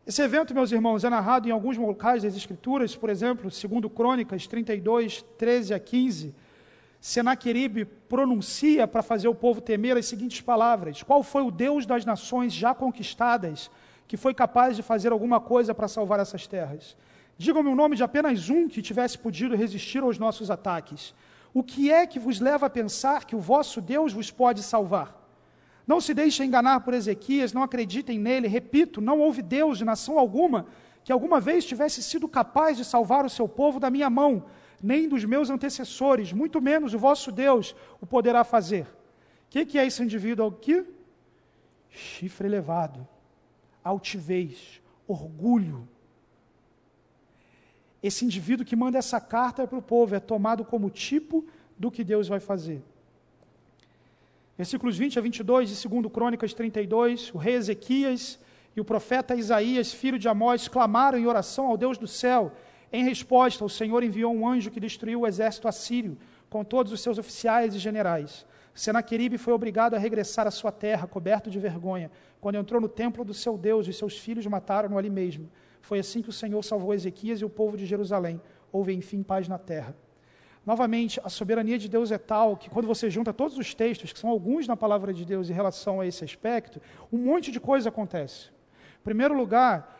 Esse 0.08 0.22
evento, 0.22 0.54
meus 0.54 0.72
irmãos, 0.72 1.04
é 1.04 1.10
narrado 1.10 1.46
em 1.46 1.50
alguns 1.50 1.76
locais 1.76 2.22
das 2.22 2.34
Escrituras, 2.34 2.96
por 2.96 3.10
exemplo, 3.10 3.50
segundo 3.50 3.90
Crônicas 3.90 4.46
32, 4.46 5.20
13 5.36 5.74
a 5.74 5.78
15, 5.78 6.34
Senaqueribe 6.98 7.84
pronuncia 7.84 8.88
para 8.88 9.02
fazer 9.02 9.28
o 9.28 9.34
povo 9.34 9.60
temer 9.60 9.98
as 9.98 10.06
seguintes 10.06 10.40
palavras: 10.40 11.02
Qual 11.02 11.22
foi 11.22 11.42
o 11.42 11.50
Deus 11.50 11.84
das 11.84 12.06
nações 12.06 12.54
já 12.54 12.74
conquistadas 12.74 13.70
que 14.06 14.16
foi 14.16 14.32
capaz 14.32 14.76
de 14.76 14.82
fazer 14.82 15.12
alguma 15.12 15.42
coisa 15.42 15.74
para 15.74 15.86
salvar 15.86 16.20
essas 16.20 16.46
terras? 16.46 16.96
Digam-me 17.36 17.68
o 17.68 17.76
nome 17.76 17.94
de 17.94 18.02
apenas 18.02 18.48
um 18.48 18.66
que 18.66 18.80
tivesse 18.80 19.18
podido 19.18 19.54
resistir 19.54 20.02
aos 20.02 20.18
nossos 20.18 20.50
ataques. 20.50 21.14
O 21.52 21.62
que 21.62 21.92
é 21.92 22.06
que 22.06 22.18
vos 22.18 22.40
leva 22.40 22.64
a 22.64 22.70
pensar 22.70 23.26
que 23.26 23.36
o 23.36 23.40
vosso 23.40 23.78
Deus 23.78 24.14
vos 24.14 24.30
pode 24.30 24.62
salvar? 24.62 25.27
Não 25.88 26.00
se 26.00 26.12
deixem 26.12 26.46
enganar 26.46 26.80
por 26.80 26.92
Ezequias, 26.92 27.54
não 27.54 27.62
acreditem 27.62 28.18
nele. 28.18 28.46
Repito, 28.46 29.00
não 29.00 29.18
houve 29.18 29.40
Deus 29.40 29.78
de 29.78 29.84
nação 29.84 30.18
alguma 30.18 30.66
que 31.02 31.10
alguma 31.10 31.40
vez 31.40 31.64
tivesse 31.64 32.02
sido 32.02 32.28
capaz 32.28 32.76
de 32.76 32.84
salvar 32.84 33.24
o 33.24 33.30
seu 33.30 33.48
povo 33.48 33.80
da 33.80 33.88
minha 33.88 34.10
mão, 34.10 34.44
nem 34.82 35.08
dos 35.08 35.24
meus 35.24 35.48
antecessores, 35.48 36.34
muito 36.34 36.60
menos 36.60 36.92
o 36.92 36.98
vosso 36.98 37.32
Deus 37.32 37.74
o 37.98 38.06
poderá 38.06 38.44
fazer. 38.44 38.82
O 38.82 39.48
que, 39.48 39.64
que 39.64 39.78
é 39.78 39.86
esse 39.86 40.02
indivíduo 40.02 40.48
aqui? 40.48 40.84
Chifre 41.88 42.46
elevado, 42.46 43.08
altivez, 43.82 44.82
orgulho, 45.06 45.88
esse 48.02 48.24
indivíduo 48.24 48.66
que 48.66 48.76
manda 48.76 48.98
essa 48.98 49.20
carta 49.20 49.66
para 49.66 49.78
o 49.78 49.82
povo 49.82 50.14
é 50.14 50.20
tomado 50.20 50.64
como 50.64 50.90
tipo 50.90 51.46
do 51.78 51.90
que 51.90 52.04
Deus 52.04 52.28
vai 52.28 52.40
fazer. 52.40 52.82
Versículos 54.58 54.98
20 54.98 55.20
a 55.20 55.22
22 55.22 55.68
de 55.68 55.88
2 55.88 56.12
Crônicas 56.12 56.52
32, 56.52 57.32
o 57.32 57.38
rei 57.38 57.54
Ezequias 57.54 58.40
e 58.74 58.80
o 58.80 58.84
profeta 58.84 59.36
Isaías, 59.36 59.92
filho 59.92 60.18
de 60.18 60.28
Amós, 60.28 60.66
clamaram 60.66 61.16
em 61.16 61.28
oração 61.28 61.68
ao 61.68 61.76
Deus 61.76 61.96
do 61.96 62.08
céu. 62.08 62.50
Em 62.92 63.04
resposta, 63.04 63.64
o 63.64 63.68
Senhor 63.68 64.02
enviou 64.02 64.34
um 64.34 64.48
anjo 64.48 64.72
que 64.72 64.80
destruiu 64.80 65.20
o 65.20 65.26
exército 65.28 65.68
assírio, 65.68 66.18
com 66.50 66.64
todos 66.64 66.90
os 66.90 67.00
seus 67.00 67.18
oficiais 67.18 67.72
e 67.72 67.78
generais. 67.78 68.44
Senaqueribe 68.74 69.38
foi 69.38 69.52
obrigado 69.52 69.94
a 69.94 69.98
regressar 69.98 70.48
à 70.48 70.50
sua 70.50 70.72
terra, 70.72 71.06
coberto 71.06 71.48
de 71.48 71.60
vergonha, 71.60 72.10
quando 72.40 72.56
entrou 72.56 72.80
no 72.80 72.88
templo 72.88 73.24
do 73.24 73.34
seu 73.34 73.56
Deus 73.56 73.86
e 73.86 73.92
seus 73.92 74.18
filhos 74.18 74.44
mataram-no 74.44 74.98
ali 74.98 75.08
mesmo. 75.08 75.48
Foi 75.80 76.00
assim 76.00 76.20
que 76.20 76.30
o 76.30 76.32
Senhor 76.32 76.64
salvou 76.64 76.92
Ezequias 76.92 77.40
e 77.40 77.44
o 77.44 77.50
povo 77.50 77.76
de 77.76 77.86
Jerusalém. 77.86 78.40
Houve, 78.72 78.92
enfim, 78.92 79.22
paz 79.22 79.46
na 79.46 79.56
terra. 79.56 79.94
Novamente, 80.68 81.18
a 81.24 81.30
soberania 81.30 81.78
de 81.78 81.88
Deus 81.88 82.12
é 82.12 82.18
tal 82.18 82.54
que, 82.54 82.68
quando 82.68 82.86
você 82.86 83.08
junta 83.08 83.32
todos 83.32 83.56
os 83.56 83.74
textos, 83.74 84.12
que 84.12 84.18
são 84.18 84.28
alguns 84.28 84.68
na 84.68 84.76
palavra 84.76 85.14
de 85.14 85.24
Deus 85.24 85.48
em 85.48 85.54
relação 85.54 85.98
a 85.98 86.06
esse 86.06 86.22
aspecto, 86.22 86.78
um 87.10 87.16
monte 87.16 87.50
de 87.50 87.58
coisa 87.58 87.88
acontece. 87.88 88.48
Em 89.00 89.02
primeiro 89.02 89.34
lugar, 89.34 89.98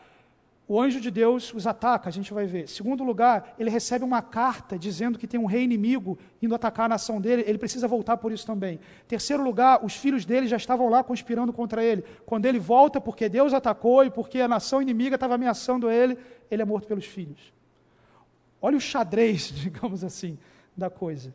o 0.67 0.79
anjo 0.79 1.01
de 1.01 1.09
Deus 1.09 1.51
os 1.55 1.65
ataca, 1.65 2.07
a 2.07 2.11
gente 2.11 2.31
vai 2.31 2.45
ver. 2.45 2.69
Segundo 2.69 3.03
lugar, 3.03 3.55
ele 3.57 3.71
recebe 3.71 4.05
uma 4.05 4.21
carta 4.21 4.77
dizendo 4.77 5.17
que 5.17 5.25
tem 5.25 5.39
um 5.39 5.47
rei 5.47 5.63
inimigo 5.63 6.19
indo 6.39 6.53
atacar 6.53 6.85
a 6.85 6.89
nação 6.89 7.19
dele, 7.19 7.43
ele 7.47 7.57
precisa 7.57 7.87
voltar 7.87 8.17
por 8.17 8.31
isso 8.31 8.45
também. 8.45 8.79
Terceiro 9.07 9.41
lugar, 9.41 9.83
os 9.83 9.95
filhos 9.95 10.23
dele 10.23 10.45
já 10.45 10.57
estavam 10.57 10.87
lá 10.87 11.03
conspirando 11.03 11.51
contra 11.51 11.83
ele. 11.83 12.03
Quando 12.27 12.45
ele 12.45 12.59
volta 12.59 13.01
porque 13.01 13.27
Deus 13.27 13.55
atacou 13.55 14.05
e 14.05 14.11
porque 14.11 14.39
a 14.39 14.47
nação 14.47 14.83
inimiga 14.83 15.15
estava 15.15 15.33
ameaçando 15.33 15.89
ele, 15.89 16.15
ele 16.51 16.61
é 16.61 16.65
morto 16.65 16.87
pelos 16.87 17.05
filhos. 17.05 17.51
Olha 18.61 18.77
o 18.77 18.79
xadrez, 18.79 19.47
digamos 19.51 20.03
assim, 20.03 20.37
da 20.79 20.89
coisa. 20.89 21.33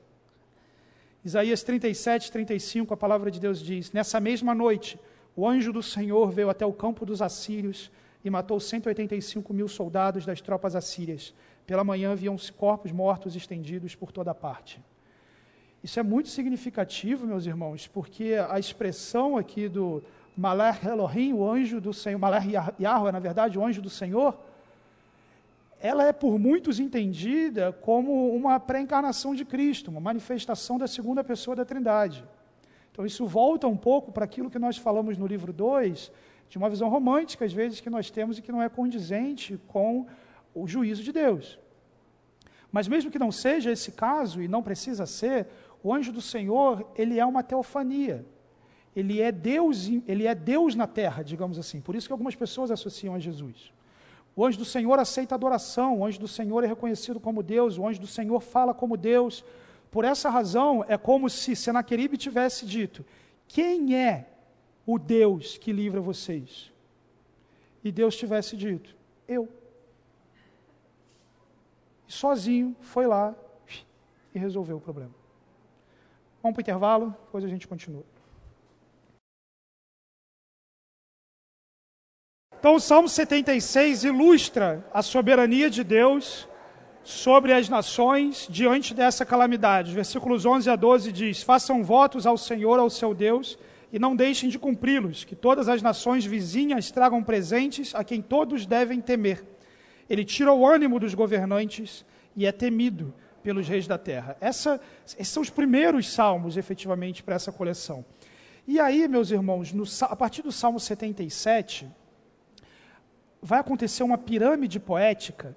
Isaías 1.24 1.62
37, 1.62 2.32
35, 2.32 2.92
a 2.92 2.96
palavra 2.96 3.30
de 3.30 3.40
Deus 3.40 3.60
diz: 3.60 3.92
Nessa 3.92 4.18
mesma 4.20 4.54
noite, 4.54 4.98
o 5.36 5.48
anjo 5.48 5.72
do 5.72 5.82
Senhor 5.82 6.30
veio 6.30 6.50
até 6.50 6.66
o 6.66 6.72
campo 6.72 7.06
dos 7.06 7.22
assírios 7.22 7.90
e 8.24 8.30
matou 8.30 8.58
185 8.58 9.52
mil 9.52 9.68
soldados 9.68 10.26
das 10.26 10.40
tropas 10.40 10.74
assírias. 10.74 11.34
Pela 11.66 11.84
manhã 11.84 12.14
viam-se 12.14 12.52
corpos 12.52 12.92
mortos 12.92 13.36
estendidos 13.36 13.94
por 13.94 14.12
toda 14.12 14.34
parte. 14.34 14.82
Isso 15.82 16.00
é 16.00 16.02
muito 16.02 16.30
significativo, 16.30 17.26
meus 17.26 17.46
irmãos, 17.46 17.86
porque 17.86 18.34
a 18.48 18.58
expressão 18.58 19.36
aqui 19.36 19.68
do 19.68 20.02
Malach 20.36 20.86
Elohim, 20.86 21.34
o 21.34 21.48
anjo 21.48 21.80
do 21.80 21.92
Senhor, 21.92 22.18
Malach 22.18 22.46
Yahweh, 22.80 23.12
na 23.12 23.18
verdade, 23.18 23.58
o 23.58 23.64
anjo 23.64 23.82
do 23.82 23.90
Senhor, 23.90 24.38
ela 25.84 26.02
é 26.02 26.14
por 26.14 26.38
muitos 26.38 26.80
entendida 26.80 27.70
como 27.70 28.34
uma 28.34 28.58
pré-encarnação 28.58 29.34
de 29.34 29.44
Cristo, 29.44 29.90
uma 29.90 30.00
manifestação 30.00 30.78
da 30.78 30.86
segunda 30.86 31.22
pessoa 31.22 31.54
da 31.54 31.62
Trindade. 31.62 32.24
Então, 32.90 33.04
isso 33.04 33.26
volta 33.26 33.68
um 33.68 33.76
pouco 33.76 34.10
para 34.10 34.24
aquilo 34.24 34.50
que 34.50 34.58
nós 34.58 34.78
falamos 34.78 35.18
no 35.18 35.26
livro 35.26 35.52
2, 35.52 36.10
de 36.48 36.56
uma 36.56 36.70
visão 36.70 36.88
romântica, 36.88 37.44
às 37.44 37.52
vezes, 37.52 37.82
que 37.82 37.90
nós 37.90 38.10
temos 38.10 38.38
e 38.38 38.42
que 38.42 38.50
não 38.50 38.62
é 38.62 38.68
condizente 38.70 39.60
com 39.66 40.06
o 40.54 40.66
juízo 40.66 41.02
de 41.02 41.12
Deus. 41.12 41.58
Mas 42.72 42.88
mesmo 42.88 43.10
que 43.10 43.18
não 43.18 43.30
seja 43.30 43.70
esse 43.70 43.92
caso, 43.92 44.40
e 44.40 44.48
não 44.48 44.62
precisa 44.62 45.04
ser, 45.04 45.48
o 45.82 45.92
anjo 45.92 46.10
do 46.12 46.22
Senhor, 46.22 46.90
ele 46.96 47.20
é 47.20 47.26
uma 47.26 47.42
teofania. 47.42 48.24
Ele 48.96 49.20
é 49.20 49.30
Deus, 49.30 49.86
ele 50.08 50.26
é 50.26 50.34
Deus 50.34 50.74
na 50.74 50.86
terra, 50.86 51.22
digamos 51.22 51.58
assim. 51.58 51.78
Por 51.78 51.94
isso 51.94 52.06
que 52.06 52.12
algumas 52.12 52.34
pessoas 52.34 52.70
associam 52.70 53.14
a 53.14 53.18
Jesus. 53.18 53.74
O 54.36 54.44
anjo 54.44 54.58
do 54.58 54.64
Senhor 54.64 54.98
aceita 54.98 55.34
adoração, 55.34 55.98
o 55.98 56.04
anjo 56.04 56.18
do 56.18 56.28
Senhor 56.28 56.64
é 56.64 56.66
reconhecido 56.66 57.20
como 57.20 57.42
Deus, 57.42 57.78
o 57.78 57.86
anjo 57.86 58.00
do 58.00 58.06
Senhor 58.06 58.40
fala 58.40 58.74
como 58.74 58.96
Deus. 58.96 59.44
Por 59.90 60.04
essa 60.04 60.28
razão, 60.28 60.84
é 60.88 60.98
como 60.98 61.30
se 61.30 61.54
Senaqueribe 61.54 62.16
tivesse 62.16 62.66
dito: 62.66 63.04
Quem 63.46 63.96
é 63.96 64.26
o 64.86 64.98
Deus 64.98 65.56
que 65.56 65.72
livra 65.72 66.00
vocês. 66.00 66.72
E 67.82 67.92
Deus 67.92 68.16
tivesse 68.16 68.56
dito: 68.56 68.96
Eu. 69.28 69.48
E 72.08 72.12
sozinho 72.12 72.76
foi 72.80 73.06
lá 73.06 73.34
e 74.34 74.38
resolveu 74.38 74.76
o 74.76 74.80
problema. 74.80 75.14
Vamos 76.42 76.54
para 76.54 76.60
o 76.60 76.62
intervalo, 76.62 77.16
depois 77.24 77.44
a 77.44 77.48
gente 77.48 77.66
continua. 77.66 78.04
Então, 82.64 82.76
o 82.76 82.80
Salmo 82.80 83.10
76 83.10 84.04
ilustra 84.04 84.82
a 84.90 85.02
soberania 85.02 85.68
de 85.68 85.84
Deus 85.84 86.48
sobre 87.02 87.52
as 87.52 87.68
nações 87.68 88.46
diante 88.48 88.94
dessa 88.94 89.26
calamidade. 89.26 89.92
Versículos 89.92 90.46
11 90.46 90.70
a 90.70 90.74
12 90.74 91.12
diz: 91.12 91.42
Façam 91.42 91.84
votos 91.84 92.26
ao 92.26 92.38
Senhor, 92.38 92.78
ao 92.78 92.88
seu 92.88 93.12
Deus 93.12 93.58
e 93.92 93.98
não 93.98 94.16
deixem 94.16 94.48
de 94.48 94.58
cumpri-los, 94.58 95.24
que 95.24 95.36
todas 95.36 95.68
as 95.68 95.82
nações 95.82 96.24
vizinhas 96.24 96.90
tragam 96.90 97.22
presentes 97.22 97.94
a 97.94 98.02
quem 98.02 98.22
todos 98.22 98.64
devem 98.64 98.98
temer. 98.98 99.44
Ele 100.08 100.24
tira 100.24 100.50
o 100.50 100.66
ânimo 100.66 100.98
dos 100.98 101.12
governantes 101.12 102.02
e 102.34 102.46
é 102.46 102.50
temido 102.50 103.12
pelos 103.42 103.68
reis 103.68 103.86
da 103.86 103.98
terra. 103.98 104.38
Essa, 104.40 104.80
esses 105.04 105.28
são 105.28 105.42
os 105.42 105.50
primeiros 105.50 106.10
salmos, 106.10 106.56
efetivamente, 106.56 107.22
para 107.22 107.34
essa 107.34 107.52
coleção. 107.52 108.02
E 108.66 108.80
aí, 108.80 109.06
meus 109.06 109.30
irmãos, 109.30 109.70
no, 109.70 109.84
a 110.08 110.16
partir 110.16 110.40
do 110.40 110.50
Salmo 110.50 110.80
77, 110.80 111.86
vai 113.44 113.60
acontecer 113.60 114.02
uma 114.02 114.16
pirâmide 114.16 114.80
poética 114.80 115.54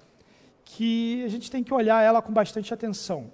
que 0.62 1.24
a 1.24 1.28
gente 1.28 1.50
tem 1.50 1.64
que 1.64 1.72
olhar 1.72 2.04
ela 2.04 2.20
com 2.20 2.30
bastante 2.30 2.74
atenção. 2.74 3.32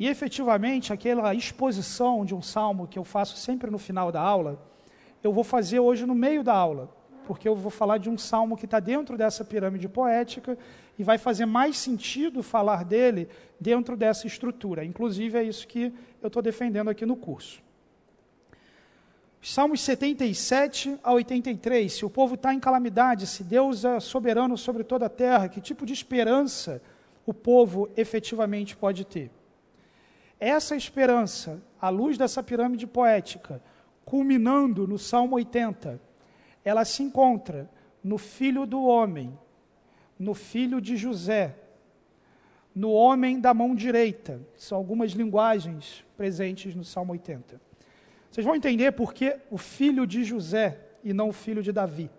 E 0.00 0.08
efetivamente, 0.08 0.92
aquela 0.92 1.32
exposição 1.32 2.24
de 2.24 2.34
um 2.34 2.42
salmo 2.42 2.88
que 2.88 2.98
eu 2.98 3.04
faço 3.04 3.36
sempre 3.36 3.70
no 3.70 3.78
final 3.78 4.10
da 4.10 4.20
aula, 4.20 4.60
eu 5.22 5.32
vou 5.32 5.44
fazer 5.44 5.78
hoje 5.78 6.04
no 6.04 6.14
meio 6.14 6.42
da 6.42 6.52
aula, 6.52 6.92
porque 7.24 7.48
eu 7.48 7.54
vou 7.54 7.70
falar 7.70 7.98
de 7.98 8.10
um 8.10 8.18
salmo 8.18 8.56
que 8.56 8.64
está 8.64 8.80
dentro 8.80 9.16
dessa 9.16 9.44
pirâmide 9.44 9.88
poética 9.88 10.58
e 10.98 11.04
vai 11.04 11.16
fazer 11.16 11.46
mais 11.46 11.78
sentido 11.78 12.42
falar 12.42 12.84
dele 12.84 13.28
dentro 13.60 13.96
dessa 13.96 14.26
estrutura. 14.26 14.84
Inclusive, 14.84 15.38
é 15.38 15.44
isso 15.44 15.68
que 15.68 15.94
eu 16.20 16.26
estou 16.26 16.42
defendendo 16.42 16.90
aqui 16.90 17.06
no 17.06 17.14
curso. 17.14 17.62
Salmos 19.46 19.82
77 19.82 20.98
a 21.02 21.12
83. 21.12 21.92
Se 21.92 22.06
o 22.06 22.08
povo 22.08 22.34
está 22.34 22.54
em 22.54 22.58
calamidade, 22.58 23.26
se 23.26 23.44
Deus 23.44 23.84
é 23.84 24.00
soberano 24.00 24.56
sobre 24.56 24.82
toda 24.82 25.04
a 25.04 25.10
terra, 25.10 25.50
que 25.50 25.60
tipo 25.60 25.84
de 25.84 25.92
esperança 25.92 26.80
o 27.26 27.34
povo 27.34 27.90
efetivamente 27.94 28.74
pode 28.74 29.04
ter? 29.04 29.30
Essa 30.40 30.74
esperança 30.74 31.62
à 31.78 31.90
luz 31.90 32.16
dessa 32.16 32.42
pirâmide 32.42 32.86
poética, 32.86 33.62
culminando 34.02 34.88
no 34.88 34.98
Salmo 34.98 35.36
80, 35.36 36.00
ela 36.64 36.86
se 36.86 37.02
encontra 37.02 37.70
no 38.02 38.16
Filho 38.16 38.64
do 38.64 38.82
Homem, 38.82 39.38
no 40.18 40.32
Filho 40.32 40.80
de 40.80 40.96
José, 40.96 41.54
no 42.74 42.90
homem 42.92 43.38
da 43.38 43.52
mão 43.52 43.74
direita. 43.74 44.40
São 44.56 44.78
algumas 44.78 45.12
linguagens 45.12 46.02
presentes 46.16 46.74
no 46.74 46.82
Salmo 46.82 47.12
80. 47.12 47.73
Vocês 48.34 48.44
vão 48.44 48.56
entender 48.56 48.90
por 48.90 49.14
que 49.14 49.36
o 49.48 49.56
filho 49.56 50.04
de 50.04 50.24
José 50.24 50.76
e 51.04 51.12
não 51.12 51.28
o 51.28 51.32
filho 51.32 51.62
de 51.62 51.70
Davi. 51.70 52.10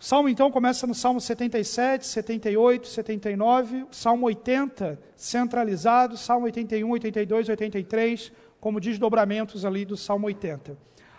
O 0.00 0.02
salmo 0.02 0.30
então 0.30 0.50
começa 0.50 0.86
no 0.86 0.94
Salmo 0.94 1.20
77, 1.20 2.06
78, 2.06 2.88
79, 2.88 3.82
o 3.82 3.88
Salmo 3.94 4.24
80 4.24 4.98
centralizado, 5.14 6.16
Salmo 6.16 6.46
81, 6.46 6.88
82, 6.90 7.50
83, 7.50 8.32
como 8.58 8.80
desdobramentos 8.80 9.62
ali 9.62 9.84
do 9.84 9.94
Salmo 9.94 10.26
80. 10.26 10.74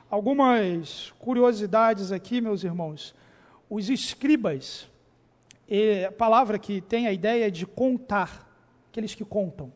Algumas 0.09 1.13
curiosidades 1.19 2.11
aqui, 2.11 2.41
meus 2.41 2.63
irmãos. 2.63 3.13
Os 3.69 3.87
escribas, 3.87 4.89
a 6.07 6.11
palavra 6.11 6.57
que 6.57 6.81
tem 6.81 7.05
a 7.05 7.13
ideia 7.13 7.51
de 7.51 7.67
contar, 7.67 8.51
aqueles 8.89 9.13
que 9.13 9.23
contam. 9.23 9.71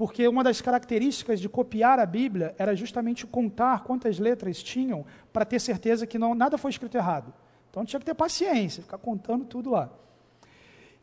Porque 0.00 0.26
uma 0.26 0.42
das 0.42 0.62
características 0.62 1.38
de 1.38 1.46
copiar 1.46 1.98
a 2.00 2.06
Bíblia 2.06 2.54
era 2.56 2.74
justamente 2.74 3.26
contar 3.26 3.84
quantas 3.84 4.18
letras 4.18 4.62
tinham 4.62 5.04
para 5.30 5.44
ter 5.44 5.60
certeza 5.60 6.06
que 6.06 6.18
não, 6.18 6.34
nada 6.34 6.56
foi 6.56 6.70
escrito 6.70 6.96
errado. 6.96 7.34
Então 7.68 7.84
tinha 7.84 8.00
que 8.00 8.06
ter 8.06 8.14
paciência, 8.14 8.82
ficar 8.82 8.96
contando 8.96 9.44
tudo 9.44 9.68
lá. 9.68 9.90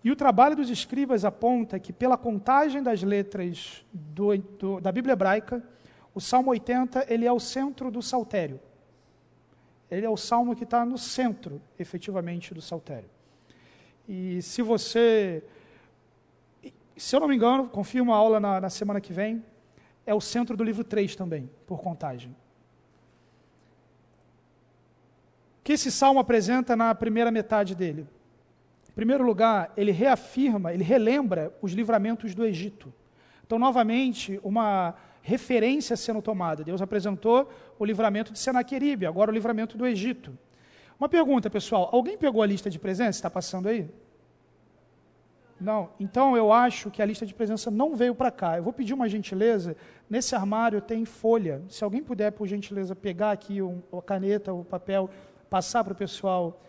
E 0.03 0.09
o 0.09 0.15
trabalho 0.15 0.55
dos 0.55 0.71
escribas 0.71 1.23
aponta 1.23 1.77
que, 1.77 1.93
pela 1.93 2.17
contagem 2.17 2.81
das 2.81 3.03
letras 3.03 3.85
do, 3.93 4.35
do, 4.35 4.81
da 4.81 4.91
Bíblia 4.91 5.13
hebraica, 5.13 5.61
o 6.15 6.19
Salmo 6.19 6.49
80 6.49 7.05
ele 7.07 7.27
é 7.27 7.31
o 7.31 7.39
centro 7.39 7.91
do 7.91 8.01
saltério. 8.01 8.59
Ele 9.91 10.07
é 10.07 10.09
o 10.09 10.17
salmo 10.17 10.55
que 10.55 10.63
está 10.63 10.83
no 10.83 10.97
centro, 10.97 11.61
efetivamente, 11.77 12.51
do 12.51 12.63
saltério. 12.63 13.11
E 14.09 14.41
se 14.41 14.63
você, 14.63 15.43
se 16.99 17.15
eu 17.15 17.19
não 17.19 17.27
me 17.27 17.35
engano, 17.35 17.67
confio 17.69 18.03
uma 18.03 18.15
aula 18.15 18.39
na, 18.39 18.61
na 18.61 18.69
semana 18.69 18.99
que 18.99 19.13
vem, 19.13 19.43
é 20.05 20.13
o 20.13 20.21
centro 20.21 20.55
do 20.55 20.63
livro 20.63 20.83
3 20.83 21.15
também, 21.15 21.49
por 21.65 21.81
contagem. 21.81 22.31
O 25.59 25.63
que 25.63 25.73
esse 25.73 25.91
salmo 25.91 26.19
apresenta 26.19 26.75
na 26.75 26.95
primeira 26.95 27.29
metade 27.29 27.75
dele? 27.75 28.07
Em 28.89 28.93
primeiro 28.93 29.23
lugar, 29.25 29.73
ele 29.75 29.91
reafirma, 29.91 30.73
ele 30.73 30.83
relembra 30.83 31.53
os 31.61 31.73
livramentos 31.73 32.33
do 32.33 32.45
Egito. 32.45 32.93
Então, 33.45 33.59
novamente, 33.59 34.39
uma 34.43 34.95
referência 35.21 35.97
sendo 35.97 36.21
tomada. 36.21 36.63
Deus 36.63 36.81
apresentou 36.81 37.51
o 37.77 37.83
livramento 37.83 38.31
de 38.31 38.39
Senaqueribe, 38.39 39.05
agora 39.05 39.29
o 39.29 39.33
livramento 39.33 39.77
do 39.77 39.85
Egito. 39.85 40.37
Uma 40.97 41.09
pergunta, 41.09 41.49
pessoal. 41.49 41.89
Alguém 41.91 42.17
pegou 42.17 42.41
a 42.41 42.45
lista 42.45 42.69
de 42.69 42.79
presença? 42.79 43.17
Está 43.17 43.29
passando 43.29 43.67
aí? 43.67 43.89
Não. 45.59 45.89
Então 45.99 46.37
eu 46.37 46.51
acho 46.51 46.91
que 46.91 47.01
a 47.01 47.05
lista 47.05 47.25
de 47.25 47.33
presença 47.33 47.71
não 47.71 47.95
veio 47.95 48.13
para 48.13 48.29
cá. 48.29 48.57
Eu 48.57 48.63
vou 48.63 48.73
pedir 48.73 48.93
uma 48.93 49.09
gentileza. 49.09 49.75
Nesse 50.09 50.35
armário 50.35 50.79
tem 50.81 51.03
folha. 51.03 51.61
Se 51.67 51.83
alguém 51.83 52.03
puder, 52.03 52.31
por 52.31 52.47
gentileza, 52.47 52.95
pegar 52.95 53.31
aqui 53.31 53.61
um, 53.61 53.81
a 53.91 54.01
caneta, 54.01 54.53
o 54.53 54.63
papel, 54.63 55.09
passar 55.49 55.83
para 55.83 55.93
o 55.93 55.95
pessoal 55.95 56.61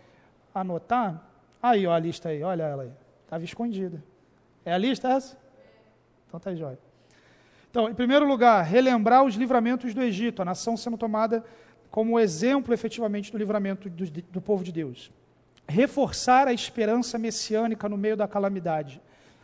anotar. 0.53 1.23
Aí, 1.61 1.85
ó, 1.85 1.93
a 1.93 1.99
lista 1.99 2.29
aí. 2.29 2.41
Olha 2.41 2.63
ela 2.63 2.83
aí. 2.83 2.91
Estava 3.23 3.43
escondida. 3.43 4.03
É 4.65 4.73
a 4.73 4.77
lista 4.77 5.07
essa? 5.07 5.37
Então 6.27 6.39
tá 6.39 6.53
jóia. 6.55 6.79
Então, 7.69 7.87
em 7.87 7.93
primeiro 7.93 8.27
lugar, 8.27 8.63
relembrar 8.63 9.23
os 9.23 9.35
livramentos 9.35 9.93
do 9.93 10.01
Egito, 10.01 10.41
a 10.41 10.45
nação 10.45 10.75
sendo 10.75 10.97
tomada 10.97 11.45
como 11.91 12.19
exemplo 12.19 12.73
efetivamente 12.73 13.31
do 13.31 13.37
livramento 13.37 13.89
do, 13.89 14.05
do 14.05 14.41
povo 14.41 14.63
de 14.63 14.71
Deus. 14.71 15.11
Reforçar 15.69 16.47
a 16.47 16.53
esperança 16.53 17.19
messiânica 17.19 17.87
no 17.87 17.95
meio 17.95 18.17
da 18.17 18.27
calamidade. 18.27 18.99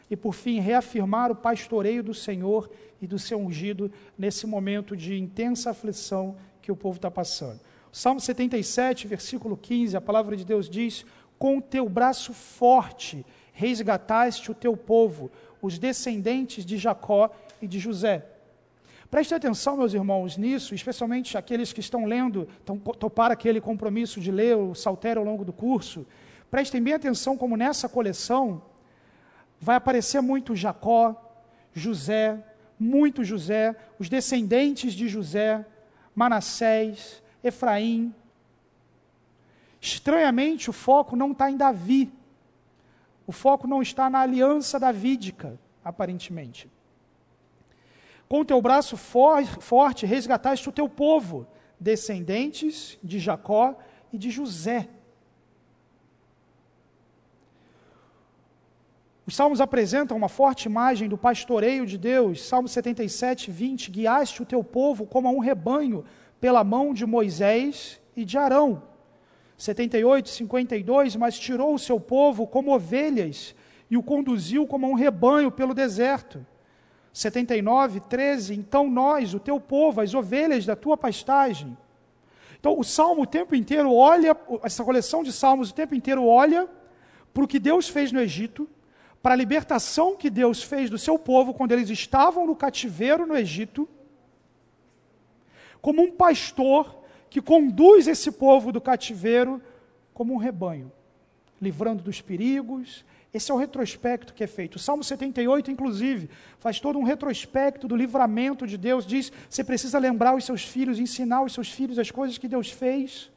E, 0.10 0.16
por 0.16 0.34
fim, 0.34 0.60
reafirmar 0.60 1.32
o 1.32 1.36
pastoreio 1.36 2.04
do 2.04 2.14
Senhor 2.14 2.70
e 3.00 3.06
do 3.06 3.20
seu 3.20 3.40
ungido 3.40 3.92
nesse 4.18 4.48
momento 4.48 4.98
de 4.98 5.16
intensa 5.16 5.70
aflição 5.70 6.36
que 6.64 6.72
o 6.72 6.76
povo 6.76 6.98
está 6.98 7.12
passando. 7.12 7.60
Salmo 7.92 8.20
77, 8.20 9.08
versículo 9.08 9.56
15, 9.56 9.96
a 9.96 10.02
palavra 10.02 10.36
de 10.36 10.44
Deus 10.44 10.68
diz: 10.68 11.06
Com 11.38 11.60
o 11.60 11.62
teu 11.62 11.88
braço 11.88 12.34
forte 12.34 13.24
resgataste 13.54 14.52
o 14.52 14.56
teu 14.56 14.76
povo, 14.76 15.32
os 15.62 15.80
descendentes 15.80 16.66
de 16.66 16.78
Jacó 16.78 17.30
e 17.62 17.68
de 17.68 17.80
José. 17.80 18.26
Preste 19.16 19.34
atenção, 19.34 19.78
meus 19.78 19.94
irmãos, 19.94 20.36
nisso, 20.36 20.76
especialmente 20.76 21.38
aqueles 21.38 21.72
que 21.72 21.80
estão 21.80 22.04
lendo, 22.04 22.50
estão 22.60 22.78
topar 22.78 23.32
aquele 23.32 23.62
compromisso 23.62 24.20
de 24.20 24.30
ler 24.30 24.58
o 24.58 24.76
Saltério 24.76 25.22
ao 25.22 25.26
longo 25.26 25.46
do 25.46 25.54
curso. 25.54 26.06
Prestem 26.52 26.84
bem 26.84 26.96
atenção 26.96 27.38
como 27.38 27.56
nessa 27.56 27.88
coleção 27.88 28.62
vai 29.58 29.78
aparecer 29.78 30.20
muito 30.20 30.54
Jacó, 30.54 31.16
José, 31.74 32.44
muito 32.78 33.24
José, 33.24 33.74
os 33.98 34.10
descendentes 34.10 34.92
de 34.92 35.08
José, 35.08 35.66
Manassés, 36.14 37.24
Efraim. 37.42 38.14
Estranhamente, 39.80 40.70
o 40.70 40.74
foco 40.74 41.16
não 41.16 41.32
está 41.32 41.50
em 41.50 41.56
Davi. 41.56 42.12
O 43.26 43.32
foco 43.32 43.66
não 43.66 43.82
está 43.82 44.10
na 44.10 44.20
aliança 44.20 44.78
davídica, 44.78 45.58
aparentemente. 45.86 46.70
Com 48.28 48.42
o 48.42 48.46
teu 48.46 48.62
braço 48.62 48.98
for, 48.98 49.44
forte 49.46 50.06
resgataste 50.06 50.68
o 50.68 50.72
teu 50.72 50.90
povo, 50.90 51.48
descendentes 51.80 52.98
de 53.04 53.20
Jacó 53.20 53.78
e 54.12 54.18
de 54.18 54.32
José. 54.32 54.90
Os 59.28 59.36
salmos 59.36 59.60
apresentam 59.60 60.16
uma 60.16 60.30
forte 60.30 60.68
imagem 60.68 61.10
do 61.10 61.18
pastoreio 61.18 61.86
de 61.86 61.98
Deus. 61.98 62.44
Salmo 62.44 62.68
77, 62.68 63.50
20: 63.50 63.90
Guiaste 63.90 64.42
o 64.42 64.46
teu 64.46 64.64
povo 64.64 65.06
como 65.06 65.28
a 65.28 65.32
um 65.32 65.40
rebanho 65.40 66.06
pela 66.40 66.64
mão 66.64 66.94
de 66.94 67.06
Moisés 67.06 68.00
e 68.16 68.24
de 68.24 68.38
Arão. 68.38 68.84
78, 69.58 70.30
52: 70.30 71.16
Mas 71.16 71.40
tirou 71.40 71.74
o 71.74 71.80
seu 71.80 72.00
povo 72.00 72.46
como 72.46 72.74
ovelhas 72.74 73.56
e 73.90 73.98
o 73.98 74.04
conduziu 74.04 74.68
como 74.68 74.86
a 74.86 74.90
um 74.90 74.94
rebanho 74.94 75.52
pelo 75.52 75.74
deserto. 75.74 76.46
79, 77.16 78.02
13, 78.02 78.56
então 78.56 78.90
nós, 78.90 79.34
o 79.34 79.40
teu 79.40 79.58
povo, 79.58 80.02
as 80.02 80.14
ovelhas 80.14 80.66
da 80.66 80.76
tua 80.76 80.98
pastagem. 80.98 81.78
Então 82.60 82.78
o 82.78 82.84
salmo 82.84 83.22
o 83.22 83.26
tempo 83.26 83.56
inteiro 83.56 83.94
olha, 83.94 84.36
essa 84.62 84.84
coleção 84.84 85.24
de 85.24 85.32
salmos 85.32 85.70
o 85.70 85.74
tempo 85.74 85.96
inteiro 85.96 86.26
olha 86.26 86.68
para 87.34 87.42
o 87.42 87.48
que 87.48 87.58
Deus 87.58 87.88
fez 87.88 88.12
no 88.12 88.20
Egito, 88.20 88.68
para 89.24 89.34
a 89.34 89.38
libertação 89.38 90.18
que 90.18 90.30
Deus 90.30 90.62
fez 90.62 90.90
do 90.90 90.98
seu 90.98 91.18
povo 91.18 91.54
quando 91.54 91.72
eles 91.72 91.90
estavam 91.90 92.46
no 92.46 92.54
cativeiro 92.54 93.26
no 93.26 93.38
Egito, 93.38 93.88
como 95.82 96.02
um 96.02 96.12
pastor 96.12 97.02
que 97.30 97.42
conduz 97.42 98.10
esse 98.10 98.30
povo 98.30 98.74
do 98.74 98.82
cativeiro 98.82 99.62
como 100.14 100.34
um 100.34 100.38
rebanho, 100.38 100.92
livrando 101.62 102.04
dos 102.04 102.20
perigos, 102.20 103.06
esse 103.36 103.52
é 103.52 103.54
o 103.54 103.58
retrospecto 103.58 104.34
que 104.34 104.46
é 104.46 104.48
feito. 104.48 104.78
O 104.78 104.80
Salmo 104.80 105.04
78, 105.04 105.70
inclusive, 105.70 106.30
faz 106.58 106.80
todo 106.80 106.98
um 106.98 107.04
retrospecto 107.04 107.86
do 107.86 107.94
livramento 107.94 108.66
de 108.66 108.78
Deus. 108.78 109.06
Diz: 109.06 109.30
você 109.50 109.62
precisa 109.62 110.00
lembrar 110.00 110.34
os 110.34 110.46
seus 110.46 110.64
filhos, 110.64 111.00
ensinar 111.00 111.42
os 111.42 111.52
seus 111.54 111.70
filhos 111.70 112.00
as 112.00 112.10
coisas 112.10 112.38
que 112.38 112.48
Deus 112.48 112.72
fez, 112.72 113.30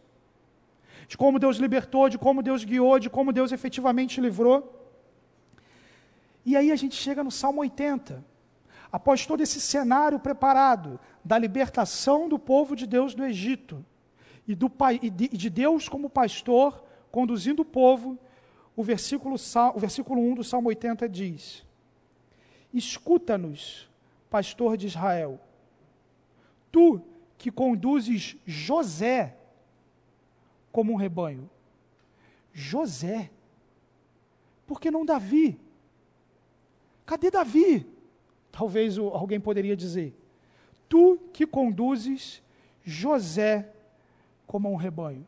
de 1.09 1.16
como 1.16 1.40
Deus 1.40 1.57
libertou, 1.57 2.09
de 2.09 2.16
como 2.16 2.44
Deus 2.44 2.62
guiou, 2.62 3.01
de 3.01 3.11
como 3.11 3.32
Deus 3.32 3.51
efetivamente 3.51 4.20
livrou. 4.20 4.59
E 6.46 6.57
aí 6.57 6.70
a 6.70 6.76
gente 6.76 6.94
chega 6.94 7.24
no 7.24 7.32
Salmo 7.32 7.61
80. 7.62 8.24
Após 8.92 9.26
todo 9.26 9.40
esse 9.40 9.61
cenário 9.61 10.20
preparado 10.20 11.01
da 11.24 11.36
libertação 11.36 12.28
do 12.28 12.38
povo 12.38 12.76
de 12.76 12.86
Deus 12.86 13.16
do 13.16 13.24
Egito 13.24 13.84
e, 14.46 14.55
do, 14.55 14.70
e 15.03 15.11
de 15.11 15.51
Deus 15.51 15.88
como 15.88 16.09
pastor 16.09 16.84
conduzindo 17.11 17.62
o 17.62 17.64
povo 17.64 18.16
o 18.79 18.83
versículo, 18.85 19.35
o 19.74 19.79
versículo 19.81 20.20
1 20.20 20.35
do 20.37 20.45
Salmo 20.45 20.68
80 20.68 21.09
diz: 21.09 21.66
Escuta-nos, 22.72 23.91
pastor 24.31 24.76
de 24.76 24.87
Israel, 24.87 25.41
tu 26.70 27.03
que 27.37 27.51
conduzes 27.51 28.37
José 28.47 29.37
como 30.70 30.93
um 30.93 30.97
rebanho. 30.97 31.51
José. 32.53 33.33
Por 34.64 34.81
que 34.81 34.93
não 34.93 35.05
Davi? 35.05 35.59
Cadê 37.05 37.33
Davi? 37.33 37.85
Talvez 38.53 38.97
alguém 38.97 39.41
poderia 39.41 39.74
dizer. 39.74 40.14
Tu 40.89 41.18
que 41.33 41.45
conduzes 41.45 42.41
José 42.85 43.72
como 44.47 44.70
um 44.70 44.76
rebanho. 44.76 45.26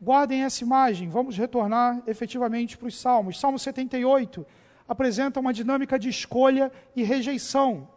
Guardem 0.00 0.44
essa 0.44 0.62
imagem, 0.62 1.08
vamos 1.08 1.36
retornar 1.36 2.00
efetivamente 2.06 2.78
para 2.78 2.86
os 2.86 2.98
Salmos. 2.98 3.38
Salmo 3.38 3.58
78 3.58 4.46
apresenta 4.88 5.40
uma 5.40 5.52
dinâmica 5.52 5.98
de 5.98 6.08
escolha 6.08 6.70
e 6.94 7.02
rejeição. 7.02 7.88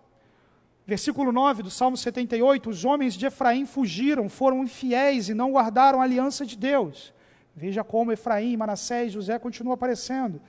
Versículo 0.86 1.32
9 1.32 1.62
do 1.62 1.70
Salmo 1.70 1.96
78: 1.96 2.70
Os 2.70 2.84
homens 2.84 3.14
de 3.14 3.28
Efraim 3.28 3.68
fugiram, 3.68 4.28
foram 4.28 4.64
infiéis 4.64 5.30
e 5.30 5.34
não 5.36 5.52
guardaram 5.52 6.02
a 6.02 6.04
aliança 6.04 6.44
de 6.44 6.58
Deus. 6.58 7.14
Veja 7.56 7.84
como 7.84 8.12
Efraim, 8.12 8.58
Manassés, 8.58 9.14
José 9.14 9.38
continuam 9.38 9.74
aparecendo. 9.74 10.42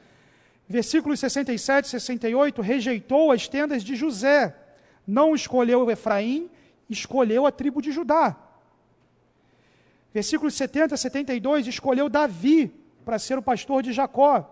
Versículos 0.66 1.20
67 1.20 1.84
e 1.84 1.88
68: 1.90 2.62
Rejeitou 2.62 3.30
as 3.30 3.46
tendas 3.46 3.84
de 3.84 3.94
José, 3.94 4.56
não 5.06 5.34
escolheu 5.34 5.90
Efraim, 5.90 6.50
escolheu 6.88 7.46
a 7.46 7.52
tribo 7.52 7.82
de 7.82 7.92
Judá. 7.92 8.36
Versículos 10.12 10.54
70 10.54 10.94
a 10.94 10.98
72: 10.98 11.66
Escolheu 11.66 12.08
Davi 12.08 12.72
para 13.04 13.18
ser 13.18 13.38
o 13.38 13.42
pastor 13.42 13.82
de 13.82 13.92
Jacó. 13.92 14.48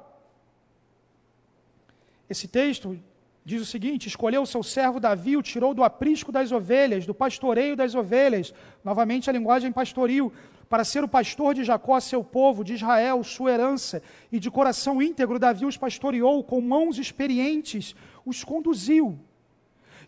Esse 2.29 2.47
texto 2.49 2.99
diz 3.45 3.61
o 3.61 3.67
seguinte: 3.67 4.07
escolheu 4.07 4.43
o 4.43 4.47
seu 4.47 4.63
servo 4.63 5.01
Davi, 5.01 5.37
o 5.37 5.43
tirou 5.43 5.75
do 5.75 5.85
aprisco 5.85 6.33
das 6.33 6.53
ovelhas, 6.53 7.07
do 7.07 7.15
pastoreio 7.15 7.77
das 7.77 7.95
ovelhas, 7.95 8.55
novamente 8.85 9.29
a 9.29 9.33
linguagem 9.33 9.73
pastoril, 9.73 10.33
para 10.69 10.85
ser 10.85 11.03
o 11.03 11.09
pastor 11.09 11.55
de 11.55 11.65
Jacó, 11.65 11.99
seu 11.99 12.23
povo, 12.23 12.63
de 12.63 12.75
Israel, 12.75 13.25
sua 13.25 13.53
herança, 13.53 14.03
e 14.31 14.39
de 14.39 14.51
coração 14.51 15.03
íntegro, 15.03 15.39
Davi 15.39 15.67
os 15.67 15.77
pastoreou, 15.77 16.45
com 16.45 16.61
mãos 16.61 16.97
experientes, 16.97 17.95
os 18.25 18.45
conduziu. 18.45 19.19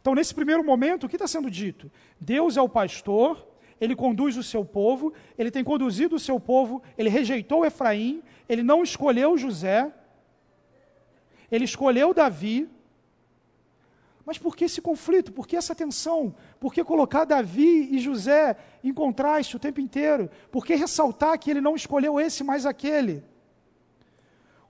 Então, 0.01 0.15
nesse 0.15 0.35
primeiro 0.35 0.65
momento, 0.65 1.05
o 1.05 1.09
que 1.09 1.17
está 1.17 1.27
sendo 1.27 1.51
dito? 1.51 1.91
Deus 2.21 2.57
é 2.57 2.63
o 2.63 2.69
pastor, 2.69 3.45
ele 3.83 3.97
conduz 3.97 4.37
o 4.37 4.45
seu 4.45 4.65
povo, 4.65 5.13
ele 5.37 5.51
tem 5.51 5.65
conduzido 5.65 6.15
o 6.15 6.25
seu 6.27 6.39
povo, 6.39 6.81
ele 6.97 7.09
rejeitou 7.09 7.67
Efraim, 7.67 8.23
ele 8.49 8.63
não 8.63 8.85
escolheu 8.85 9.37
José, 9.37 9.93
ele 11.51 11.65
escolheu 11.65 12.15
Davi, 12.15 12.71
mas 14.25 14.39
por 14.39 14.55
que 14.55 14.67
esse 14.67 14.81
conflito? 14.81 15.33
Por 15.33 15.49
que 15.49 15.57
essa 15.57 15.75
tensão? 15.75 16.33
Por 16.61 16.73
que 16.73 16.85
colocar 16.85 17.25
Davi 17.25 17.89
e 17.91 17.99
José 17.99 18.57
em 18.85 18.95
contraste 18.95 19.57
o 19.57 19.59
tempo 19.59 19.81
inteiro? 19.81 20.31
Por 20.53 20.65
que 20.65 20.77
ressaltar 20.77 21.37
que 21.41 21.51
ele 21.51 21.61
não 21.61 21.75
escolheu 21.75 22.21
esse 22.21 22.45
mais 22.45 22.65
aquele? 22.65 23.25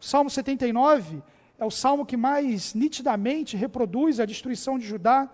O 0.00 0.04
Salmo 0.04 0.30
79 0.30 1.22
é 1.58 1.64
o 1.66 1.70
salmo 1.70 2.06
que 2.06 2.16
mais 2.16 2.72
nitidamente 2.72 3.58
reproduz 3.58 4.18
a 4.18 4.24
destruição 4.24 4.78
de 4.78 4.86
Judá. 4.86 5.30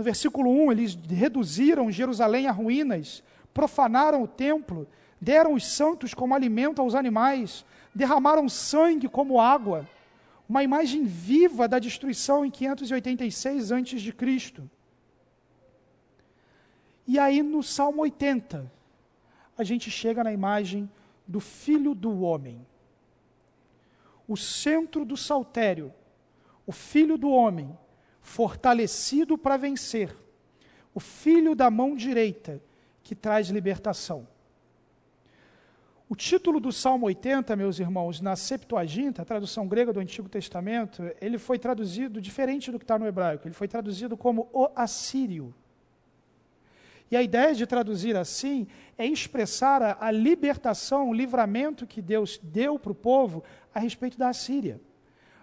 No 0.00 0.04
versículo 0.04 0.50
1, 0.50 0.72
eles 0.72 0.98
reduziram 1.10 1.90
Jerusalém 1.90 2.46
a 2.46 2.52
ruínas, 2.52 3.22
profanaram 3.52 4.22
o 4.22 4.26
templo, 4.26 4.88
deram 5.20 5.52
os 5.52 5.66
santos 5.66 6.14
como 6.14 6.34
alimento 6.34 6.80
aos 6.80 6.94
animais, 6.94 7.66
derramaram 7.94 8.48
sangue 8.48 9.10
como 9.10 9.38
água 9.38 9.86
uma 10.48 10.62
imagem 10.62 11.04
viva 11.04 11.68
da 11.68 11.78
destruição 11.78 12.46
em 12.46 12.50
586 12.50 13.72
a.C. 13.72 14.62
E 17.06 17.18
aí 17.18 17.42
no 17.42 17.62
Salmo 17.62 18.00
80, 18.00 18.72
a 19.58 19.62
gente 19.62 19.90
chega 19.90 20.24
na 20.24 20.32
imagem 20.32 20.90
do 21.28 21.40
Filho 21.40 21.94
do 21.94 22.22
Homem. 22.22 22.66
O 24.26 24.34
centro 24.34 25.04
do 25.04 25.14
saltério, 25.14 25.92
o 26.66 26.72
Filho 26.72 27.18
do 27.18 27.28
Homem, 27.28 27.76
fortalecido 28.20 29.36
para 29.38 29.56
vencer, 29.56 30.16
o 30.94 31.00
Filho 31.00 31.54
da 31.54 31.70
mão 31.70 31.94
direita, 31.94 32.62
que 33.02 33.14
traz 33.14 33.48
libertação. 33.48 34.26
O 36.08 36.16
título 36.16 36.58
do 36.58 36.72
Salmo 36.72 37.06
80, 37.06 37.54
meus 37.54 37.78
irmãos, 37.78 38.20
na 38.20 38.34
Septuaginta, 38.34 39.22
a 39.22 39.24
tradução 39.24 39.68
grega 39.68 39.92
do 39.92 40.00
Antigo 40.00 40.28
Testamento, 40.28 41.08
ele 41.20 41.38
foi 41.38 41.56
traduzido 41.56 42.20
diferente 42.20 42.72
do 42.72 42.80
que 42.80 42.84
está 42.84 42.98
no 42.98 43.06
hebraico. 43.06 43.46
Ele 43.46 43.54
foi 43.54 43.68
traduzido 43.68 44.16
como 44.16 44.48
o 44.52 44.68
Assírio. 44.74 45.54
E 47.08 47.16
a 47.16 47.22
ideia 47.22 47.54
de 47.54 47.64
traduzir 47.64 48.16
assim 48.16 48.66
é 48.98 49.06
expressar 49.06 49.98
a, 50.00 50.10
libertação, 50.10 51.10
o 51.10 51.14
livramento 51.14 51.86
que 51.86 52.02
Deus 52.02 52.40
deu 52.42 52.76
para 52.76 52.90
o 52.90 52.94
povo 52.94 53.44
a 53.72 53.78
respeito 53.78 54.18
da 54.18 54.30
Assíria. 54.30 54.80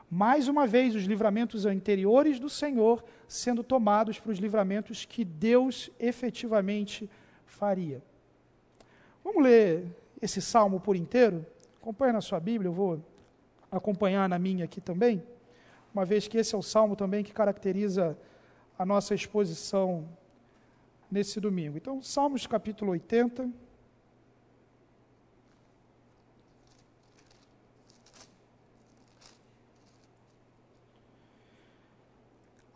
Mais 0.10 0.47
uma 0.47 0.66
vez, 0.66 0.95
os 0.95 1.03
livramentos 1.03 1.66
anteriores 1.66 2.39
do 2.39 2.49
Senhor 2.49 3.03
sendo 3.28 3.62
tomados 3.62 4.20
para 4.20 4.32
os 4.32 4.39
livramentos 4.39 5.03
que 5.03 5.26
Deus 5.26 5.89
efetivamente 5.99 7.10
faria. 7.45 8.01
Vamos 9.24 9.43
ler 9.43 9.86
esse 10.22 10.41
salmo 10.41 10.80
por 10.80 10.95
inteiro? 10.95 11.45
Acompanhe 11.82 12.14
na 12.14 12.22
sua 12.22 12.39
Bíblia, 12.39 12.70
eu 12.70 12.74
vou 12.74 13.03
acompanhar 13.70 14.30
na 14.30 14.39
minha 14.39 14.64
aqui 14.64 14.80
também, 14.80 15.22
uma 15.93 16.05
vez 16.05 16.28
que 16.28 16.38
esse 16.38 16.55
é 16.55 16.58
o 16.58 16.64
salmo 16.64 16.95
também 16.95 17.24
que 17.24 17.34
caracteriza 17.34 18.18
a 18.80 18.86
nossa 18.86 19.14
exposição 19.14 20.08
nesse 21.12 21.41
domingo. 21.41 21.78
Então, 21.78 22.01
Salmos 22.01 22.47
capítulo 22.47 22.91
80. 22.91 23.49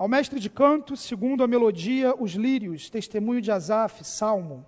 Ao 0.01 0.07
mestre 0.07 0.39
de 0.39 0.49
canto, 0.49 0.97
segundo 0.97 1.43
a 1.43 1.47
melodia, 1.47 2.15
os 2.17 2.31
lírios, 2.31 2.89
testemunho 2.89 3.39
de 3.39 3.51
Asaf, 3.51 4.03
salmo. 4.03 4.65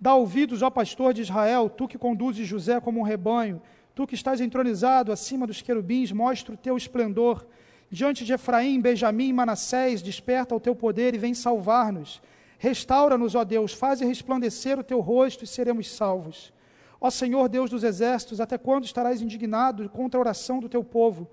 Dá 0.00 0.14
ouvidos, 0.14 0.62
ó 0.62 0.70
pastor 0.70 1.12
de 1.12 1.22
Israel, 1.22 1.68
tu 1.68 1.88
que 1.88 1.98
conduzes 1.98 2.46
José 2.46 2.80
como 2.80 3.00
um 3.00 3.02
rebanho, 3.02 3.60
tu 3.96 4.06
que 4.06 4.14
estás 4.14 4.40
entronizado 4.40 5.10
acima 5.10 5.44
dos 5.44 5.60
querubins, 5.60 6.12
mostra 6.12 6.54
o 6.54 6.56
teu 6.56 6.76
esplendor. 6.76 7.44
Diante 7.90 8.24
de 8.24 8.32
Efraim, 8.32 8.80
Benjamim 8.80 9.30
e 9.30 9.32
Manassés, 9.32 10.00
desperta 10.00 10.54
o 10.54 10.60
teu 10.60 10.76
poder 10.76 11.16
e 11.16 11.18
vem 11.18 11.34
salvar-nos. 11.34 12.22
Restaura-nos, 12.56 13.34
ó 13.34 13.42
Deus, 13.42 13.72
faze 13.72 14.04
resplandecer 14.04 14.78
o 14.78 14.84
teu 14.84 15.00
rosto 15.00 15.42
e 15.42 15.48
seremos 15.48 15.90
salvos. 15.90 16.52
Ó 17.00 17.10
Senhor 17.10 17.48
Deus 17.48 17.70
dos 17.70 17.82
exércitos, 17.82 18.40
até 18.40 18.56
quando 18.56 18.84
estarás 18.84 19.20
indignado 19.20 19.88
contra 19.88 20.16
a 20.16 20.22
oração 20.22 20.60
do 20.60 20.68
teu 20.68 20.84
povo? 20.84 21.28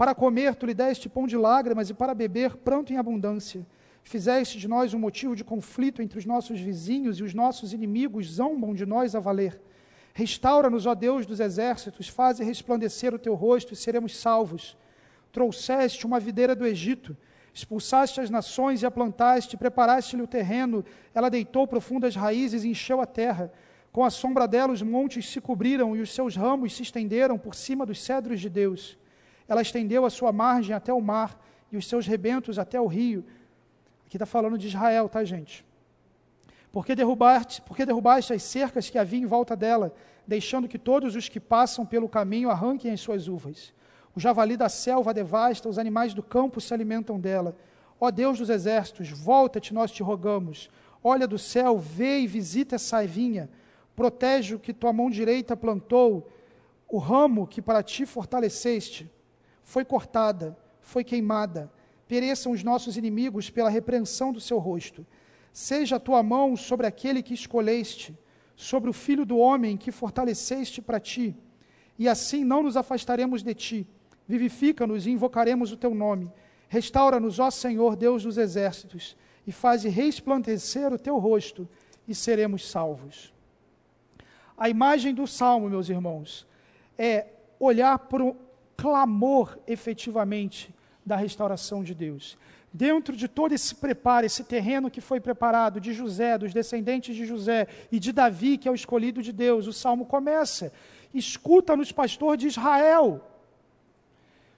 Para 0.00 0.14
comer, 0.14 0.54
tu 0.54 0.64
lhe 0.64 0.72
deste 0.72 1.10
pão 1.10 1.26
de 1.26 1.36
lágrimas 1.36 1.90
e 1.90 1.92
para 1.92 2.14
beber, 2.14 2.56
pranto 2.56 2.90
em 2.90 2.96
abundância. 2.96 3.66
Fizeste 4.02 4.58
de 4.58 4.66
nós 4.66 4.94
um 4.94 4.98
motivo 4.98 5.36
de 5.36 5.44
conflito 5.44 6.00
entre 6.00 6.18
os 6.18 6.24
nossos 6.24 6.58
vizinhos 6.58 7.18
e 7.18 7.22
os 7.22 7.34
nossos 7.34 7.74
inimigos 7.74 8.26
zombam 8.26 8.74
de 8.74 8.86
nós 8.86 9.14
a 9.14 9.20
valer. 9.20 9.60
Restaura-nos, 10.14 10.86
ó 10.86 10.94
Deus 10.94 11.26
dos 11.26 11.38
exércitos, 11.38 12.08
faze 12.08 12.42
resplandecer 12.42 13.14
o 13.14 13.18
teu 13.18 13.34
rosto 13.34 13.74
e 13.74 13.76
seremos 13.76 14.16
salvos. 14.16 14.74
Trouxeste 15.30 16.06
uma 16.06 16.18
videira 16.18 16.54
do 16.54 16.66
Egito, 16.66 17.14
expulsaste 17.52 18.22
as 18.22 18.30
nações 18.30 18.80
e 18.80 18.86
a 18.86 18.90
plantaste, 18.90 19.54
preparaste-lhe 19.54 20.22
o 20.22 20.26
terreno, 20.26 20.82
ela 21.14 21.28
deitou 21.28 21.66
profundas 21.66 22.16
raízes 22.16 22.64
e 22.64 22.70
encheu 22.70 23.02
a 23.02 23.06
terra. 23.06 23.52
Com 23.92 24.02
a 24.02 24.08
sombra 24.08 24.48
dela 24.48 24.72
os 24.72 24.80
montes 24.80 25.28
se 25.28 25.42
cobriram 25.42 25.94
e 25.94 26.00
os 26.00 26.10
seus 26.14 26.36
ramos 26.36 26.74
se 26.74 26.82
estenderam 26.82 27.36
por 27.36 27.54
cima 27.54 27.84
dos 27.84 28.02
cedros 28.02 28.40
de 28.40 28.48
Deus. 28.48 28.98
Ela 29.50 29.60
estendeu 29.60 30.06
a 30.06 30.10
sua 30.10 30.32
margem 30.32 30.74
até 30.74 30.94
o 30.94 31.00
mar 31.02 31.38
e 31.70 31.76
os 31.76 31.86
seus 31.86 32.06
rebentos 32.06 32.58
até 32.58 32.80
o 32.80 32.86
rio 32.86 33.22
Aqui 34.10 34.16
está 34.16 34.26
falando 34.26 34.58
de 34.58 34.66
Israel, 34.66 35.08
tá, 35.08 35.22
gente? 35.22 35.64
Porque 36.72 36.96
derrubaste, 36.96 37.62
porque 37.62 37.86
derrubaste 37.86 38.32
as 38.32 38.42
cercas 38.42 38.90
que 38.90 38.98
havia 38.98 39.20
em 39.20 39.24
volta 39.24 39.54
dela, 39.54 39.94
deixando 40.26 40.66
que 40.66 40.80
todos 40.80 41.14
os 41.14 41.28
que 41.28 41.38
passam 41.38 41.86
pelo 41.86 42.08
caminho 42.08 42.50
arranquem 42.50 42.90
as 42.90 43.00
suas 43.00 43.28
uvas. 43.28 43.72
O 44.12 44.18
javali 44.18 44.56
da 44.56 44.68
selva 44.68 45.14
devasta, 45.14 45.68
os 45.68 45.78
animais 45.78 46.12
do 46.12 46.24
campo 46.24 46.60
se 46.60 46.74
alimentam 46.74 47.20
dela. 47.20 47.56
Ó 48.00 48.10
Deus 48.10 48.40
dos 48.40 48.50
exércitos, 48.50 49.10
volta-te, 49.10 49.72
nós 49.72 49.92
te 49.92 50.02
rogamos. 50.02 50.68
Olha 51.04 51.28
do 51.28 51.38
céu, 51.38 51.78
vê 51.78 52.18
e 52.18 52.26
visita 52.26 52.74
essa 52.74 53.06
vinha. 53.06 53.48
Protege 53.94 54.56
o 54.56 54.58
que 54.58 54.74
tua 54.74 54.92
mão 54.92 55.08
direita 55.08 55.56
plantou, 55.56 56.28
o 56.88 56.98
ramo 56.98 57.46
que 57.46 57.62
para 57.62 57.80
ti 57.80 58.04
fortaleceste. 58.04 59.08
Foi 59.72 59.84
cortada, 59.84 60.46
foi 60.80 61.02
queimada 61.10 61.70
pereçam 62.10 62.50
os 62.50 62.64
nossos 62.64 62.96
inimigos 62.96 63.50
pela 63.50 63.70
repreensão 63.70 64.32
do 64.32 64.40
seu 64.40 64.58
rosto. 64.58 65.06
Seja 65.52 65.94
a 65.94 66.00
tua 66.00 66.24
mão 66.24 66.56
sobre 66.56 66.84
aquele 66.84 67.22
que 67.22 67.32
escolheste, 67.32 68.18
sobre 68.56 68.90
o 68.90 68.92
filho 68.92 69.24
do 69.24 69.38
homem 69.38 69.76
que 69.76 69.92
fortaleceste 69.92 70.82
para 70.82 70.98
ti, 70.98 71.36
e 71.96 72.08
assim 72.08 72.42
não 72.42 72.64
nos 72.64 72.76
afastaremos 72.76 73.44
de 73.44 73.54
ti. 73.54 73.86
Vivifica-nos 74.26 75.06
e 75.06 75.12
invocaremos 75.12 75.70
o 75.70 75.76
teu 75.76 75.94
nome. 75.94 76.28
Restaura-nos, 76.68 77.38
ó 77.38 77.48
Senhor, 77.48 77.94
Deus 77.94 78.24
dos 78.24 78.38
exércitos, 78.38 79.16
e 79.46 79.52
faze 79.52 79.88
resplandecer 79.88 80.92
o 80.92 80.98
teu 80.98 81.16
rosto, 81.16 81.68
e 82.08 82.12
seremos 82.12 82.68
salvos. 82.68 83.32
A 84.58 84.68
imagem 84.68 85.14
do 85.14 85.28
salmo, 85.28 85.70
meus 85.70 85.88
irmãos, 85.88 86.44
é 86.98 87.28
olhar 87.60 87.96
para 88.00 88.34
clamor 88.80 89.58
efetivamente 89.66 90.74
da 91.04 91.14
restauração 91.14 91.84
de 91.84 91.94
Deus. 91.94 92.38
Dentro 92.72 93.14
de 93.14 93.28
todo 93.28 93.52
esse 93.52 93.74
preparo, 93.74 94.24
esse 94.24 94.42
terreno 94.44 94.90
que 94.90 95.02
foi 95.02 95.20
preparado 95.20 95.80
de 95.80 95.92
José, 95.92 96.38
dos 96.38 96.54
descendentes 96.54 97.14
de 97.14 97.26
José 97.26 97.66
e 97.92 97.98
de 97.98 98.10
Davi, 98.10 98.56
que 98.56 98.68
é 98.68 98.70
o 98.70 98.74
escolhido 98.74 99.22
de 99.22 99.32
Deus, 99.32 99.66
o 99.66 99.72
salmo 99.72 100.06
começa: 100.06 100.72
Escuta-nos, 101.12 101.92
pastor 101.92 102.36
de 102.36 102.46
Israel. 102.46 103.26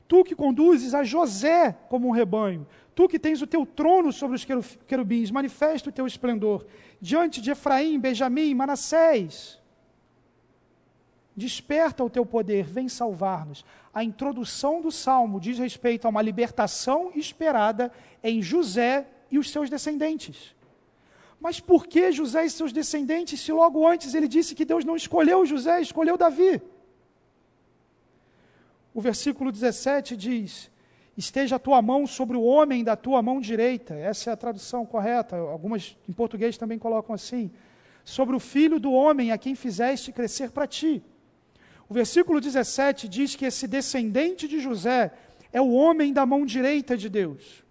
tu 0.06 0.22
que 0.22 0.36
conduzes 0.36 0.92
a 0.94 1.02
José 1.02 1.74
como 1.88 2.06
um 2.06 2.10
rebanho, 2.10 2.66
tu 2.94 3.08
que 3.08 3.18
tens 3.18 3.40
o 3.40 3.46
teu 3.46 3.64
trono 3.64 4.12
sobre 4.12 4.36
os 4.36 4.44
querubins, 4.86 5.30
manifesta 5.30 5.88
o 5.88 5.92
teu 5.92 6.06
esplendor 6.06 6.66
diante 7.00 7.40
de 7.40 7.50
Efraim, 7.50 7.98
Benjamim, 7.98 8.54
Manassés. 8.54 9.61
Desperta 11.34 12.04
o 12.04 12.10
teu 12.10 12.26
poder, 12.26 12.64
vem 12.64 12.88
salvar-nos. 12.88 13.64
A 13.92 14.04
introdução 14.04 14.82
do 14.82 14.92
salmo 14.92 15.40
diz 15.40 15.58
respeito 15.58 16.06
a 16.06 16.10
uma 16.10 16.20
libertação 16.20 17.10
esperada 17.14 17.90
em 18.22 18.42
José 18.42 19.06
e 19.30 19.38
os 19.38 19.50
seus 19.50 19.70
descendentes. 19.70 20.54
Mas 21.40 21.58
por 21.58 21.86
que 21.86 22.12
José 22.12 22.44
e 22.44 22.50
seus 22.50 22.72
descendentes, 22.72 23.40
se 23.40 23.50
logo 23.50 23.86
antes 23.86 24.14
ele 24.14 24.28
disse 24.28 24.54
que 24.54 24.64
Deus 24.64 24.84
não 24.84 24.94
escolheu 24.94 25.44
José, 25.44 25.80
escolheu 25.80 26.16
Davi? 26.16 26.62
O 28.94 29.00
versículo 29.00 29.50
17 29.50 30.16
diz: 30.16 30.70
Esteja 31.16 31.56
a 31.56 31.58
tua 31.58 31.80
mão 31.80 32.06
sobre 32.06 32.36
o 32.36 32.42
homem 32.42 32.84
da 32.84 32.94
tua 32.94 33.22
mão 33.22 33.40
direita. 33.40 33.94
Essa 33.94 34.30
é 34.30 34.32
a 34.32 34.36
tradução 34.36 34.84
correta. 34.84 35.36
Algumas 35.36 35.96
em 36.08 36.12
português 36.12 36.56
também 36.58 36.78
colocam 36.78 37.14
assim. 37.14 37.50
Sobre 38.04 38.36
o 38.36 38.40
filho 38.40 38.78
do 38.78 38.92
homem 38.92 39.32
a 39.32 39.38
quem 39.38 39.54
fizeste 39.54 40.12
crescer 40.12 40.50
para 40.50 40.66
ti. 40.66 41.02
O 41.88 41.94
versículo 41.94 42.40
17 42.40 43.08
diz 43.08 43.34
que 43.34 43.44
esse 43.44 43.66
descendente 43.66 44.48
de 44.48 44.60
José 44.60 45.12
é 45.52 45.60
o 45.60 45.72
homem 45.72 46.12
da 46.12 46.24
mão 46.24 46.44
direita 46.46 46.96
de 46.96 47.08
Deus. 47.08 47.62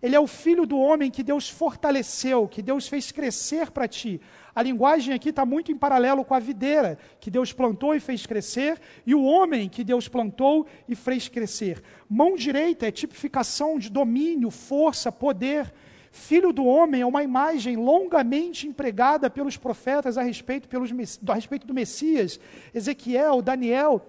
Ele 0.00 0.14
é 0.14 0.20
o 0.20 0.28
filho 0.28 0.64
do 0.64 0.78
homem 0.78 1.10
que 1.10 1.24
Deus 1.24 1.48
fortaleceu, 1.48 2.46
que 2.46 2.62
Deus 2.62 2.86
fez 2.86 3.10
crescer 3.10 3.70
para 3.70 3.88
ti. 3.88 4.20
A 4.54 4.62
linguagem 4.62 5.12
aqui 5.12 5.30
está 5.30 5.44
muito 5.44 5.72
em 5.72 5.76
paralelo 5.76 6.24
com 6.24 6.34
a 6.34 6.38
videira, 6.38 6.98
que 7.20 7.30
Deus 7.30 7.52
plantou 7.52 7.94
e 7.94 8.00
fez 8.00 8.24
crescer, 8.24 8.80
e 9.04 9.14
o 9.14 9.24
homem 9.24 9.68
que 9.68 9.82
Deus 9.82 10.06
plantou 10.06 10.66
e 10.88 10.94
fez 10.94 11.28
crescer. 11.28 11.82
Mão 12.08 12.36
direita 12.36 12.86
é 12.86 12.92
tipificação 12.92 13.78
de 13.78 13.90
domínio, 13.90 14.50
força, 14.50 15.10
poder. 15.10 15.72
Filho 16.10 16.52
do 16.52 16.64
homem 16.64 17.02
é 17.02 17.06
uma 17.06 17.22
imagem 17.22 17.76
longamente 17.76 18.66
empregada 18.66 19.28
pelos 19.28 19.56
profetas 19.56 20.16
a 20.16 20.22
respeito, 20.22 20.68
pelos, 20.68 20.90
a 21.28 21.34
respeito 21.34 21.66
do 21.66 21.74
Messias. 21.74 22.40
Ezequiel, 22.74 23.42
Daniel, 23.42 24.04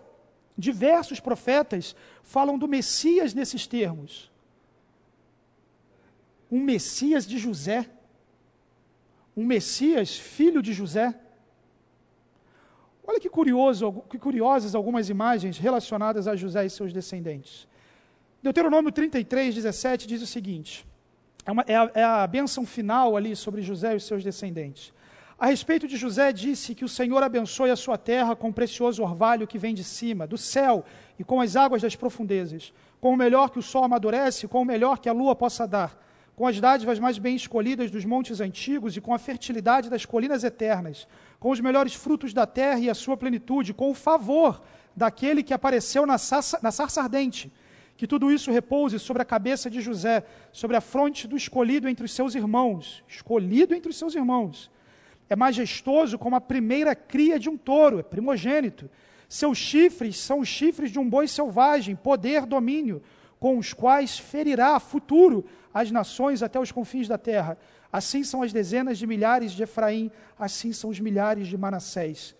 diversos 0.57 1.19
profetas 1.19 1.95
falam 2.23 2.57
do 2.57 2.67
Messias 2.67 3.33
nesses 3.33 3.67
termos. 3.67 4.31
Um 6.51 6.61
Messias 6.63 7.27
de 7.27 7.37
José. 7.37 7.89
Um 9.35 9.45
Messias, 9.45 10.17
filho 10.17 10.61
de 10.61 10.73
José. 10.73 11.13
Olha 13.05 13.19
que 13.19 13.29
curioso, 13.29 14.03
que 14.09 14.19
curiosas 14.19 14.75
algumas 14.75 15.09
imagens 15.09 15.57
relacionadas 15.57 16.27
a 16.27 16.35
José 16.35 16.65
e 16.65 16.69
seus 16.69 16.93
descendentes. 16.93 17.67
Deuteronômio 18.41 18.91
33, 18.91 19.55
17 19.55 20.07
diz 20.07 20.21
o 20.21 20.27
seguinte: 20.27 20.85
é, 21.49 21.51
uma, 21.51 21.65
é, 21.67 21.75
a, 21.75 21.91
é 21.95 22.03
a 22.03 22.27
bênção 22.27 22.63
final 22.63 23.17
ali 23.17 23.35
sobre 23.35 23.63
José 23.63 23.95
e 23.95 23.99
seus 23.99 24.23
descendentes. 24.23 24.93
A 25.37 25.47
respeito 25.47 25.87
de 25.87 25.97
José, 25.97 26.31
disse 26.31 26.75
que 26.75 26.85
o 26.85 26.89
Senhor 26.89 27.23
abençoe 27.23 27.71
a 27.71 27.75
sua 27.75 27.97
terra 27.97 28.35
com 28.35 28.49
o 28.49 28.53
precioso 28.53 29.01
orvalho 29.01 29.47
que 29.47 29.57
vem 29.57 29.73
de 29.73 29.83
cima, 29.83 30.27
do 30.27 30.37
céu, 30.37 30.85
e 31.17 31.23
com 31.23 31.41
as 31.41 31.55
águas 31.55 31.81
das 31.81 31.95
profundezas, 31.95 32.71
com 33.01 33.13
o 33.13 33.17
melhor 33.17 33.49
que 33.49 33.57
o 33.57 33.63
sol 33.63 33.83
amadurece, 33.83 34.47
com 34.47 34.61
o 34.61 34.65
melhor 34.65 34.99
que 34.99 35.09
a 35.09 35.13
lua 35.13 35.35
possa 35.35 35.65
dar, 35.67 35.97
com 36.35 36.45
as 36.45 36.59
dádivas 36.59 36.99
mais 36.99 37.17
bem 37.17 37.35
escolhidas 37.35 37.89
dos 37.89 38.05
montes 38.05 38.39
antigos 38.39 38.95
e 38.95 39.01
com 39.01 39.13
a 39.13 39.17
fertilidade 39.17 39.89
das 39.89 40.05
colinas 40.05 40.43
eternas, 40.43 41.07
com 41.39 41.49
os 41.49 41.59
melhores 41.59 41.95
frutos 41.95 42.31
da 42.31 42.45
terra 42.45 42.79
e 42.79 42.89
a 42.91 42.93
sua 42.93 43.17
plenitude, 43.17 43.73
com 43.73 43.89
o 43.89 43.95
favor 43.95 44.61
daquele 44.95 45.41
que 45.41 45.53
apareceu 45.53 46.05
na 46.05 46.19
sarça, 46.19 46.59
na 46.61 46.71
sarça 46.71 47.01
ardente 47.01 47.51
que 47.99 48.07
tudo 48.07 48.31
isso 48.31 48.49
repouse 48.49 48.97
sobre 48.97 49.21
a 49.21 49.25
cabeça 49.25 49.69
de 49.69 49.81
José, 49.81 50.23
sobre 50.53 50.77
a 50.77 50.79
fronte 50.79 51.27
do 51.27 51.35
escolhido 51.35 51.89
entre 51.89 52.05
os 52.05 52.13
seus 52.13 52.33
irmãos. 52.33 53.03
Escolhido 53.05 53.75
entre 53.75 53.89
os 53.89 53.97
seus 53.97 54.15
irmãos. 54.15 54.71
É 55.29 55.35
majestoso 55.35 56.17
como 56.17 56.33
a 56.33 56.39
primeira 56.39 56.95
cria 56.95 57.37
de 57.37 57.49
um 57.49 57.57
touro, 57.57 57.99
é 57.99 58.03
primogênito. 58.03 58.89
Seus 59.27 59.57
chifres 59.57 60.17
são 60.17 60.39
os 60.39 60.47
chifres 60.47 60.91
de 60.91 60.97
um 60.97 61.09
boi 61.09 61.27
selvagem, 61.27 61.93
poder, 61.93 62.45
domínio, 62.45 63.03
com 63.37 63.57
os 63.57 63.73
quais 63.73 64.17
ferirá 64.17 64.79
futuro 64.79 65.43
as 65.73 65.91
nações 65.91 66.41
até 66.41 66.57
os 66.57 66.71
confins 66.71 67.05
da 67.05 67.17
terra. 67.17 67.57
Assim 67.91 68.23
são 68.23 68.41
as 68.41 68.53
dezenas 68.53 68.97
de 68.97 69.05
milhares 69.05 69.51
de 69.51 69.63
Efraim, 69.63 70.09
assim 70.39 70.71
são 70.71 70.89
os 70.89 71.01
milhares 71.01 71.49
de 71.49 71.57
Manassés. 71.57 72.33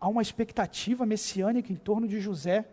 Há 0.00 0.08
uma 0.08 0.22
expectativa 0.22 1.06
messiânica 1.06 1.72
em 1.72 1.76
torno 1.76 2.08
de 2.08 2.20
José 2.20 2.64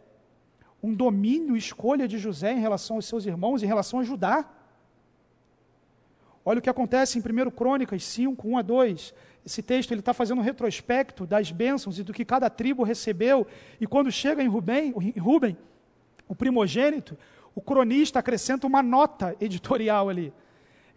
um 0.83 0.93
domínio, 0.93 1.55
escolha 1.55 2.07
de 2.07 2.17
José 2.17 2.51
em 2.51 2.59
relação 2.59 2.97
aos 2.97 3.05
seus 3.05 3.25
irmãos, 3.25 3.63
em 3.63 3.65
relação 3.65 4.01
a 4.01 4.03
Judá. 4.03 4.45
Olha 6.43 6.59
o 6.59 6.61
que 6.61 6.69
acontece 6.69 7.17
em 7.17 7.21
1 7.21 7.51
Crônicas 7.51 8.03
5, 8.03 8.45
1 8.45 8.57
a 8.57 8.61
2. 8.61 9.13
Esse 9.45 9.63
texto 9.63 9.91
ele 9.91 10.01
está 10.01 10.13
fazendo 10.13 10.39
um 10.39 10.43
retrospecto 10.43 11.25
das 11.25 11.51
bênçãos 11.51 11.97
e 11.99 12.03
do 12.03 12.11
que 12.11 12.25
cada 12.25 12.49
tribo 12.49 12.83
recebeu. 12.83 13.47
E 13.79 13.87
quando 13.87 14.11
chega 14.11 14.43
em 14.43 14.47
Rubem, 14.47 14.93
em 15.15 15.19
Rubem, 15.19 15.57
o 16.27 16.35
primogênito, 16.35 17.17
o 17.55 17.61
cronista 17.61 18.19
acrescenta 18.19 18.67
uma 18.67 18.83
nota 18.83 19.37
editorial 19.39 20.09
ali. 20.09 20.33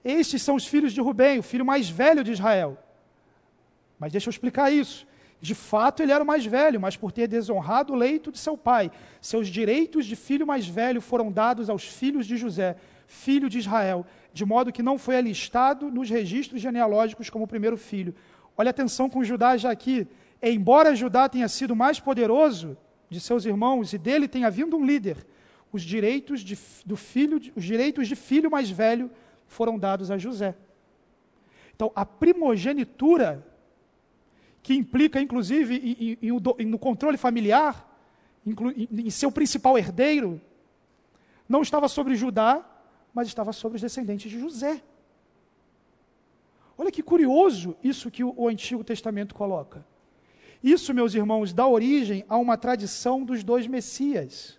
Estes 0.04 0.42
são 0.42 0.56
os 0.56 0.66
filhos 0.66 0.92
de 0.92 1.00
Rubem, 1.00 1.38
o 1.38 1.44
filho 1.44 1.64
mais 1.64 1.88
velho 1.88 2.24
de 2.24 2.32
Israel. 2.32 2.76
Mas 4.00 4.10
deixa 4.10 4.28
eu 4.28 4.32
explicar 4.32 4.72
isso. 4.72 5.06
De 5.40 5.54
fato, 5.54 6.02
ele 6.02 6.12
era 6.12 6.24
o 6.24 6.26
mais 6.26 6.44
velho, 6.46 6.80
mas 6.80 6.96
por 6.96 7.12
ter 7.12 7.28
desonrado 7.28 7.92
o 7.92 7.96
leito 7.96 8.32
de 8.32 8.38
seu 8.38 8.56
pai, 8.56 8.90
seus 9.20 9.48
direitos 9.48 10.06
de 10.06 10.16
filho 10.16 10.46
mais 10.46 10.66
velho 10.66 11.00
foram 11.00 11.30
dados 11.30 11.68
aos 11.68 11.84
filhos 11.84 12.26
de 12.26 12.36
José, 12.36 12.76
filho 13.06 13.48
de 13.48 13.58
Israel, 13.58 14.06
de 14.32 14.44
modo 14.44 14.72
que 14.72 14.82
não 14.82 14.98
foi 14.98 15.16
alistado 15.16 15.90
nos 15.90 16.08
registros 16.08 16.60
genealógicos 16.60 17.30
como 17.30 17.46
primeiro 17.46 17.76
filho. 17.76 18.14
Olha 18.56 18.70
atenção 18.70 19.08
com 19.10 19.22
Judá 19.22 19.56
já 19.56 19.70
aqui. 19.70 20.06
Embora 20.42 20.94
Judá 20.94 21.28
tenha 21.28 21.48
sido 21.48 21.76
mais 21.76 22.00
poderoso 22.00 22.76
de 23.08 23.20
seus 23.20 23.44
irmãos 23.44 23.92
e 23.92 23.98
dele 23.98 24.26
tenha 24.26 24.50
vindo 24.50 24.76
um 24.76 24.84
líder, 24.84 25.26
os 25.70 25.82
direitos 25.82 26.40
de, 26.40 26.58
do 26.84 26.96
filho, 26.96 27.40
os 27.54 27.64
direitos 27.64 28.08
de 28.08 28.16
filho 28.16 28.50
mais 28.50 28.70
velho 28.70 29.10
foram 29.46 29.78
dados 29.78 30.10
a 30.10 30.18
José. 30.18 30.54
Então, 31.74 31.92
a 31.94 32.06
primogenitura 32.06 33.46
que 34.66 34.74
implica, 34.74 35.20
inclusive, 35.20 35.76
em, 35.76 36.18
em, 36.20 36.36
em, 36.58 36.66
no 36.66 36.76
controle 36.76 37.16
familiar, 37.16 37.88
inclu, 38.44 38.72
em, 38.76 39.08
seu 39.10 39.30
principal 39.30 39.78
herdeiro, 39.78 40.40
não 41.48 41.62
estava 41.62 41.86
sobre 41.86 42.16
Judá, 42.16 42.68
mas 43.14 43.28
estava 43.28 43.52
sobre 43.52 43.76
os 43.76 43.82
descendentes 43.82 44.28
de 44.28 44.40
José. 44.40 44.82
Olha 46.76 46.90
que 46.90 47.00
curioso 47.00 47.76
isso 47.80 48.10
que 48.10 48.24
o, 48.24 48.34
o 48.36 48.48
Antigo 48.48 48.82
Testamento 48.82 49.36
coloca. 49.36 49.86
Isso, 50.60 50.92
meus 50.92 51.14
irmãos, 51.14 51.52
dá 51.52 51.64
origem 51.64 52.24
a 52.28 52.36
uma 52.36 52.56
tradição 52.56 53.24
dos 53.24 53.44
dois 53.44 53.68
Messias. 53.68 54.58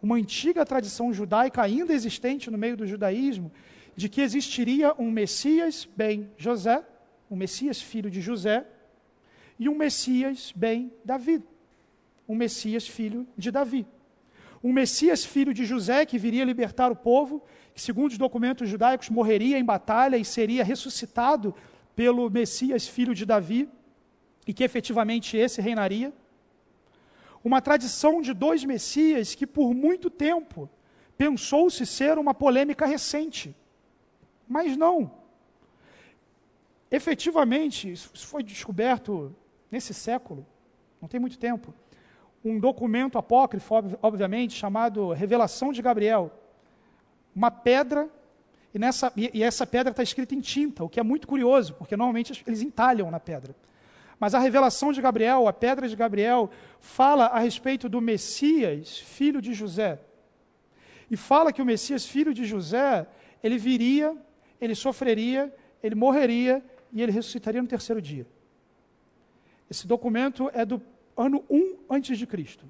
Uma 0.00 0.16
antiga 0.16 0.64
tradição 0.64 1.12
judaica 1.12 1.60
ainda 1.60 1.92
existente 1.92 2.50
no 2.50 2.56
meio 2.56 2.78
do 2.78 2.86
judaísmo, 2.86 3.52
de 3.94 4.08
que 4.08 4.22
existiria 4.22 4.94
um 4.98 5.10
Messias, 5.10 5.86
bem, 5.94 6.30
José, 6.38 6.82
um 7.30 7.36
Messias 7.36 7.78
filho 7.78 8.10
de 8.10 8.22
José, 8.22 8.66
e 9.58 9.68
um 9.68 9.74
Messias 9.74 10.52
bem 10.54 10.92
Davi, 11.04 11.42
um 12.28 12.34
Messias 12.34 12.86
filho 12.86 13.26
de 13.36 13.50
Davi. 13.50 13.86
Um 14.62 14.72
Messias 14.72 15.24
filho 15.24 15.54
de 15.54 15.64
José 15.64 16.04
que 16.04 16.18
viria 16.18 16.44
libertar 16.44 16.90
o 16.90 16.96
povo, 16.96 17.42
que 17.74 17.80
segundo 17.80 18.10
os 18.10 18.18
documentos 18.18 18.68
judaicos 18.68 19.08
morreria 19.08 19.58
em 19.58 19.64
batalha 19.64 20.16
e 20.16 20.24
seria 20.24 20.64
ressuscitado 20.64 21.54
pelo 21.94 22.28
Messias 22.30 22.86
filho 22.86 23.14
de 23.14 23.24
Davi, 23.24 23.68
e 24.46 24.52
que 24.52 24.64
efetivamente 24.64 25.36
esse 25.36 25.60
reinaria. 25.60 26.12
Uma 27.44 27.60
tradição 27.60 28.20
de 28.20 28.32
dois 28.32 28.64
Messias 28.64 29.34
que 29.34 29.46
por 29.46 29.74
muito 29.74 30.10
tempo 30.10 30.68
pensou-se 31.16 31.84
ser 31.84 32.18
uma 32.18 32.34
polêmica 32.34 32.86
recente. 32.86 33.54
Mas 34.48 34.76
não. 34.76 35.10
Efetivamente, 36.90 37.92
isso 37.92 38.26
foi 38.26 38.42
descoberto 38.42 39.34
nesse 39.70 39.92
século, 39.92 40.46
não 41.00 41.08
tem 41.08 41.20
muito 41.20 41.38
tempo, 41.38 41.74
um 42.44 42.58
documento 42.58 43.18
apócrifo, 43.18 43.74
obviamente, 44.02 44.54
chamado 44.54 45.12
Revelação 45.12 45.72
de 45.72 45.82
Gabriel. 45.82 46.32
Uma 47.34 47.50
pedra, 47.50 48.08
e, 48.72 48.78
nessa, 48.78 49.12
e, 49.16 49.42
essa 49.42 49.66
pedra 49.66 49.90
está 49.90 50.02
escrita 50.02 50.34
em 50.34 50.40
tinta, 50.40 50.84
o 50.84 50.88
que 50.88 51.00
é 51.00 51.02
muito 51.02 51.26
curioso, 51.26 51.74
porque 51.74 51.96
normalmente 51.96 52.42
eles 52.46 52.62
entalham 52.62 53.10
na 53.10 53.20
pedra. 53.20 53.54
Mas 54.20 54.34
a 54.34 54.38
revelação 54.38 54.92
de 54.92 55.00
Gabriel, 55.00 55.46
a 55.46 55.52
pedra 55.52 55.88
de 55.88 55.94
Gabriel, 55.94 56.50
fala 56.80 57.26
a 57.26 57.38
respeito 57.38 57.88
do 57.88 58.00
Messias, 58.00 58.98
filho 58.98 59.40
de 59.40 59.52
José. 59.52 60.00
E 61.10 61.16
fala 61.16 61.52
que 61.52 61.62
o 61.62 61.64
Messias, 61.64 62.04
filho 62.04 62.34
de 62.34 62.44
José, 62.44 63.06
ele 63.42 63.58
viria, 63.58 64.16
ele 64.60 64.74
sofreria, 64.74 65.54
ele 65.82 65.94
morreria 65.94 66.62
e 66.92 67.00
ele 67.00 67.12
ressuscitaria 67.12 67.62
no 67.62 67.68
terceiro 67.68 68.02
dia. 68.02 68.26
Esse 69.70 69.86
documento 69.86 70.50
é 70.52 70.64
do 70.64 70.80
ano 71.16 71.44
1 71.50 71.76
antes 71.90 72.18
de 72.18 72.26
Cristo. 72.26 72.64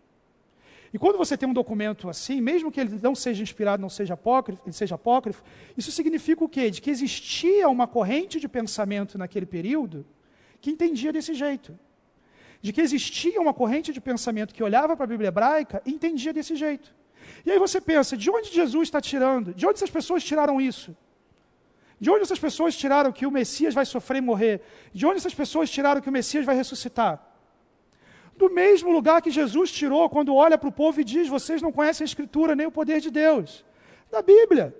E 0.92 0.98
quando 0.98 1.18
você 1.18 1.36
tem 1.36 1.48
um 1.48 1.52
documento 1.52 2.08
assim, 2.08 2.40
mesmo 2.40 2.72
que 2.72 2.80
ele 2.80 2.98
não 3.02 3.14
seja 3.14 3.42
inspirado, 3.42 3.80
não 3.80 3.90
seja 3.90 4.14
apócrifo, 4.14 4.62
ele 4.64 4.72
seja 4.72 4.94
apócrifo, 4.94 5.42
isso 5.76 5.92
significa 5.92 6.42
o 6.42 6.48
quê? 6.48 6.70
De 6.70 6.80
que 6.80 6.90
existia 6.90 7.68
uma 7.68 7.86
corrente 7.86 8.40
de 8.40 8.48
pensamento 8.48 9.18
naquele 9.18 9.44
período 9.44 10.06
que 10.60 10.70
entendia 10.70 11.12
desse 11.12 11.34
jeito. 11.34 11.78
De 12.62 12.72
que 12.72 12.80
existia 12.80 13.40
uma 13.40 13.52
corrente 13.52 13.92
de 13.92 14.00
pensamento 14.00 14.54
que 14.54 14.62
olhava 14.62 14.96
para 14.96 15.04
a 15.04 15.08
Bíblia 15.08 15.28
hebraica 15.28 15.82
e 15.84 15.92
entendia 15.92 16.32
desse 16.32 16.56
jeito. 16.56 16.94
E 17.44 17.50
aí 17.50 17.58
você 17.58 17.80
pensa, 17.80 18.16
de 18.16 18.30
onde 18.30 18.50
Jesus 18.50 18.88
está 18.88 19.00
tirando? 19.00 19.52
De 19.52 19.66
onde 19.66 19.76
essas 19.76 19.90
pessoas 19.90 20.24
tiraram 20.24 20.60
isso? 20.60 20.96
De 22.00 22.10
onde 22.10 22.22
essas 22.22 22.38
pessoas 22.38 22.76
tiraram 22.76 23.10
que 23.10 23.26
o 23.26 23.30
Messias 23.30 23.74
vai 23.74 23.84
sofrer 23.84 24.18
e 24.18 24.20
morrer? 24.20 24.60
De 24.92 25.04
onde 25.04 25.18
essas 25.18 25.34
pessoas 25.34 25.70
tiraram 25.70 26.00
que 26.00 26.08
o 26.08 26.12
Messias 26.12 26.44
vai 26.44 26.54
ressuscitar? 26.54 27.20
Do 28.36 28.48
mesmo 28.48 28.90
lugar 28.90 29.20
que 29.20 29.32
Jesus 29.32 29.72
tirou 29.72 30.08
quando 30.08 30.34
olha 30.34 30.56
para 30.56 30.68
o 30.68 30.72
povo 30.72 31.00
e 31.00 31.04
diz: 31.04 31.28
Vocês 31.28 31.60
não 31.60 31.72
conhecem 31.72 32.04
a 32.04 32.06
Escritura 32.06 32.54
nem 32.54 32.66
o 32.66 32.70
poder 32.70 33.00
de 33.00 33.10
Deus. 33.10 33.64
Da 34.10 34.22
Bíblia. 34.22 34.74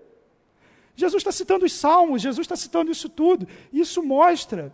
Jesus 0.95 1.21
está 1.21 1.33
citando 1.33 1.65
os 1.65 1.73
Salmos, 1.73 2.23
Jesus 2.23 2.45
está 2.45 2.57
citando 2.57 2.91
isso 2.91 3.09
tudo. 3.09 3.49
Isso 3.73 4.03
mostra 4.03 4.73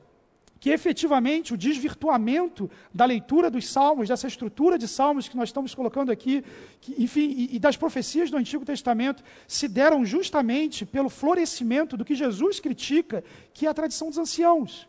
que 0.65 0.71
efetivamente 0.71 1.53
o 1.53 1.59
desvirtuamento 1.59 2.71
da 2.91 3.05
leitura 3.05 3.51
dos 3.51 3.69
salmos, 3.69 4.09
dessa 4.09 4.27
estrutura 4.27 4.79
de 4.79 4.89
salmos 4.89 5.29
que 5.29 5.37
nós 5.37 5.51
estamos 5.51 5.75
colocando 5.75 6.11
aqui, 6.11 6.43
que, 6.81 6.95
enfim, 7.05 7.35
e, 7.37 7.57
e, 7.57 7.59
das 7.59 7.77
profecias 7.77 8.31
do 8.31 8.39
Antigo 8.39 8.65
Testamento, 8.65 9.23
se 9.47 9.69
deram 9.69 10.07
justamente 10.07 10.87
pelo 10.87 11.11
florescimento 11.11 11.99
do 11.99 12.05
que 12.05 12.15
Jesus 12.15 12.61
critica, 12.61 13.23
que 13.53 13.67
é 13.67 13.69
a 13.69 13.75
tradição 13.75 14.09
dos 14.09 14.17
anciãos. 14.17 14.89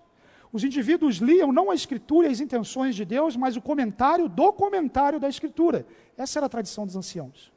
Os 0.49 0.63
indivíduos 0.63 1.17
liam 1.17 1.51
não 1.51 1.69
a 1.69 1.75
Escritura 1.75 2.29
e 2.29 2.31
as 2.31 2.39
intenções 2.39 2.95
de 2.95 3.03
Deus, 3.03 3.35
mas 3.35 3.57
o 3.57 3.61
comentário 3.61 4.29
do 4.29 4.53
comentário 4.53 5.19
da 5.19 5.27
Escritura. 5.27 5.85
Essa 6.17 6.39
era 6.39 6.45
a 6.45 6.49
tradição 6.55 6.85
dos 6.85 6.95
anciãos. 6.95 7.51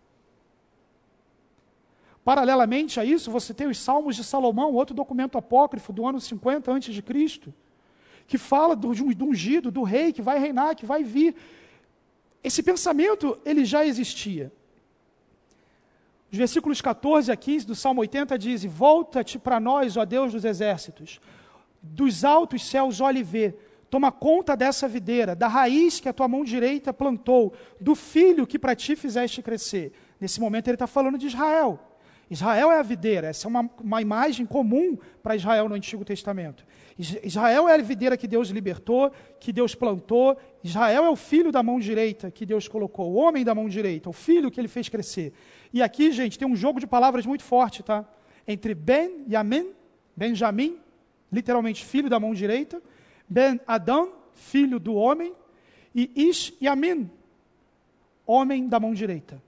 Paralelamente 2.24 2.98
a 2.98 3.04
isso, 3.04 3.30
você 3.30 3.54
tem 3.54 3.68
os 3.68 3.78
Salmos 3.78 4.16
de 4.16 4.24
Salomão, 4.24 4.74
outro 4.74 4.92
documento 4.92 5.38
apócrifo 5.38 5.92
do 5.92 6.04
ano 6.04 6.20
50 6.20 6.74
a.C., 6.74 7.54
que 8.28 8.36
fala 8.36 8.76
do, 8.76 8.94
do 9.14 9.24
ungido, 9.24 9.70
do 9.70 9.82
rei 9.82 10.12
que 10.12 10.20
vai 10.20 10.38
reinar, 10.38 10.76
que 10.76 10.84
vai 10.84 11.02
vir. 11.02 11.34
Esse 12.44 12.62
pensamento, 12.62 13.38
ele 13.44 13.64
já 13.64 13.84
existia. 13.84 14.52
Os 16.30 16.36
versículos 16.36 16.82
14 16.82 17.32
a 17.32 17.36
15 17.36 17.66
do 17.66 17.74
Salmo 17.74 18.02
80 18.02 18.38
dizem: 18.38 18.68
Volta-te 18.68 19.38
para 19.38 19.58
nós, 19.58 19.96
ó 19.96 20.04
Deus 20.04 20.32
dos 20.32 20.44
exércitos, 20.44 21.20
dos 21.82 22.22
altos 22.22 22.68
céus 22.68 23.00
olhe 23.00 23.20
e 23.20 23.22
vê, 23.22 23.54
toma 23.88 24.12
conta 24.12 24.54
dessa 24.54 24.86
videira, 24.86 25.34
da 25.34 25.48
raiz 25.48 25.98
que 25.98 26.08
a 26.08 26.12
tua 26.12 26.28
mão 26.28 26.44
direita 26.44 26.92
plantou, 26.92 27.54
do 27.80 27.94
filho 27.94 28.46
que 28.46 28.58
para 28.58 28.76
ti 28.76 28.94
fizeste 28.94 29.40
crescer. 29.40 29.90
Nesse 30.20 30.38
momento 30.38 30.68
ele 30.68 30.74
está 30.74 30.86
falando 30.86 31.16
de 31.16 31.28
Israel. 31.28 31.80
Israel 32.30 32.70
é 32.70 32.78
a 32.78 32.82
videira, 32.82 33.28
essa 33.28 33.46
é 33.46 33.48
uma, 33.48 33.70
uma 33.82 34.02
imagem 34.02 34.44
comum 34.44 34.98
para 35.22 35.34
Israel 35.34 35.66
no 35.66 35.74
Antigo 35.74 36.04
Testamento. 36.04 36.62
Israel 36.98 37.68
é 37.68 37.74
a 37.74 37.78
videira 37.78 38.16
que 38.16 38.26
Deus 38.26 38.48
libertou, 38.48 39.12
que 39.38 39.52
Deus 39.52 39.74
plantou. 39.74 40.36
Israel 40.64 41.04
é 41.04 41.10
o 41.10 41.14
filho 41.14 41.52
da 41.52 41.62
mão 41.62 41.78
direita 41.78 42.28
que 42.30 42.44
Deus 42.44 42.66
colocou, 42.66 43.12
o 43.12 43.14
homem 43.14 43.44
da 43.44 43.54
mão 43.54 43.68
direita, 43.68 44.10
o 44.10 44.12
filho 44.12 44.50
que 44.50 44.60
ele 44.60 44.66
fez 44.66 44.88
crescer. 44.88 45.32
E 45.72 45.80
aqui, 45.80 46.10
gente, 46.10 46.38
tem 46.38 46.48
um 46.48 46.56
jogo 46.56 46.80
de 46.80 46.86
palavras 46.86 47.24
muito 47.24 47.44
forte, 47.44 47.84
tá? 47.84 48.04
Entre 48.46 48.74
Ben 48.74 49.24
e 49.28 49.36
Amen, 49.36 49.70
Benjamim, 50.16 50.76
literalmente 51.30 51.84
filho 51.84 52.10
da 52.10 52.18
mão 52.18 52.34
direita, 52.34 52.82
Ben 53.28 53.60
Adão, 53.64 54.12
filho 54.32 54.80
do 54.80 54.94
homem, 54.94 55.32
e 55.94 56.10
Ish 56.28 56.54
e 56.60 56.66
Amin, 56.66 57.08
homem 58.26 58.68
da 58.68 58.80
mão 58.80 58.92
direita. 58.92 59.40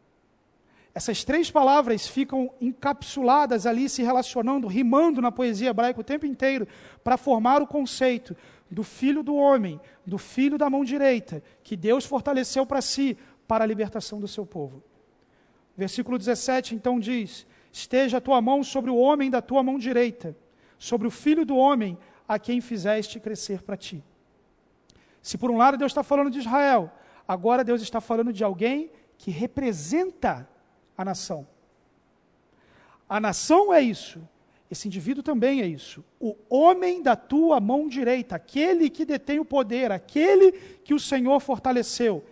Essas 0.95 1.22
três 1.22 1.51
palavras 1.51 2.07
ficam 2.07 2.53
encapsuladas 2.61 3.64
ali, 3.64 3.88
se 3.88 4.03
relacionando, 4.03 4.66
rimando 4.66 5.22
na 5.22 5.30
poesia 5.30 5.70
hebraica 5.70 6.01
o 6.01 6.05
tempo 6.05 6.26
inteiro, 6.26 6.66
para 7.05 7.16
formar 7.16 7.62
o 7.62 7.66
conceito 7.66 8.36
do 8.68 8.82
filho 8.82 9.22
do 9.22 9.34
homem, 9.34 9.80
do 10.05 10.18
filho 10.18 10.59
da 10.59 10.68
mão 10.68 10.84
direita, 10.84 11.43
que 11.62 11.76
Deus 11.76 12.05
fortaleceu 12.05 12.66
para 12.66 12.80
si, 12.80 13.16
para 13.47 13.64
a 13.64 13.66
libertação 13.66 14.18
do 14.20 14.26
seu 14.26 14.45
povo. 14.45 14.82
Versículo 15.76 16.18
17 16.18 16.74
então 16.74 16.99
diz: 16.99 17.47
Esteja 17.72 18.18
a 18.18 18.20
tua 18.20 18.41
mão 18.41 18.62
sobre 18.64 18.91
o 18.91 18.97
homem 18.97 19.30
da 19.30 19.41
tua 19.41 19.62
mão 19.62 19.78
direita, 19.78 20.36
sobre 20.78 21.07
o 21.07 21.11
filho 21.11 21.45
do 21.45 21.57
homem 21.57 21.97
a 22.26 22.38
quem 22.38 22.61
fizeste 22.61 23.20
crescer 23.20 23.62
para 23.62 23.76
ti. 23.76 24.05
Se 25.22 25.38
por 25.38 25.51
um 25.51 25.57
lado 25.57 25.76
Deus 25.76 25.93
está 25.93 26.03
falando 26.03 26.30
de 26.30 26.38
Israel, 26.41 26.91
agora 27.26 27.62
Deus 27.62 27.80
está 27.80 28.01
falando 28.01 28.32
de 28.32 28.43
alguém 28.43 28.91
que 29.16 29.30
representa 29.30 30.49
a 31.01 31.05
nação. 31.05 31.46
A 33.09 33.18
nação 33.18 33.72
é 33.72 33.80
isso. 33.80 34.20
Esse 34.70 34.86
indivíduo 34.86 35.22
também 35.22 35.62
é 35.62 35.66
isso. 35.66 36.05
O 36.20 36.36
homem 36.51 37.03
da 37.03 37.16
tua 37.16 37.59
mão 37.59 37.88
direita, 37.88 38.36
aquele 38.36 38.90
que 38.90 39.07
detém 39.07 39.40
o 39.40 39.44
poder, 39.44 39.90
aquele 39.90 40.53
que 40.84 40.92
o 40.92 41.01
Senhor 41.01 41.40
fortaleceu. 41.40 42.22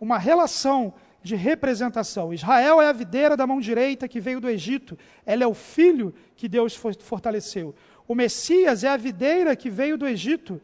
Uma 0.00 0.16
relação 0.16 0.94
de 1.22 1.36
representação. 1.36 2.32
Israel 2.32 2.80
é 2.80 2.88
a 2.88 2.92
videira 2.92 3.36
da 3.36 3.46
mão 3.46 3.60
direita 3.60 4.08
que 4.08 4.20
veio 4.20 4.40
do 4.40 4.48
Egito. 4.48 4.98
Ela 5.26 5.44
é 5.44 5.46
o 5.46 5.54
filho 5.54 6.14
que 6.34 6.48
Deus 6.48 6.74
fortaleceu. 6.74 7.74
O 8.08 8.14
Messias 8.14 8.84
é 8.84 8.88
a 8.88 8.96
videira 8.96 9.54
que 9.54 9.68
veio 9.68 9.98
do 9.98 10.06
Egito. 10.06 10.60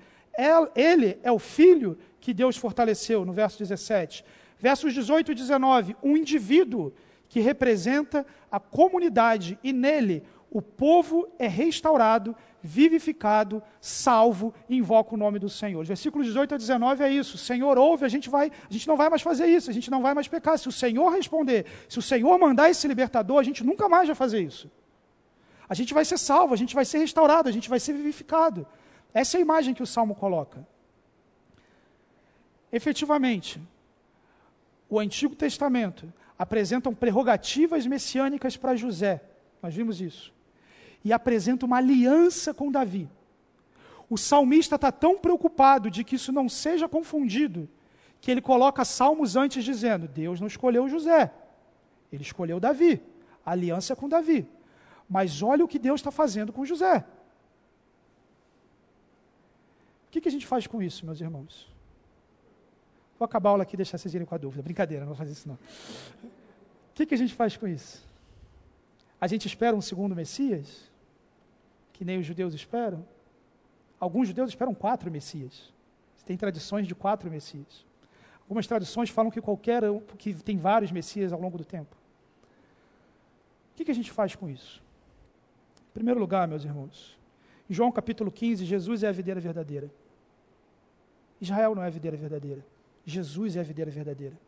Ele 0.74 1.18
é 1.22 1.30
o 1.30 1.38
filho 1.38 1.98
que 2.20 2.32
Deus 2.32 2.56
fortaleceu, 2.56 3.22
no 3.26 3.34
verso 3.34 3.58
17. 3.58 4.24
Versos 4.58 4.94
18 4.94 5.32
e 5.32 5.34
19. 5.34 5.96
Um 6.02 6.16
indivíduo 6.16 6.92
que 7.30 7.40
representa 7.40 8.26
a 8.50 8.58
comunidade, 8.58 9.58
e 9.62 9.72
nele 9.72 10.24
o 10.50 10.60
povo 10.60 11.28
é 11.38 11.46
restaurado, 11.46 12.34
vivificado, 12.60 13.62
salvo 13.80 14.52
e 14.68 14.76
invoca 14.76 15.14
o 15.14 15.16
nome 15.16 15.38
do 15.38 15.48
Senhor. 15.48 15.84
Versículos 15.84 16.26
18 16.26 16.56
a 16.56 16.58
19 16.58 17.04
é 17.04 17.08
isso. 17.08 17.38
Senhor 17.38 17.78
ouve, 17.78 18.04
a 18.04 18.08
gente 18.08 18.28
vai, 18.28 18.50
a 18.68 18.72
gente 18.72 18.88
não 18.88 18.96
vai 18.96 19.08
mais 19.08 19.22
fazer 19.22 19.46
isso, 19.46 19.70
a 19.70 19.72
gente 19.72 19.92
não 19.92 20.02
vai 20.02 20.12
mais 20.12 20.26
pecar. 20.26 20.58
Se 20.58 20.66
o 20.66 20.72
Senhor 20.72 21.08
responder, 21.10 21.66
se 21.88 22.00
o 22.00 22.02
Senhor 22.02 22.36
mandar 22.36 22.68
esse 22.68 22.86
libertador, 22.88 23.38
a 23.38 23.44
gente 23.44 23.62
nunca 23.62 23.88
mais 23.88 24.08
vai 24.08 24.16
fazer 24.16 24.40
isso. 24.40 24.68
A 25.68 25.74
gente 25.74 25.94
vai 25.94 26.04
ser 26.04 26.18
salvo, 26.18 26.52
a 26.52 26.56
gente 26.56 26.74
vai 26.74 26.84
ser 26.84 26.98
restaurado, 26.98 27.48
a 27.48 27.52
gente 27.52 27.70
vai 27.70 27.78
ser 27.78 27.92
vivificado. 27.92 28.66
Essa 29.14 29.36
é 29.36 29.38
a 29.38 29.40
imagem 29.40 29.72
que 29.72 29.84
o 29.84 29.86
salmo 29.86 30.16
coloca. 30.16 30.66
Efetivamente, 32.72 33.62
o 34.88 34.98
Antigo 34.98 35.36
Testamento 35.36 36.12
apresentam 36.41 36.95
prerrogativas 36.95 37.86
messiânicas 37.86 38.57
para 38.57 38.74
José. 38.74 39.22
Nós 39.62 39.74
vimos 39.74 40.01
isso. 40.01 40.32
E 41.05 41.12
apresenta 41.12 41.66
uma 41.66 41.76
aliança 41.76 42.55
com 42.55 42.72
Davi. 42.72 43.11
O 44.09 44.16
salmista 44.16 44.76
está 44.76 44.91
tão 44.91 45.18
preocupado 45.18 45.91
de 45.91 46.03
que 46.03 46.16
isso 46.16 46.32
não 46.32 46.49
seja 46.49 46.88
confundido, 46.88 47.68
que 48.22 48.30
ele 48.30 48.41
coloca 48.41 48.86
salmos 48.86 49.36
antes 49.36 49.62
dizendo: 49.62 50.09
Deus 50.09 50.41
não 50.41 50.47
escolheu 50.47 50.88
José, 50.88 51.30
ele 52.11 52.22
escolheu 52.22 52.59
Davi. 52.59 53.03
Aliança 53.45 53.95
com 53.95 54.09
Davi. 54.09 54.49
Mas 55.09 55.43
olha 55.43 55.62
o 55.62 55.68
que 55.68 55.78
Deus 55.78 56.01
está 56.01 56.11
fazendo 56.11 56.55
com 56.55 56.64
José. 56.64 57.05
O 60.07 60.11
que, 60.11 60.22
que 60.22 60.28
a 60.28 60.32
gente 60.32 60.47
faz 60.47 60.66
com 60.66 60.82
isso, 60.82 61.05
meus 61.05 61.20
irmãos? 61.20 61.70
Vou 63.20 63.26
acabar 63.26 63.50
a 63.50 63.52
aula 63.52 63.64
aqui 63.64 63.74
e 63.74 63.76
deixar 63.76 63.98
vocês 63.98 64.14
irem 64.14 64.26
com 64.26 64.34
a 64.34 64.38
dúvida. 64.38 64.62
Brincadeira, 64.62 65.04
não 65.04 65.08
vou 65.08 65.16
fazer 65.16 65.32
isso 65.32 65.46
não. 65.46 65.56
O 66.24 66.94
que, 66.94 67.04
que 67.04 67.12
a 67.12 67.18
gente 67.18 67.34
faz 67.34 67.54
com 67.54 67.68
isso? 67.68 68.02
A 69.20 69.26
gente 69.26 69.46
espera 69.46 69.76
um 69.76 69.82
segundo 69.82 70.16
Messias? 70.16 70.90
Que 71.92 72.02
nem 72.02 72.18
os 72.18 72.24
judeus 72.24 72.54
esperam? 72.54 73.06
Alguns 74.00 74.28
judeus 74.28 74.48
esperam 74.48 74.74
quatro 74.74 75.10
Messias. 75.10 75.70
Tem 76.24 76.34
tradições 76.34 76.86
de 76.86 76.94
quatro 76.94 77.30
Messias. 77.30 77.84
Algumas 78.40 78.66
tradições 78.66 79.10
falam 79.10 79.30
que 79.30 79.42
qualquer 79.42 79.82
que 80.16 80.32
tem 80.32 80.56
vários 80.56 80.90
Messias 80.90 81.30
ao 81.30 81.38
longo 81.38 81.58
do 81.58 81.64
tempo. 81.64 81.94
O 83.72 83.76
que, 83.76 83.84
que 83.84 83.90
a 83.90 83.94
gente 83.94 84.10
faz 84.10 84.34
com 84.34 84.48
isso? 84.48 84.82
Em 85.90 85.92
primeiro 85.92 86.18
lugar, 86.18 86.48
meus 86.48 86.64
irmãos, 86.64 87.18
em 87.68 87.74
João 87.74 87.92
capítulo 87.92 88.32
15, 88.32 88.64
Jesus 88.64 89.02
é 89.02 89.08
a 89.08 89.12
videira 89.12 89.40
verdadeira. 89.40 89.90
Israel 91.38 91.74
não 91.74 91.82
é 91.82 91.88
a 91.88 91.90
videira 91.90 92.16
verdadeira. 92.16 92.64
Jesus 93.05 93.57
é 93.57 93.61
a 93.61 93.64
videira 93.64 93.90
verdadeira. 93.90 94.38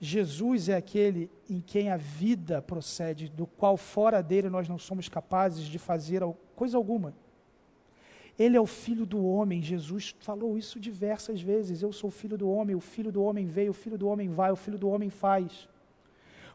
Jesus 0.00 0.68
é 0.68 0.76
aquele 0.76 1.30
em 1.50 1.60
quem 1.60 1.90
a 1.90 1.96
vida 1.96 2.62
procede, 2.62 3.28
do 3.28 3.46
qual 3.46 3.76
fora 3.76 4.22
dele 4.22 4.48
nós 4.48 4.68
não 4.68 4.78
somos 4.78 5.08
capazes 5.08 5.64
de 5.66 5.78
fazer 5.78 6.22
coisa 6.54 6.76
alguma. 6.76 7.14
Ele 8.38 8.56
é 8.56 8.60
o 8.60 8.66
filho 8.66 9.04
do 9.04 9.24
homem, 9.26 9.60
Jesus 9.60 10.14
falou 10.20 10.56
isso 10.56 10.78
diversas 10.78 11.40
vezes. 11.40 11.82
Eu 11.82 11.92
sou 11.92 12.08
o 12.08 12.12
filho 12.12 12.38
do 12.38 12.48
homem, 12.48 12.76
o 12.76 12.80
filho 12.80 13.10
do 13.10 13.20
homem 13.20 13.46
veio, 13.46 13.72
o 13.72 13.74
filho 13.74 13.98
do 13.98 14.06
homem 14.06 14.28
vai, 14.28 14.52
o 14.52 14.56
filho 14.56 14.78
do 14.78 14.88
homem 14.88 15.10
faz. 15.10 15.68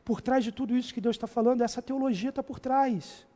Por 0.06 0.22
trás 0.22 0.46
de 0.46 0.52
tudo 0.52 0.78
isso 0.78 0.94
que 0.94 1.02
Deus 1.02 1.18
está 1.18 1.28
falando, 1.28 1.62
essa 1.62 1.82
teologia 1.82 2.30
está 2.30 2.41
por 2.41 2.58
trás. 2.58 3.28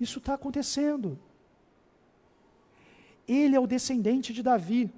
Isso 0.00 0.18
está 0.18 0.32
acontecendo. 0.32 1.18
Ele 3.28 3.54
é 3.54 3.60
o 3.60 3.66
descendente 3.66 4.32
de 4.32 4.42
Davi. 4.42 4.90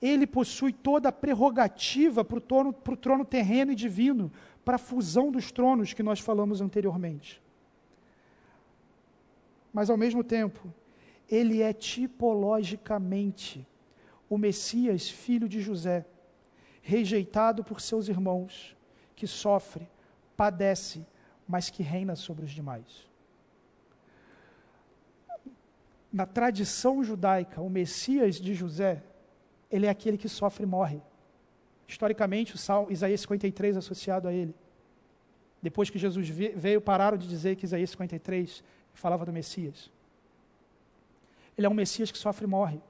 Ele 0.00 0.26
possui 0.26 0.72
toda 0.72 1.10
a 1.10 1.12
prerrogativa 1.12 2.24
para 2.24 2.38
o 2.38 2.40
trono, 2.40 2.72
trono 2.72 3.24
terreno 3.24 3.72
e 3.72 3.74
divino, 3.74 4.32
para 4.64 4.76
a 4.76 4.78
fusão 4.78 5.30
dos 5.30 5.52
tronos 5.52 5.92
que 5.92 6.02
nós 6.02 6.20
falamos 6.20 6.60
anteriormente. 6.60 7.42
Mas, 9.72 9.90
ao 9.90 9.96
mesmo 9.96 10.24
tempo, 10.24 10.72
ele 11.28 11.62
é 11.62 11.72
tipologicamente 11.72 13.66
o 14.28 14.38
Messias, 14.38 15.08
filho 15.08 15.48
de 15.48 15.60
José, 15.60 16.06
rejeitado 16.82 17.62
por 17.62 17.80
seus 17.80 18.08
irmãos, 18.08 18.76
que 19.14 19.26
sofre, 19.26 19.88
padece, 20.36 21.04
mas 21.46 21.68
que 21.68 21.82
reina 21.82 22.16
sobre 22.16 22.44
os 22.44 22.50
demais. 22.50 23.08
Na 26.12 26.26
tradição 26.26 27.04
judaica, 27.04 27.60
o 27.60 27.68
Messias 27.68 28.36
de 28.36 28.54
José 28.54 29.02
ele 29.70 29.86
é 29.86 29.90
aquele 29.90 30.18
que 30.18 30.28
sofre 30.28 30.64
e 30.64 30.66
morre. 30.66 31.00
Historicamente, 31.86 32.54
o 32.54 32.58
Salmo, 32.58 32.90
Isaías 32.90 33.20
53 33.20 33.76
associado 33.76 34.28
a 34.28 34.32
ele. 34.32 34.54
Depois 35.62 35.90
que 35.90 35.98
Jesus 35.98 36.28
veio, 36.28 36.80
pararam 36.80 37.18
de 37.18 37.28
dizer 37.28 37.56
que 37.56 37.64
Isaías 37.64 37.90
53 37.90 38.64
falava 38.94 39.24
do 39.24 39.32
Messias. 39.32 39.90
Ele 41.56 41.66
é 41.66 41.70
um 41.70 41.74
Messias 41.74 42.10
que 42.10 42.18
sofre 42.18 42.46
e 42.46 42.48
morre. 42.48 42.80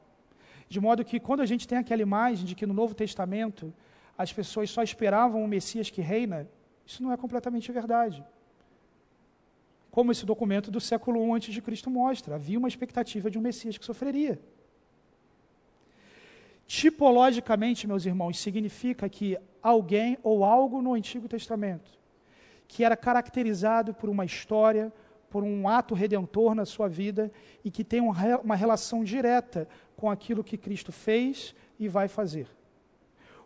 De 0.68 0.78
modo 0.78 1.04
que, 1.04 1.18
quando 1.18 1.40
a 1.40 1.46
gente 1.46 1.66
tem 1.66 1.78
aquela 1.78 2.02
imagem 2.02 2.44
de 2.44 2.54
que 2.54 2.66
no 2.66 2.72
Novo 2.72 2.94
Testamento 2.94 3.74
as 4.16 4.32
pessoas 4.32 4.70
só 4.70 4.82
esperavam 4.82 5.42
um 5.42 5.48
Messias 5.48 5.90
que 5.90 6.00
reina, 6.00 6.48
isso 6.86 7.02
não 7.02 7.12
é 7.12 7.16
completamente 7.16 7.72
verdade. 7.72 8.24
Como 9.90 10.12
esse 10.12 10.24
documento 10.24 10.70
do 10.70 10.80
século 10.80 11.36
I 11.36 11.60
Cristo 11.60 11.90
mostra, 11.90 12.36
havia 12.36 12.58
uma 12.58 12.68
expectativa 12.68 13.30
de 13.30 13.38
um 13.38 13.40
Messias 13.40 13.76
que 13.76 13.84
sofreria. 13.84 14.38
Tipologicamente, 16.70 17.88
meus 17.88 18.06
irmãos, 18.06 18.38
significa 18.38 19.08
que 19.08 19.36
alguém 19.60 20.16
ou 20.22 20.44
algo 20.44 20.80
no 20.80 20.94
Antigo 20.94 21.26
Testamento 21.26 21.98
que 22.68 22.84
era 22.84 22.96
caracterizado 22.96 23.92
por 23.92 24.08
uma 24.08 24.24
história, 24.24 24.92
por 25.28 25.42
um 25.42 25.68
ato 25.68 25.96
redentor 25.96 26.54
na 26.54 26.64
sua 26.64 26.88
vida 26.88 27.32
e 27.64 27.72
que 27.72 27.82
tem 27.82 28.00
uma 28.00 28.54
relação 28.54 29.02
direta 29.02 29.68
com 29.96 30.08
aquilo 30.08 30.44
que 30.44 30.56
Cristo 30.56 30.92
fez 30.92 31.56
e 31.76 31.88
vai 31.88 32.06
fazer. 32.06 32.46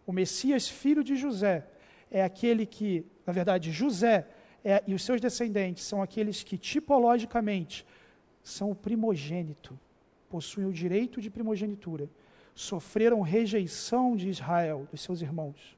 O 0.07 0.13
Messias, 0.13 0.69
filho 0.69 1.03
de 1.03 1.17
José, 1.17 1.67
é 2.11 2.23
aquele 2.23 2.67
que, 2.67 3.07
na 3.27 3.33
verdade, 3.33 3.73
José 3.73 4.29
é, 4.63 4.85
e 4.87 4.93
os 4.93 5.03
seus 5.03 5.19
descendentes 5.19 5.85
são 5.85 6.03
aqueles 6.03 6.43
que 6.43 6.59
tipologicamente 6.59 7.87
são 8.43 8.71
o 8.71 8.75
primogênito, 8.75 9.81
possuem 10.29 10.67
o 10.67 10.73
direito 10.75 11.23
de 11.23 11.31
primogenitura 11.31 12.07
sofreram 12.55 13.21
rejeição 13.21 14.17
de 14.17 14.29
Israel, 14.29 14.87
dos 14.91 15.01
seus 15.01 15.21
irmãos. 15.21 15.77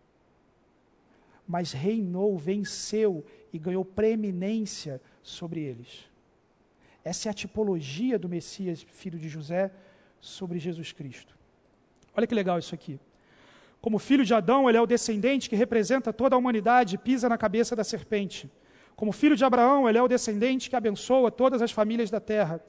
Mas 1.47 1.73
reinou, 1.73 2.37
venceu 2.37 3.25
e 3.53 3.59
ganhou 3.59 3.85
preeminência 3.85 5.01
sobre 5.23 5.61
eles. 5.61 6.05
Essa 7.05 7.29
é 7.29 7.31
a 7.31 7.35
tipologia 7.35 8.19
do 8.19 8.29
Messias, 8.29 8.83
filho 8.83 9.19
de 9.19 9.29
José, 9.29 9.73
sobre 10.21 10.59
Jesus 10.59 10.93
Cristo. 10.93 11.37
Olha 12.15 12.27
que 12.27 12.35
legal 12.35 12.59
isso 12.59 12.75
aqui. 12.75 12.99
Como 13.81 13.99
filho 13.99 14.25
de 14.25 14.35
Adão, 14.35 14.69
ele 14.69 14.79
é 14.79 14.81
o 14.81 14.87
descendente 14.87 15.49
que 15.49 15.55
representa 15.55 16.13
toda 16.13 16.35
a 16.35 16.39
humanidade 16.39 16.97
e 16.97 16.99
pisa 16.99 17.29
na 17.29 17.39
cabeça 17.39 17.77
da 17.77 17.85
serpente. 17.85 18.51
Como 18.97 19.13
filho 19.13 19.37
de 19.37 19.45
Abraão, 19.45 19.89
ele 19.89 19.99
é 19.99 20.03
o 20.03 20.09
descendente 20.09 20.71
que 20.71 20.77
abençoa 20.77 21.31
todas 21.31 21.61
as 21.61 21.71
famílias 21.71 22.11
da 22.11 22.19
terra. 22.19 22.61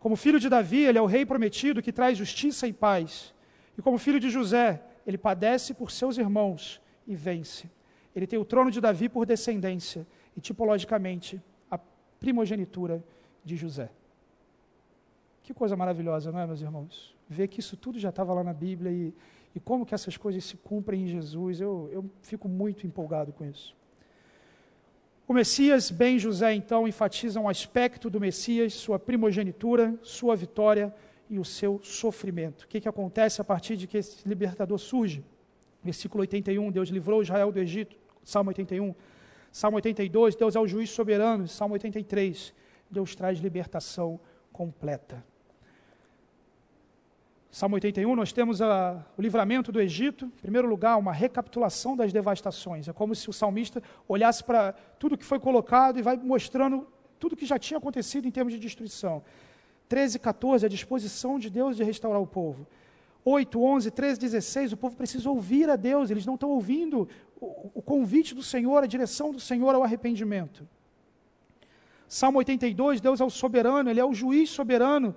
Como 0.00 0.16
filho 0.16 0.40
de 0.40 0.48
Davi, 0.48 0.82
ele 0.84 0.98
é 0.98 1.02
o 1.02 1.06
rei 1.06 1.26
prometido 1.26 1.82
que 1.82 1.92
traz 1.92 2.16
justiça 2.16 2.66
e 2.66 2.72
paz. 2.72 3.33
E 3.76 3.82
como 3.82 3.98
filho 3.98 4.20
de 4.20 4.30
José, 4.30 4.82
ele 5.06 5.18
padece 5.18 5.74
por 5.74 5.90
seus 5.90 6.18
irmãos 6.18 6.80
e 7.06 7.14
vence. 7.14 7.70
Ele 8.14 8.26
tem 8.26 8.38
o 8.38 8.44
trono 8.44 8.70
de 8.70 8.80
Davi 8.80 9.08
por 9.08 9.26
descendência 9.26 10.06
e, 10.36 10.40
tipologicamente, 10.40 11.42
a 11.70 11.78
primogenitura 12.18 13.04
de 13.44 13.56
José. 13.56 13.90
Que 15.42 15.52
coisa 15.52 15.76
maravilhosa, 15.76 16.32
não 16.32 16.38
é, 16.38 16.46
meus 16.46 16.62
irmãos? 16.62 17.14
Ver 17.28 17.48
que 17.48 17.60
isso 17.60 17.76
tudo 17.76 17.98
já 17.98 18.10
estava 18.10 18.32
lá 18.32 18.44
na 18.44 18.52
Bíblia 18.52 18.90
e, 18.90 19.14
e 19.54 19.60
como 19.60 19.84
que 19.84 19.94
essas 19.94 20.16
coisas 20.16 20.44
se 20.44 20.56
cumprem 20.56 21.02
em 21.02 21.06
Jesus, 21.08 21.60
eu, 21.60 21.90
eu 21.92 22.10
fico 22.22 22.48
muito 22.48 22.86
empolgado 22.86 23.32
com 23.32 23.44
isso. 23.44 23.76
O 25.26 25.32
Messias, 25.32 25.90
bem 25.90 26.18
José, 26.18 26.54
então, 26.54 26.86
enfatiza 26.86 27.40
um 27.40 27.48
aspecto 27.48 28.08
do 28.08 28.20
Messias, 28.20 28.74
sua 28.74 28.98
primogenitura, 28.98 29.98
sua 30.02 30.36
vitória 30.36 30.94
e 31.28 31.38
o 31.38 31.44
seu 31.44 31.80
sofrimento. 31.82 32.62
O 32.62 32.68
que, 32.68 32.80
que 32.80 32.88
acontece 32.88 33.40
a 33.40 33.44
partir 33.44 33.76
de 33.76 33.86
que 33.86 33.98
esse 33.98 34.26
libertador 34.28 34.78
surge? 34.78 35.24
Versículo 35.82 36.22
81, 36.22 36.70
Deus 36.70 36.88
livrou 36.88 37.22
Israel 37.22 37.52
do 37.52 37.58
Egito. 37.58 37.96
Salmo 38.22 38.50
81. 38.50 38.94
Salmo 39.52 39.76
82, 39.76 40.34
Deus 40.34 40.56
é 40.56 40.60
o 40.60 40.66
juiz 40.66 40.90
soberano. 40.90 41.46
Salmo 41.46 41.74
83, 41.74 42.54
Deus 42.90 43.14
traz 43.14 43.38
libertação 43.38 44.18
completa. 44.52 45.24
Salmo 47.50 47.76
81, 47.76 48.16
nós 48.16 48.32
temos 48.32 48.60
a, 48.60 49.00
o 49.16 49.22
livramento 49.22 49.70
do 49.70 49.80
Egito. 49.80 50.24
Em 50.24 50.42
primeiro 50.42 50.66
lugar, 50.66 50.98
uma 50.98 51.12
recapitulação 51.12 51.94
das 51.94 52.12
devastações. 52.12 52.88
É 52.88 52.92
como 52.92 53.14
se 53.14 53.30
o 53.30 53.32
salmista 53.32 53.80
olhasse 54.08 54.42
para 54.42 54.72
tudo 54.98 55.16
que 55.16 55.24
foi 55.24 55.38
colocado 55.38 55.96
e 55.96 56.02
vai 56.02 56.16
mostrando 56.16 56.84
tudo 57.20 57.36
que 57.36 57.46
já 57.46 57.56
tinha 57.56 57.78
acontecido 57.78 58.26
em 58.26 58.30
termos 58.32 58.52
de 58.52 58.58
destruição. 58.58 59.22
13, 59.88 60.18
14, 60.18 60.66
a 60.66 60.68
disposição 60.68 61.38
de 61.38 61.50
Deus 61.50 61.76
de 61.76 61.84
restaurar 61.84 62.20
o 62.20 62.26
povo. 62.26 62.66
8, 63.24 63.62
11, 63.62 63.90
13, 63.90 64.20
16, 64.20 64.72
o 64.72 64.76
povo 64.76 64.96
precisa 64.96 65.30
ouvir 65.30 65.70
a 65.70 65.76
Deus, 65.76 66.10
eles 66.10 66.26
não 66.26 66.34
estão 66.34 66.50
ouvindo 66.50 67.08
o, 67.40 67.70
o 67.74 67.82
convite 67.82 68.34
do 68.34 68.42
Senhor, 68.42 68.82
a 68.82 68.86
direção 68.86 69.32
do 69.32 69.40
Senhor 69.40 69.74
ao 69.74 69.82
arrependimento. 69.82 70.68
Salmo 72.06 72.38
82, 72.38 73.00
Deus 73.00 73.20
é 73.20 73.24
o 73.24 73.30
soberano, 73.30 73.90
Ele 73.90 74.00
é 74.00 74.04
o 74.04 74.12
juiz 74.12 74.50
soberano. 74.50 75.14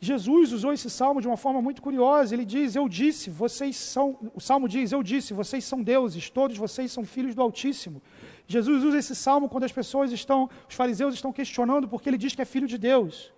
Jesus 0.00 0.52
usou 0.52 0.72
esse 0.72 0.90
salmo 0.90 1.20
de 1.20 1.28
uma 1.28 1.36
forma 1.36 1.62
muito 1.62 1.80
curiosa. 1.80 2.34
Ele 2.34 2.44
diz: 2.44 2.74
Eu 2.74 2.88
disse, 2.88 3.30
vocês 3.30 3.76
são. 3.76 4.18
O 4.34 4.40
salmo 4.40 4.68
diz: 4.68 4.90
Eu 4.90 5.00
disse, 5.00 5.32
vocês 5.32 5.64
são 5.64 5.80
deuses, 5.80 6.28
todos 6.28 6.56
vocês 6.56 6.90
são 6.90 7.04
filhos 7.04 7.36
do 7.36 7.42
Altíssimo. 7.42 8.02
Jesus 8.48 8.82
usa 8.82 8.98
esse 8.98 9.14
salmo 9.14 9.48
quando 9.48 9.62
as 9.62 9.70
pessoas 9.70 10.10
estão, 10.10 10.50
os 10.68 10.74
fariseus 10.74 11.14
estão 11.14 11.32
questionando 11.32 11.86
porque 11.86 12.08
ele 12.08 12.18
diz 12.18 12.34
que 12.34 12.42
é 12.42 12.44
filho 12.44 12.66
de 12.66 12.78
Deus. 12.78 13.32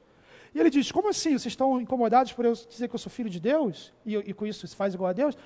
E 0.55 0.61
ele 0.61 0.71
diz: 0.71 0.93
Como 0.93 1.09
assim? 1.09 1.31
Vocês 1.31 1.47
estão 1.47 1.81
incomodados 1.81 2.33
por 2.33 2.45
eu 2.45 2.53
dizer 2.53 2.89
que 2.89 2.95
eu 2.95 2.99
sou 2.99 3.11
filho 3.11 3.29
de 3.29 3.41
Deus? 3.41 3.93
E, 4.07 4.15
e 4.17 4.33
com 4.33 4.47
isso 4.47 4.67
se 4.67 4.77
faz 4.77 4.95
igual 4.95 5.11
a 5.11 5.13
Deus? 5.13 5.37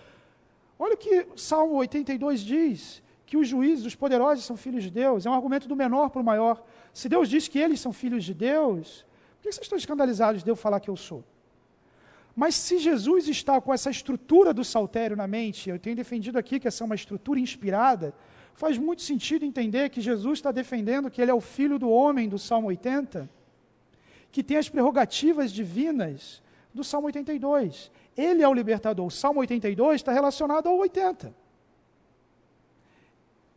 Olha 0.79 0.95
o 0.95 0.99
que 0.99 1.27
Salmo 1.35 1.75
82 1.77 2.41
diz: 2.41 3.03
que 3.29 3.37
os 3.37 3.47
juízes, 3.47 3.85
os 3.85 3.95
poderosos, 3.95 4.45
são 4.45 4.57
filhos 4.57 4.83
de 4.83 4.91
Deus. 4.91 5.27
É 5.27 5.31
um 5.31 5.35
argumento 5.35 5.69
do 5.69 5.77
menor 5.77 6.09
para 6.09 6.23
o 6.23 6.25
maior. 6.25 6.65
Se 6.95 7.09
Deus 7.09 7.29
diz 7.29 7.47
que 7.47 7.59
eles 7.59 7.79
são 7.79 7.93
filhos 7.93 8.25
de 8.25 8.33
Deus, 8.33 9.05
por 9.37 9.43
que 9.43 9.53
vocês 9.53 9.65
estão 9.67 9.77
escandalizados 9.77 10.43
de 10.43 10.51
eu 10.51 10.57
falar 10.57 10.81
que 10.81 10.89
eu 10.89 10.97
sou? 10.97 11.23
Mas 12.35 12.55
se 12.55 12.79
Jesus 12.79 13.29
está 13.29 13.61
com 13.61 13.75
essa 13.75 13.91
estrutura 13.91 14.55
do 14.55 14.65
saltério 14.65 15.17
na 15.17 15.27
mente, 15.27 15.69
eu 15.69 15.79
tenho 15.79 15.97
defendido 15.97 16.39
aqui 16.39 16.59
que 16.59 16.69
essa 16.69 16.85
é 16.85 16.87
uma 16.87 16.95
estrutura 16.95 17.39
inspirada, 17.39 18.15
faz 18.55 18.79
muito 18.79 19.03
sentido 19.03 19.45
entender 19.45 19.91
que 19.91 20.01
Jesus 20.01 20.39
está 20.39 20.51
defendendo 20.51 21.11
que 21.11 21.21
ele 21.21 21.31
é 21.31 21.35
o 21.35 21.41
filho 21.41 21.79
do 21.79 21.91
homem 21.91 22.29
do 22.29 22.39
Salmo 22.39 22.69
80 22.69 23.29
que 24.31 24.43
tem 24.43 24.57
as 24.57 24.69
prerrogativas 24.69 25.53
divinas 25.53 26.43
do 26.73 26.85
Salmo 26.85 27.07
82. 27.07 27.91
Ele 28.17 28.43
é 28.43 28.49
o 28.49 28.55
libertador. 28.55 29.07
O 29.07 29.11
Salmo 29.11 29.41
82 29.41 29.97
está 29.97 30.13
relacionado 30.13 30.69
ao 30.69 30.77
80. 30.77 31.35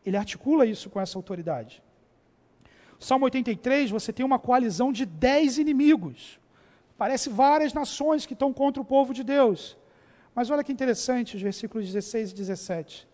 Ele 0.06 0.18
articula 0.18 0.66
isso 0.66 0.90
com 0.90 1.00
essa 1.00 1.18
autoridade. 1.18 1.82
Salmo 3.00 3.26
83, 3.26 3.90
você 3.90 4.14
tem 4.14 4.26
uma 4.26 4.38
coalizão 4.38 4.92
de 4.92 5.06
dez 5.06 5.58
inimigos. 5.58 6.40
Parece 6.98 7.30
várias 7.30 7.74
nações 7.74 8.26
que 8.28 8.34
estão 8.34 8.54
contra 8.54 8.82
o 8.82 8.86
povo 8.86 9.14
de 9.14 9.24
Deus. 9.24 9.76
Mas 10.36 10.50
olha 10.50 10.64
que 10.64 10.72
interessante 10.72 11.36
os 11.36 11.42
versículos 11.42 11.88
16 11.88 12.32
e 12.32 12.36
17. 12.36 13.08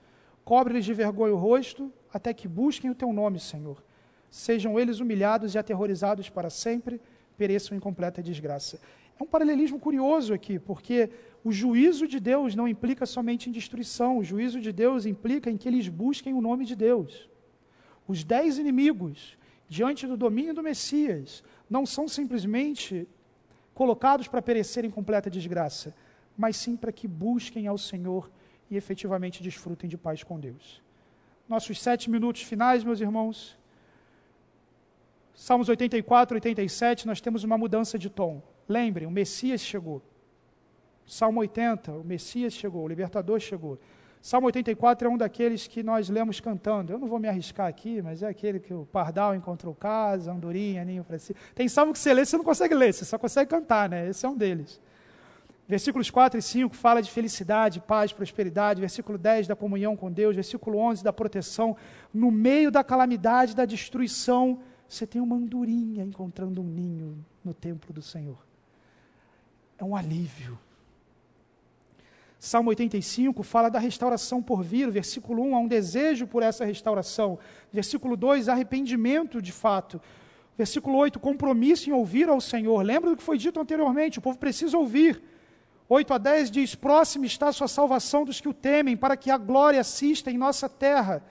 Cobre-lhes 0.43 0.85
de 0.85 0.93
vergonha 0.93 1.33
o 1.33 1.37
rosto, 1.37 1.91
até 2.13 2.33
que 2.33 2.47
busquem 2.47 2.91
o 2.91 2.95
teu 2.95 3.11
nome, 3.11 3.39
Senhor. 3.39 3.81
Sejam 4.29 4.77
eles 4.77 4.99
humilhados 4.99 5.55
e 5.55 5.57
aterrorizados 5.57 6.29
para 6.29 6.49
sempre 6.49 7.01
pereçam 7.37 7.77
em 7.77 7.79
completa 7.79 8.21
desgraça. 8.21 8.79
É 9.19 9.23
um 9.23 9.27
paralelismo 9.27 9.79
curioso 9.79 10.33
aqui, 10.33 10.59
porque 10.59 11.09
o 11.43 11.51
juízo 11.51 12.07
de 12.07 12.19
Deus 12.19 12.55
não 12.55 12.67
implica 12.67 13.05
somente 13.05 13.49
em 13.49 13.51
destruição, 13.51 14.17
o 14.17 14.23
juízo 14.23 14.59
de 14.59 14.71
Deus 14.71 15.05
implica 15.05 15.49
em 15.49 15.57
que 15.57 15.67
eles 15.67 15.87
busquem 15.87 16.33
o 16.33 16.41
nome 16.41 16.65
de 16.65 16.75
Deus. 16.75 17.29
Os 18.07 18.23
dez 18.23 18.57
inimigos, 18.57 19.37
diante 19.67 20.05
do 20.05 20.15
domínio 20.15 20.53
do 20.53 20.63
Messias, 20.63 21.43
não 21.69 21.85
são 21.85 22.07
simplesmente 22.07 23.07
colocados 23.73 24.27
para 24.27 24.41
perecer 24.41 24.85
em 24.85 24.89
completa 24.89 25.29
desgraça, 25.29 25.95
mas 26.37 26.55
sim 26.55 26.75
para 26.75 26.91
que 26.91 27.07
busquem 27.07 27.67
ao 27.67 27.77
Senhor 27.77 28.29
e 28.69 28.75
efetivamente 28.75 29.43
desfrutem 29.43 29.89
de 29.89 29.97
paz 29.97 30.23
com 30.23 30.39
Deus. 30.39 30.81
Nossos 31.47 31.81
sete 31.81 32.09
minutos 32.09 32.41
finais, 32.41 32.83
meus 32.83 33.01
irmãos, 33.01 33.57
Salmos 35.39 35.69
84, 35.69 36.35
87, 36.35 37.05
nós 37.05 37.21
temos 37.21 37.43
uma 37.43 37.59
mudança 37.59 37.97
de 37.99 38.09
tom. 38.09 38.41
Lembrem, 38.67 39.05
o 39.05 39.11
Messias 39.11 39.61
chegou. 39.61 40.01
Salmo 41.05 41.41
80, 41.41 41.91
o 41.91 42.03
Messias 42.03 42.53
chegou, 42.53 42.83
o 42.83 42.87
libertador 42.87 43.39
chegou. 43.39 43.79
Salmo 44.19 44.47
84 44.47 45.07
é 45.07 45.11
um 45.11 45.15
daqueles 45.15 45.67
que 45.67 45.83
nós 45.83 46.09
lemos 46.09 46.39
cantando. 46.39 46.91
Eu 46.91 46.97
não 46.97 47.07
vou 47.07 47.19
me 47.19 47.27
arriscar 47.27 47.67
aqui, 47.67 48.01
mas 48.01 48.23
é 48.23 48.27
aquele 48.27 48.59
que 48.59 48.73
o 48.73 48.87
pardal 48.87 49.35
encontrou 49.35 49.75
casa, 49.75 50.31
andorinha, 50.31 50.83
ninho 50.83 51.03
para 51.03 51.19
si. 51.19 51.35
Tem 51.53 51.67
salmo 51.67 51.93
que 51.93 51.99
você 51.99 52.15
lê, 52.15 52.25
você 52.25 52.35
não 52.35 52.43
consegue 52.43 52.73
ler, 52.73 52.91
você 52.91 53.05
só 53.05 53.19
consegue 53.19 53.47
cantar, 53.47 53.87
né? 53.87 54.09
Esse 54.09 54.25
é 54.25 54.29
um 54.29 54.35
deles. 54.35 54.81
Versículos 55.67 56.09
4 56.09 56.39
e 56.39 56.41
5 56.41 56.75
fala 56.75 56.99
de 56.99 57.11
felicidade, 57.11 57.79
paz, 57.79 58.11
prosperidade. 58.11 58.81
Versículo 58.81 59.19
10 59.19 59.45
da 59.45 59.55
comunhão 59.55 59.95
com 59.95 60.11
Deus. 60.11 60.35
Versículo 60.35 60.79
11 60.79 61.03
da 61.03 61.13
proteção. 61.13 61.77
No 62.11 62.31
meio 62.31 62.71
da 62.71 62.83
calamidade, 62.83 63.55
da 63.55 63.65
destruição, 63.65 64.59
você 64.87 65.05
tem 65.05 65.21
uma 65.21 65.35
andorinha 65.35 66.03
encontrando 66.03 66.61
um 66.61 66.67
ninho 66.67 67.25
no 67.43 67.53
templo 67.53 67.93
do 67.93 68.01
Senhor. 68.01 68.37
É 69.77 69.83
um 69.83 69.95
alívio. 69.95 70.57
Salmo 72.39 72.69
85 72.69 73.41
fala 73.43 73.69
da 73.69 73.79
restauração 73.79 74.41
por 74.41 74.63
vir, 74.63 74.89
versículo 74.91 75.43
1, 75.43 75.55
há 75.55 75.59
um 75.59 75.67
desejo 75.67 76.27
por 76.27 76.43
essa 76.43 76.63
restauração. 76.63 77.39
Versículo 77.73 78.15
2, 78.15 78.47
arrependimento 78.47 79.41
de 79.41 79.51
fato. 79.51 79.99
Versículo 80.57 80.97
8, 80.97 81.19
compromisso 81.19 81.89
em 81.89 81.93
ouvir 81.93 82.29
ao 82.29 82.39
Senhor. 82.39 82.81
Lembra 82.83 83.09
do 83.09 83.17
que 83.17 83.23
foi 83.23 83.37
dito 83.37 83.59
anteriormente, 83.59 84.19
o 84.19 84.21
povo 84.21 84.37
precisa 84.37 84.77
ouvir. 84.77 85.21
8 85.89 86.13
a 86.13 86.17
10 86.17 86.51
diz: 86.51 86.75
Próximo 86.75 87.25
está 87.25 87.47
a 87.47 87.53
sua 87.53 87.67
salvação 87.67 88.25
dos 88.25 88.41
que 88.41 88.49
o 88.49 88.53
temem, 88.53 88.97
para 88.97 89.15
que 89.15 89.31
a 89.31 89.37
glória 89.37 89.79
assista 89.79 90.29
em 90.29 90.37
nossa 90.37 90.67
terra. 90.67 91.23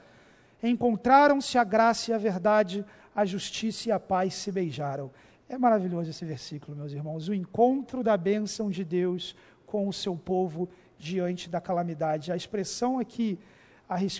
Encontraram-se 0.63 1.59
a 1.59 1.65
graça 1.65 2.11
e 2.11 2.15
a 2.15 2.19
verdade, 2.19 2.85
a 3.17 3.25
justiça 3.25 3.89
e 3.89 3.93
a 3.93 3.99
paz 3.99 4.35
se 4.35 4.53
beijaram. 4.53 5.11
É 5.49 5.57
maravilhoso 5.57 6.11
esse 6.11 6.25
versículo, 6.25 6.77
meus 6.77 6.93
irmãos. 6.93 7.29
O 7.29 7.35
encontro 7.35 8.05
da 8.05 8.15
bênção 8.17 8.71
de 8.71 8.85
Deus 8.85 9.35
com 9.65 9.89
o 9.89 9.93
seu 9.93 10.15
povo 10.15 10.69
diante 10.99 11.49
da 11.49 11.61
calamidade. 11.61 12.31
A 12.31 12.37
expressão 12.37 12.99
aqui 12.99 13.39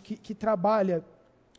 que, 0.03 0.17
que 0.17 0.35
trabalha 0.35 1.05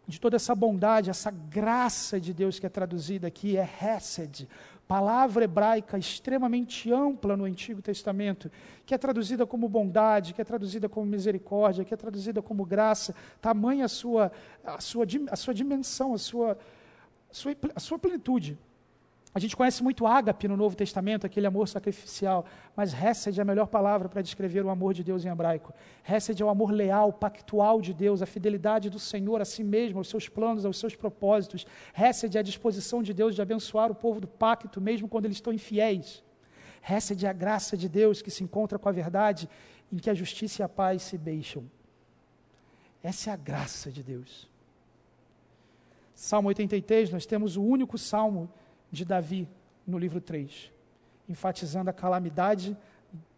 de 0.07 0.19
toda 0.19 0.38
essa 0.38 0.55
bondade, 0.55 1.09
essa 1.09 1.29
graça 1.29 2.19
de 2.19 2.33
Deus 2.33 2.57
que 2.57 2.65
é 2.65 2.69
traduzida 2.69 3.27
aqui 3.27 3.57
é 3.57 3.69
Hesed, 3.81 4.47
palavra 4.88 5.43
hebraica 5.43 5.97
extremamente 5.97 6.91
ampla 6.91 7.35
no 7.35 7.43
Antigo 7.43 7.81
Testamento, 7.81 8.49
que 8.85 8.95
é 8.95 8.97
traduzida 8.97 9.45
como 9.45 9.67
bondade, 9.67 10.33
que 10.33 10.41
é 10.41 10.45
traduzida 10.45 10.88
como 10.88 11.05
misericórdia, 11.05 11.83
que 11.83 11.93
é 11.93 11.97
traduzida 11.97 12.41
como 12.41 12.65
graça, 12.65 13.13
tamanha 13.41 13.83
a 13.85 13.89
sua, 13.89 14.31
a 14.63 14.79
sua, 14.79 15.05
a 15.29 15.35
sua 15.35 15.53
dimensão, 15.53 16.13
a 16.13 16.17
sua, 16.17 16.51
a 16.53 16.57
sua, 17.38 17.55
a 17.75 17.79
sua 17.79 17.99
plenitude. 17.99 18.57
A 19.38 19.39
gente 19.39 19.55
conhece 19.55 19.83
muito 19.83 20.07
ágape 20.07 20.47
no 20.47 20.57
Novo 20.57 20.75
Testamento, 20.75 21.25
aquele 21.25 21.45
amor 21.45 21.67
sacrificial, 21.67 22.43
mas 22.75 22.91
Hesed 22.91 23.38
é 23.38 23.41
a 23.41 23.45
melhor 23.45 23.67
palavra 23.67 24.09
para 24.09 24.21
descrever 24.21 24.65
o 24.65 24.69
amor 24.69 24.95
de 24.95 25.03
Deus 25.03 25.23
em 25.23 25.29
hebraico. 25.29 25.73
Hesed 26.09 26.41
é 26.41 26.45
o 26.45 26.49
amor 26.49 26.71
leal, 26.71 27.13
pactual 27.13 27.79
de 27.79 27.93
Deus, 27.93 28.23
a 28.23 28.25
fidelidade 28.25 28.89
do 28.89 28.97
Senhor 28.97 29.39
a 29.39 29.45
si 29.45 29.63
mesmo, 29.63 29.99
aos 29.99 30.09
seus 30.09 30.27
planos, 30.27 30.65
aos 30.65 30.79
seus 30.79 30.95
propósitos. 30.95 31.67
Hesed 31.95 32.35
é 32.35 32.39
a 32.39 32.43
disposição 32.43 33.03
de 33.03 33.13
Deus 33.13 33.35
de 33.35 33.41
abençoar 33.41 33.91
o 33.91 33.95
povo 33.95 34.19
do 34.19 34.27
pacto, 34.27 34.81
mesmo 34.81 35.07
quando 35.07 35.25
eles 35.25 35.38
estão 35.38 35.53
infiéis. 35.53 36.23
Hesed 36.89 37.23
é 37.23 37.29
a 37.29 37.33
graça 37.33 37.77
de 37.77 37.88
Deus 37.88 38.23
que 38.23 38.31
se 38.31 38.43
encontra 38.43 38.79
com 38.79 38.89
a 38.89 38.91
verdade, 38.91 39.47
em 39.91 39.97
que 39.97 40.09
a 40.09 40.15
justiça 40.15 40.61
e 40.61 40.63
a 40.63 40.69
paz 40.69 41.03
se 41.03 41.17
beijam. 41.17 41.63
Essa 43.03 43.29
é 43.29 43.33
a 43.33 43.38
graça 43.38 43.91
de 43.91 44.01
Deus. 44.01 44.49
Salmo 46.18 46.47
83, 46.47 47.11
nós 47.11 47.28
temos 47.28 47.57
o 47.57 47.63
único 47.63 47.95
salmo 47.95 48.49
de 48.91 49.05
Davi 49.05 49.47
no 49.86 49.99
livro 49.99 50.20
3, 50.20 50.72
enfatizando 51.30 51.91
a 51.91 51.93
calamidade 51.93 52.76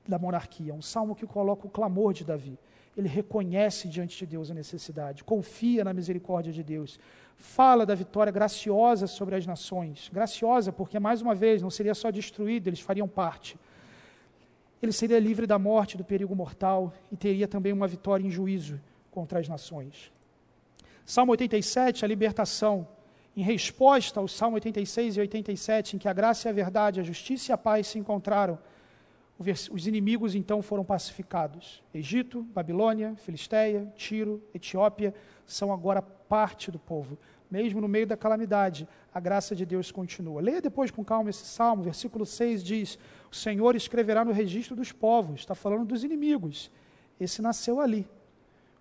da 0.08 0.18
monarquia. 0.18 0.74
Um 0.74 0.82
salmo 0.82 1.14
que 1.14 1.28
coloca 1.28 1.68
o 1.68 1.70
clamor 1.70 2.14
de 2.14 2.24
Davi. 2.24 2.58
Ele 2.96 3.10
reconhece 3.10 3.90
diante 3.90 4.18
de 4.20 4.26
Deus 4.26 4.50
a 4.50 4.54
necessidade, 4.54 5.26
confia 5.26 5.84
na 5.84 5.92
misericórdia 5.92 6.54
de 6.54 6.64
Deus, 6.64 6.98
fala 7.36 7.86
da 7.86 7.94
vitória 7.94 8.32
graciosa 8.32 9.08
sobre 9.08 9.36
as 9.36 9.46
nações. 9.46 10.10
Graciosa 10.14 10.72
porque, 10.72 10.98
mais 11.00 11.22
uma 11.22 11.36
vez, 11.36 11.62
não 11.62 11.70
seria 11.70 11.94
só 11.94 12.10
destruído, 12.10 12.70
eles 12.70 12.80
fariam 12.80 13.10
parte. 13.10 13.60
Ele 14.82 14.94
seria 14.94 15.20
livre 15.20 15.46
da 15.46 15.60
morte, 15.60 15.98
do 15.98 16.06
perigo 16.06 16.34
mortal 16.34 16.94
e 17.12 17.18
teria 17.18 17.46
também 17.46 17.74
uma 17.74 17.90
vitória 17.90 18.26
em 18.26 18.32
juízo 18.32 18.80
contra 19.12 19.38
as 19.38 19.50
nações. 19.50 20.14
Salmo 21.10 21.32
87, 21.32 22.06
a 22.06 22.08
libertação 22.08 22.88
em 23.36 23.42
resposta 23.42 24.20
ao 24.20 24.28
Salmo 24.28 24.58
86 24.58 25.18
e 25.18 25.20
87, 25.22 25.96
em 25.96 26.00
que 26.00 26.08
a 26.08 26.14
graça 26.14 26.48
e 26.48 26.50
a 26.52 26.54
verdade, 26.54 27.00
a 27.00 27.04
justiça 27.04 27.52
e 27.52 27.54
a 27.54 27.58
paz 27.58 27.88
se 27.88 27.98
encontraram, 27.98 28.60
os 29.72 29.88
inimigos 29.88 30.36
então 30.36 30.62
foram 30.62 30.86
pacificados. 30.86 31.82
Egito, 31.92 32.44
Babilônia, 32.44 33.16
Filisteia, 33.16 33.92
Tiro, 33.96 34.40
Etiópia 34.54 35.12
são 35.48 35.74
agora 35.74 36.00
parte 36.04 36.70
do 36.70 36.78
povo. 36.78 37.18
Mesmo 37.50 37.82
no 37.82 37.88
meio 37.88 38.06
da 38.06 38.16
calamidade, 38.16 38.88
a 39.12 39.20
graça 39.20 39.56
de 39.56 39.66
Deus 39.66 39.92
continua. 39.92 40.40
Leia 40.40 40.62
depois 40.62 40.92
com 40.92 41.04
calma 41.04 41.32
esse 41.32 41.46
salmo. 41.48 41.82
Versículo 41.82 42.24
6 42.24 42.64
diz: 42.64 43.00
O 43.32 43.36
Senhor 43.36 43.76
escreverá 43.76 44.24
no 44.24 44.32
registro 44.32 44.76
dos 44.76 44.92
povos. 44.92 45.40
Está 45.40 45.56
falando 45.56 45.86
dos 45.86 46.04
inimigos. 46.04 46.70
Esse 47.20 47.42
nasceu 47.42 47.82
ali 47.82 48.08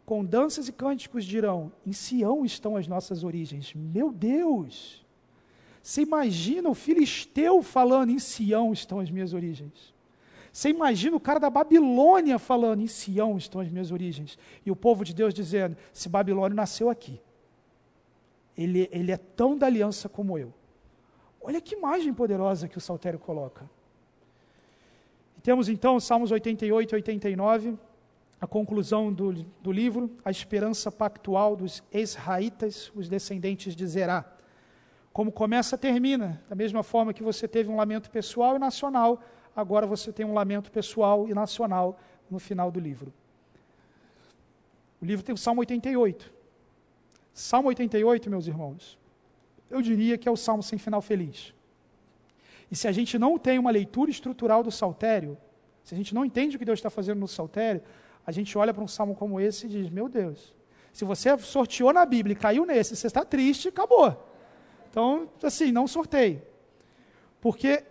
com 0.08 0.24
danças 0.24 0.68
e 0.68 0.72
cânticos 0.72 1.22
dirão: 1.22 1.70
Em 1.84 1.92
Sião 1.92 2.42
estão 2.42 2.78
as 2.78 2.88
nossas 2.88 3.24
origens. 3.24 3.74
Meu 3.74 4.10
Deus! 4.10 5.04
Você 5.82 6.00
imagina 6.00 6.66
o 6.70 6.74
filisteu 6.74 7.62
falando: 7.62 8.08
Em 8.08 8.18
Sião 8.18 8.72
estão 8.72 9.00
as 9.00 9.10
minhas 9.10 9.34
origens. 9.34 9.92
Você 10.50 10.70
imagina 10.70 11.14
o 11.14 11.20
cara 11.20 11.38
da 11.38 11.50
Babilônia 11.50 12.38
falando: 12.38 12.80
Em 12.80 12.86
Sião 12.86 13.36
estão 13.36 13.60
as 13.60 13.70
minhas 13.70 13.92
origens. 13.92 14.38
E 14.64 14.70
o 14.70 14.76
povo 14.76 15.04
de 15.04 15.14
Deus 15.14 15.34
dizendo: 15.34 15.76
Esse 15.94 16.08
Babilônio 16.08 16.56
nasceu 16.56 16.88
aqui. 16.88 17.20
Ele, 18.56 18.88
ele 18.90 19.12
é 19.12 19.18
tão 19.18 19.58
da 19.58 19.66
aliança 19.66 20.08
como 20.08 20.38
eu. 20.38 20.54
Olha 21.38 21.60
que 21.60 21.74
imagem 21.74 22.14
poderosa 22.14 22.66
que 22.66 22.78
o 22.78 22.80
Saltério 22.80 23.18
coloca. 23.18 23.68
E 25.36 25.40
temos 25.42 25.68
então 25.68 26.00
Salmos 26.00 26.30
88 26.30 26.94
e 26.94 26.96
89 26.96 27.78
a 28.40 28.46
conclusão 28.46 29.12
do, 29.12 29.32
do 29.32 29.72
livro, 29.72 30.16
a 30.24 30.30
esperança 30.30 30.92
pactual 30.92 31.56
dos 31.56 31.82
israelitas, 31.92 32.92
os 32.94 33.08
descendentes 33.08 33.74
de 33.74 33.86
Zerá. 33.86 34.24
Como 35.12 35.32
começa, 35.32 35.76
termina. 35.76 36.42
Da 36.48 36.54
mesma 36.54 36.82
forma 36.82 37.12
que 37.12 37.22
você 37.22 37.48
teve 37.48 37.68
um 37.68 37.76
lamento 37.76 38.10
pessoal 38.10 38.54
e 38.54 38.58
nacional, 38.58 39.20
agora 39.54 39.86
você 39.86 40.12
tem 40.12 40.24
um 40.24 40.34
lamento 40.34 40.70
pessoal 40.70 41.28
e 41.28 41.34
nacional 41.34 41.98
no 42.30 42.38
final 42.38 42.70
do 42.70 42.78
livro. 42.78 43.12
O 45.00 45.04
livro 45.04 45.24
tem 45.24 45.34
o 45.34 45.38
Salmo 45.38 45.60
88. 45.60 46.32
Salmo 47.32 47.68
88, 47.68 48.30
meus 48.30 48.46
irmãos, 48.46 48.98
eu 49.70 49.80
diria 49.80 50.18
que 50.18 50.28
é 50.28 50.32
o 50.32 50.36
salmo 50.36 50.62
sem 50.62 50.78
final 50.78 51.00
feliz. 51.00 51.54
E 52.70 52.76
se 52.76 52.88
a 52.88 52.92
gente 52.92 53.18
não 53.18 53.38
tem 53.38 53.58
uma 53.58 53.70
leitura 53.70 54.10
estrutural 54.10 54.62
do 54.62 54.70
saltério, 54.70 55.38
se 55.84 55.94
a 55.94 55.96
gente 55.96 56.14
não 56.14 56.24
entende 56.24 56.56
o 56.56 56.58
que 56.58 56.64
Deus 56.64 56.78
está 56.78 56.90
fazendo 56.90 57.20
no 57.20 57.28
saltério, 57.28 57.82
a 58.28 58.30
gente 58.30 58.58
olha 58.58 58.74
para 58.74 58.84
um 58.84 58.86
salmo 58.86 59.14
como 59.14 59.40
esse 59.40 59.64
e 59.64 59.70
diz: 59.70 59.88
Meu 59.88 60.06
Deus, 60.06 60.54
se 60.92 61.02
você 61.02 61.34
sorteou 61.38 61.94
na 61.94 62.04
Bíblia 62.04 62.34
e 62.34 62.36
caiu 62.36 62.66
nesse, 62.66 62.94
você 62.94 63.06
está 63.06 63.24
triste, 63.24 63.68
acabou. 63.68 64.14
Então, 64.90 65.30
assim, 65.42 65.72
não 65.72 65.86
sorteie. 65.86 66.42
Porque 67.40 67.82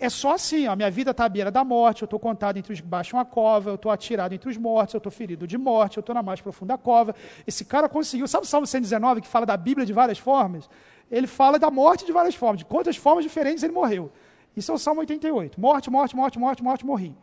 é 0.00 0.08
só 0.08 0.34
assim, 0.34 0.66
a 0.66 0.74
minha 0.74 0.90
vida 0.90 1.12
está 1.12 1.26
à 1.26 1.28
beira 1.28 1.48
da 1.48 1.62
morte, 1.62 2.02
eu 2.02 2.06
estou 2.06 2.18
contado 2.18 2.56
entre 2.56 2.72
os 2.72 2.80
baixo 2.80 3.14
uma 3.14 3.24
cova, 3.24 3.70
eu 3.70 3.76
estou 3.76 3.92
atirado 3.92 4.34
entre 4.34 4.50
os 4.50 4.56
mortos, 4.56 4.94
eu 4.94 4.98
estou 4.98 5.12
ferido 5.12 5.46
de 5.46 5.56
morte, 5.56 5.98
eu 5.98 6.00
estou 6.00 6.12
na 6.12 6.24
mais 6.24 6.40
profunda 6.40 6.76
cova. 6.76 7.14
Esse 7.46 7.64
cara 7.64 7.88
conseguiu, 7.88 8.26
sabe 8.26 8.46
o 8.46 8.48
Salmo 8.48 8.66
119 8.66 9.20
que 9.20 9.28
fala 9.28 9.46
da 9.46 9.56
Bíblia 9.56 9.86
de 9.86 9.92
várias 9.92 10.18
formas? 10.18 10.68
Ele 11.08 11.28
fala 11.28 11.56
da 11.56 11.70
morte 11.70 12.04
de 12.04 12.10
várias 12.10 12.34
formas, 12.34 12.58
de 12.58 12.64
quantas 12.64 12.96
formas 12.96 13.22
diferentes 13.22 13.62
ele 13.62 13.72
morreu. 13.72 14.10
Isso 14.56 14.72
é 14.72 14.74
o 14.74 14.78
Salmo 14.78 15.02
88. 15.02 15.60
Morte, 15.60 15.88
morte, 15.88 16.16
morte, 16.16 16.36
morte, 16.36 16.64
morte, 16.64 16.84
morri. 16.84 17.14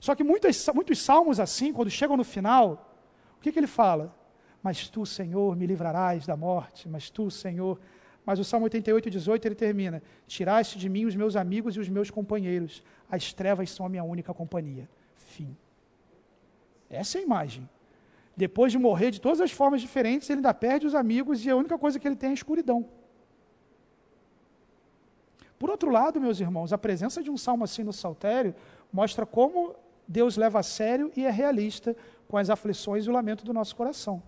Só 0.00 0.14
que 0.14 0.22
muitos, 0.22 0.68
muitos 0.74 1.00
salmos 1.00 1.40
assim, 1.40 1.72
quando 1.72 1.90
chegam 1.90 2.16
no 2.16 2.24
final, 2.24 2.96
o 3.36 3.40
que, 3.40 3.52
que 3.52 3.58
ele 3.58 3.66
fala? 3.66 4.14
Mas 4.62 4.88
tu, 4.88 5.06
Senhor, 5.06 5.56
me 5.56 5.66
livrarás 5.66 6.26
da 6.26 6.36
morte, 6.36 6.88
mas 6.88 7.10
tu, 7.10 7.30
Senhor. 7.30 7.78
Mas 8.24 8.38
o 8.38 8.44
Salmo 8.44 8.64
88, 8.64 9.10
18, 9.10 9.46
ele 9.46 9.54
termina: 9.54 10.02
Tiraste 10.26 10.78
de 10.78 10.88
mim 10.88 11.04
os 11.04 11.16
meus 11.16 11.36
amigos 11.36 11.76
e 11.76 11.80
os 11.80 11.88
meus 11.88 12.10
companheiros, 12.10 12.82
as 13.10 13.32
trevas 13.32 13.70
são 13.70 13.86
a 13.86 13.88
minha 13.88 14.04
única 14.04 14.34
companhia. 14.34 14.88
Fim. 15.16 15.56
Essa 16.90 17.18
é 17.18 17.20
a 17.20 17.24
imagem. 17.24 17.68
Depois 18.36 18.70
de 18.70 18.78
morrer 18.78 19.10
de 19.10 19.20
todas 19.20 19.40
as 19.40 19.50
formas 19.50 19.80
diferentes, 19.80 20.28
ele 20.30 20.38
ainda 20.38 20.54
perde 20.54 20.86
os 20.86 20.94
amigos 20.94 21.44
e 21.44 21.50
a 21.50 21.56
única 21.56 21.76
coisa 21.76 21.98
que 21.98 22.06
ele 22.06 22.16
tem 22.16 22.28
é 22.28 22.30
a 22.30 22.34
escuridão. 22.34 22.88
Por 25.58 25.70
outro 25.70 25.90
lado, 25.90 26.20
meus 26.20 26.38
irmãos, 26.38 26.72
a 26.72 26.78
presença 26.78 27.20
de 27.22 27.30
um 27.30 27.36
salmo 27.36 27.64
assim 27.64 27.82
no 27.82 27.92
saltério 27.92 28.54
mostra 28.92 29.26
como 29.26 29.74
Deus 30.08 30.38
leva 30.38 30.60
a 30.60 30.62
sério 30.62 31.12
e 31.14 31.26
é 31.26 31.30
realista 31.30 31.94
com 32.26 32.38
as 32.38 32.48
aflições 32.48 33.04
e 33.04 33.10
o 33.10 33.12
lamento 33.12 33.44
do 33.44 33.52
nosso 33.52 33.76
coração. 33.76 34.22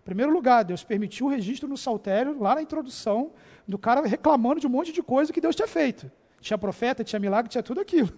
Em 0.00 0.04
primeiro 0.04 0.32
lugar, 0.32 0.64
Deus 0.64 0.84
permitiu 0.84 1.26
o 1.26 1.28
registro 1.28 1.68
no 1.68 1.76
saltério, 1.76 2.38
lá 2.38 2.54
na 2.54 2.62
introdução, 2.62 3.32
do 3.66 3.76
cara 3.76 4.06
reclamando 4.06 4.60
de 4.60 4.66
um 4.66 4.70
monte 4.70 4.92
de 4.92 5.02
coisa 5.02 5.32
que 5.32 5.40
Deus 5.40 5.56
tinha 5.56 5.68
feito. 5.68 6.10
Tinha 6.40 6.56
profeta, 6.56 7.04
tinha 7.04 7.18
milagre, 7.18 7.50
tinha 7.50 7.62
tudo 7.62 7.80
aquilo. 7.80 8.10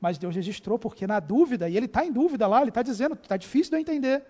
Mas 0.00 0.16
Deus 0.16 0.34
registrou, 0.34 0.78
porque 0.78 1.06
na 1.06 1.18
dúvida, 1.18 1.68
e 1.68 1.76
ele 1.76 1.86
está 1.86 2.04
em 2.04 2.12
dúvida 2.12 2.46
lá, 2.46 2.60
ele 2.60 2.70
está 2.70 2.82
dizendo, 2.82 3.14
está 3.14 3.36
difícil 3.36 3.70
de 3.70 3.76
eu 3.76 3.80
entender. 3.80 4.24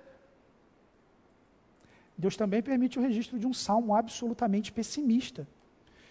Deus 2.16 2.36
também 2.36 2.62
permite 2.62 2.98
o 2.98 3.02
registro 3.02 3.38
de 3.38 3.46
um 3.46 3.52
salmo 3.52 3.94
absolutamente 3.94 4.72
pessimista, 4.72 5.46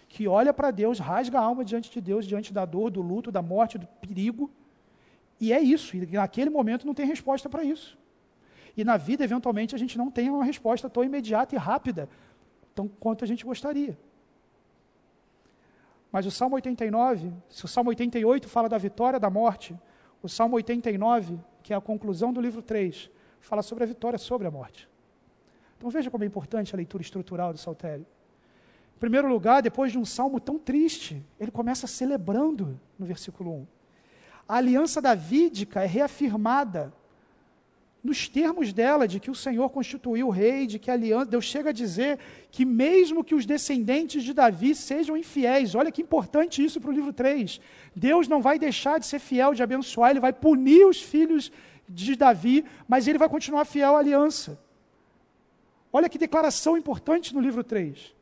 que 0.08 0.28
olha 0.28 0.54
para 0.54 0.70
Deus, 0.70 0.98
rasga 0.98 1.38
a 1.38 1.42
alma 1.42 1.64
diante 1.64 1.90
de 1.90 2.00
Deus, 2.00 2.24
diante 2.24 2.52
da 2.52 2.64
dor, 2.64 2.90
do 2.90 3.02
luto, 3.02 3.32
da 3.32 3.42
morte, 3.42 3.76
do 3.76 3.86
perigo, 3.86 4.50
e 5.40 5.52
é 5.52 5.60
isso, 5.60 5.96
e 5.96 6.06
naquele 6.06 6.50
momento 6.50 6.86
não 6.86 6.94
tem 6.94 7.06
resposta 7.06 7.48
para 7.48 7.62
isso. 7.62 7.96
E 8.76 8.84
na 8.84 8.96
vida, 8.96 9.24
eventualmente, 9.24 9.74
a 9.74 9.78
gente 9.78 9.96
não 9.98 10.10
tem 10.10 10.30
uma 10.30 10.44
resposta 10.44 10.88
tão 10.88 11.02
imediata 11.02 11.54
e 11.54 11.58
rápida 11.58 12.08
tão 12.74 12.86
quanto 12.86 13.24
a 13.24 13.26
gente 13.26 13.44
gostaria. 13.44 13.98
Mas 16.10 16.26
o 16.26 16.30
Salmo 16.30 16.54
89, 16.54 17.32
se 17.48 17.64
o 17.64 17.68
Salmo 17.68 17.90
88 17.90 18.48
fala 18.48 18.68
da 18.68 18.78
vitória 18.78 19.18
da 19.18 19.28
morte, 19.28 19.76
o 20.22 20.28
Salmo 20.28 20.56
89, 20.56 21.38
que 21.62 21.72
é 21.72 21.76
a 21.76 21.80
conclusão 21.80 22.32
do 22.32 22.40
livro 22.40 22.62
3, 22.62 23.10
fala 23.40 23.62
sobre 23.62 23.84
a 23.84 23.86
vitória 23.86 24.18
sobre 24.18 24.46
a 24.46 24.50
morte. 24.50 24.88
Então 25.76 25.90
veja 25.90 26.10
como 26.10 26.24
é 26.24 26.26
importante 26.26 26.74
a 26.74 26.76
leitura 26.76 27.02
estrutural 27.02 27.52
do 27.52 27.58
Saltério. 27.58 28.06
Em 28.96 28.98
primeiro 28.98 29.28
lugar, 29.28 29.62
depois 29.62 29.92
de 29.92 29.98
um 29.98 30.04
salmo 30.04 30.40
tão 30.40 30.58
triste, 30.58 31.24
ele 31.38 31.52
começa 31.52 31.86
celebrando 31.86 32.80
no 32.98 33.06
versículo 33.06 33.52
1. 33.52 33.66
A 34.48 34.56
aliança 34.56 35.00
davídica 35.02 35.82
é 35.82 35.86
reafirmada 35.86 36.92
nos 38.02 38.28
termos 38.28 38.72
dela, 38.72 39.06
de 39.06 39.20
que 39.20 39.30
o 39.30 39.34
Senhor 39.34 39.68
constituiu 39.70 40.28
o 40.28 40.30
rei, 40.30 40.66
de 40.66 40.78
que 40.78 40.90
a 40.90 40.94
aliança. 40.94 41.26
Deus 41.26 41.44
chega 41.44 41.70
a 41.70 41.72
dizer 41.72 42.18
que, 42.50 42.64
mesmo 42.64 43.22
que 43.22 43.34
os 43.34 43.44
descendentes 43.44 44.22
de 44.22 44.32
Davi 44.32 44.74
sejam 44.74 45.16
infiéis, 45.16 45.74
olha 45.74 45.92
que 45.92 46.00
importante 46.00 46.64
isso 46.64 46.80
para 46.80 46.90
o 46.90 46.94
livro 46.94 47.12
3. 47.12 47.60
Deus 47.94 48.26
não 48.26 48.40
vai 48.40 48.58
deixar 48.58 48.98
de 48.98 49.06
ser 49.06 49.18
fiel, 49.18 49.52
de 49.52 49.62
abençoar, 49.62 50.10
ele 50.10 50.20
vai 50.20 50.32
punir 50.32 50.86
os 50.86 51.02
filhos 51.02 51.52
de 51.88 52.16
Davi, 52.16 52.64
mas 52.86 53.06
ele 53.06 53.18
vai 53.18 53.28
continuar 53.28 53.64
fiel 53.64 53.96
à 53.96 53.98
aliança. 53.98 54.58
Olha 55.92 56.08
que 56.08 56.18
declaração 56.18 56.76
importante 56.76 57.34
no 57.34 57.40
livro 57.40 57.64
3. 57.64 58.14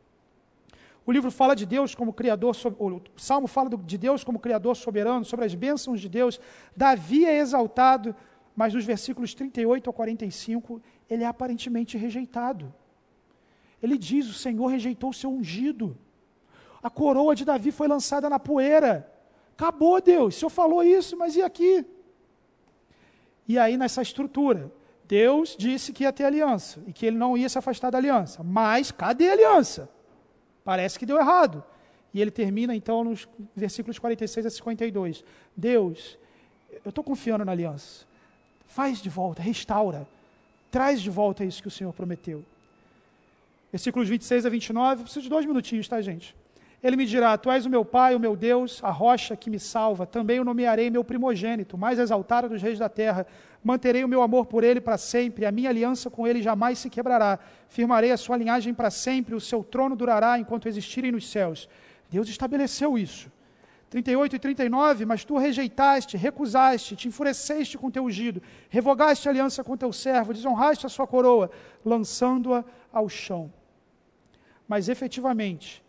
O 1.07 1.13
livro 1.13 1.31
fala 1.31 1.55
de 1.55 1.65
Deus 1.65 1.95
como 1.95 2.13
Criador, 2.13 2.57
o 2.81 3.03
Salmo 3.17 3.47
fala 3.47 3.71
de 3.71 3.97
Deus 3.97 4.25
como 4.25 4.41
Criador 4.41 4.75
soberano, 4.75 5.25
sobre 5.25 5.45
as 5.45 5.55
bênçãos 5.55 6.01
de 6.01 6.09
Deus. 6.09 6.41
Davi 6.77 7.25
é 7.25 7.39
exaltado, 7.39 8.15
mas 8.57 8.75
nos 8.75 8.85
versículos 8.85 9.33
38 9.33 9.89
a 9.89 9.93
45, 9.93 10.83
ele 11.09 11.23
é 11.23 11.27
aparentemente 11.27 11.97
rejeitado. 11.97 12.75
Ele 13.81 13.97
diz: 13.97 14.29
O 14.29 14.35
Senhor 14.35 14.67
rejeitou 14.67 15.11
o 15.11 15.15
seu 15.15 15.31
ungido. 15.31 15.97
A 16.83 16.91
coroa 16.91 17.37
de 17.37 17.45
Davi 17.45 17.71
foi 17.71 17.87
lançada 17.87 18.29
na 18.29 18.41
poeira. 18.41 19.09
Acabou, 19.53 20.01
Deus. 20.01 20.35
O 20.35 20.39
Senhor 20.41 20.51
falou 20.51 20.83
isso, 20.83 21.17
mas 21.17 21.37
e 21.37 21.43
aqui? 21.43 21.87
E 23.47 23.57
aí, 23.59 23.77
nessa 23.77 24.03
estrutura, 24.03 24.73
Deus 25.05 25.55
disse 25.57 25.93
que 25.93 26.03
ia 26.03 26.13
ter 26.13 26.25
aliança 26.25 26.83
e 26.85 26.93
que 26.93 27.07
ele 27.07 27.17
não 27.17 27.39
ia 27.39 27.49
se 27.49 27.59
afastar 27.59 27.91
da 27.91 27.99
aliança. 27.99 28.43
Mas 28.43 28.91
cadê 28.91 29.29
a 29.29 29.33
aliança? 29.33 29.96
Parece 30.67 30.99
que 30.99 31.07
deu 31.07 31.17
errado. 31.17 31.63
E 32.13 32.21
ele 32.21 32.33
termina 32.33 32.75
então 32.75 33.05
nos 33.05 33.29
versículos 33.55 34.01
46 34.01 34.47
a 34.47 34.51
52. 34.51 35.25
Deus, 35.57 36.19
eu 36.85 36.89
estou 36.89 37.05
confiando 37.05 37.45
na 37.45 37.53
aliança. 37.53 38.05
Faz 38.67 39.01
de 39.01 39.09
volta, 39.09 39.41
restaura. 39.41 40.09
Traz 40.69 41.01
de 41.01 41.09
volta 41.09 41.45
isso 41.45 41.63
que 41.63 41.69
o 41.69 41.71
Senhor 41.71 41.93
prometeu. 41.93 42.45
Versículos 43.71 44.09
26 44.09 44.45
a 44.45 44.49
29. 44.49 45.05
Preciso 45.05 45.23
de 45.23 45.31
dois 45.31 45.47
minutinhos, 45.47 45.87
tá, 45.87 46.03
gente? 46.03 46.35
Ele 46.87 46.97
me 46.97 47.05
dirá: 47.05 47.37
Tu 47.37 47.51
és 47.51 47.67
o 47.67 47.71
meu 47.71 47.85
Pai, 47.85 48.15
o 48.15 48.21
meu 48.21 48.37
Deus, 48.37 48.81
a 48.85 48.91
rocha 48.91 49.35
que 49.35 49.51
me 49.51 49.59
salva. 49.59 50.07
Também 50.07 50.39
o 50.39 50.45
nomearei 50.45 50.89
meu 50.89 51.03
primogênito, 51.03 51.77
mais 51.77 51.99
exaltado 51.99 52.49
dos 52.49 52.63
reis 52.63 52.79
da 52.79 52.89
terra. 52.89 53.27
Manterei 53.65 54.05
o 54.05 54.09
meu 54.09 54.23
amor 54.23 54.47
por 54.47 54.63
ele 54.63 54.81
para 54.81 54.97
sempre, 54.97 55.45
a 55.45 55.51
minha 55.51 55.69
aliança 55.69 56.09
com 56.09 56.29
ele 56.29 56.41
jamais 56.41 56.79
se 56.79 56.89
quebrará. 56.89 57.41
Firmarei 57.69 58.13
a 58.13 58.17
sua 58.17 58.37
linhagem 58.37 58.73
para 58.73 58.89
sempre, 58.89 59.35
o 59.35 59.41
seu 59.41 59.65
trono 59.65 59.97
durará 59.97 60.39
enquanto 60.39 60.69
existirem 60.69 61.11
nos 61.11 61.29
céus. 61.29 61.69
Deus 62.09 62.29
estabeleceu 62.29 62.97
isso. 62.97 63.33
38 63.91 64.37
e 64.37 64.39
39, 64.39 65.07
mas 65.07 65.25
tu 65.25 65.37
rejeitaste, 65.37 66.17
recusaste, 66.17 66.95
te 66.95 67.09
enfureceste 67.09 67.77
com 67.77 67.91
teu 67.91 68.05
ungido, 68.05 68.41
revogaste 68.69 69.27
a 69.27 69.33
aliança 69.33 69.65
com 69.65 69.77
teu 69.77 69.93
servo, 69.93 70.33
desonraste 70.33 70.87
a 70.87 70.89
sua 70.89 71.07
coroa, 71.07 71.51
lançando-a 71.85 72.65
ao 72.93 73.09
chão. 73.09 73.53
Mas 74.69 74.89
efetivamente, 74.89 75.85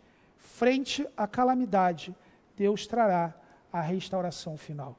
frente 0.58 1.06
à 1.16 1.24
calamidade, 1.28 2.12
Deus 2.56 2.84
trará 2.84 3.32
a 3.72 3.80
restauração 3.80 4.56
final. 4.56 4.98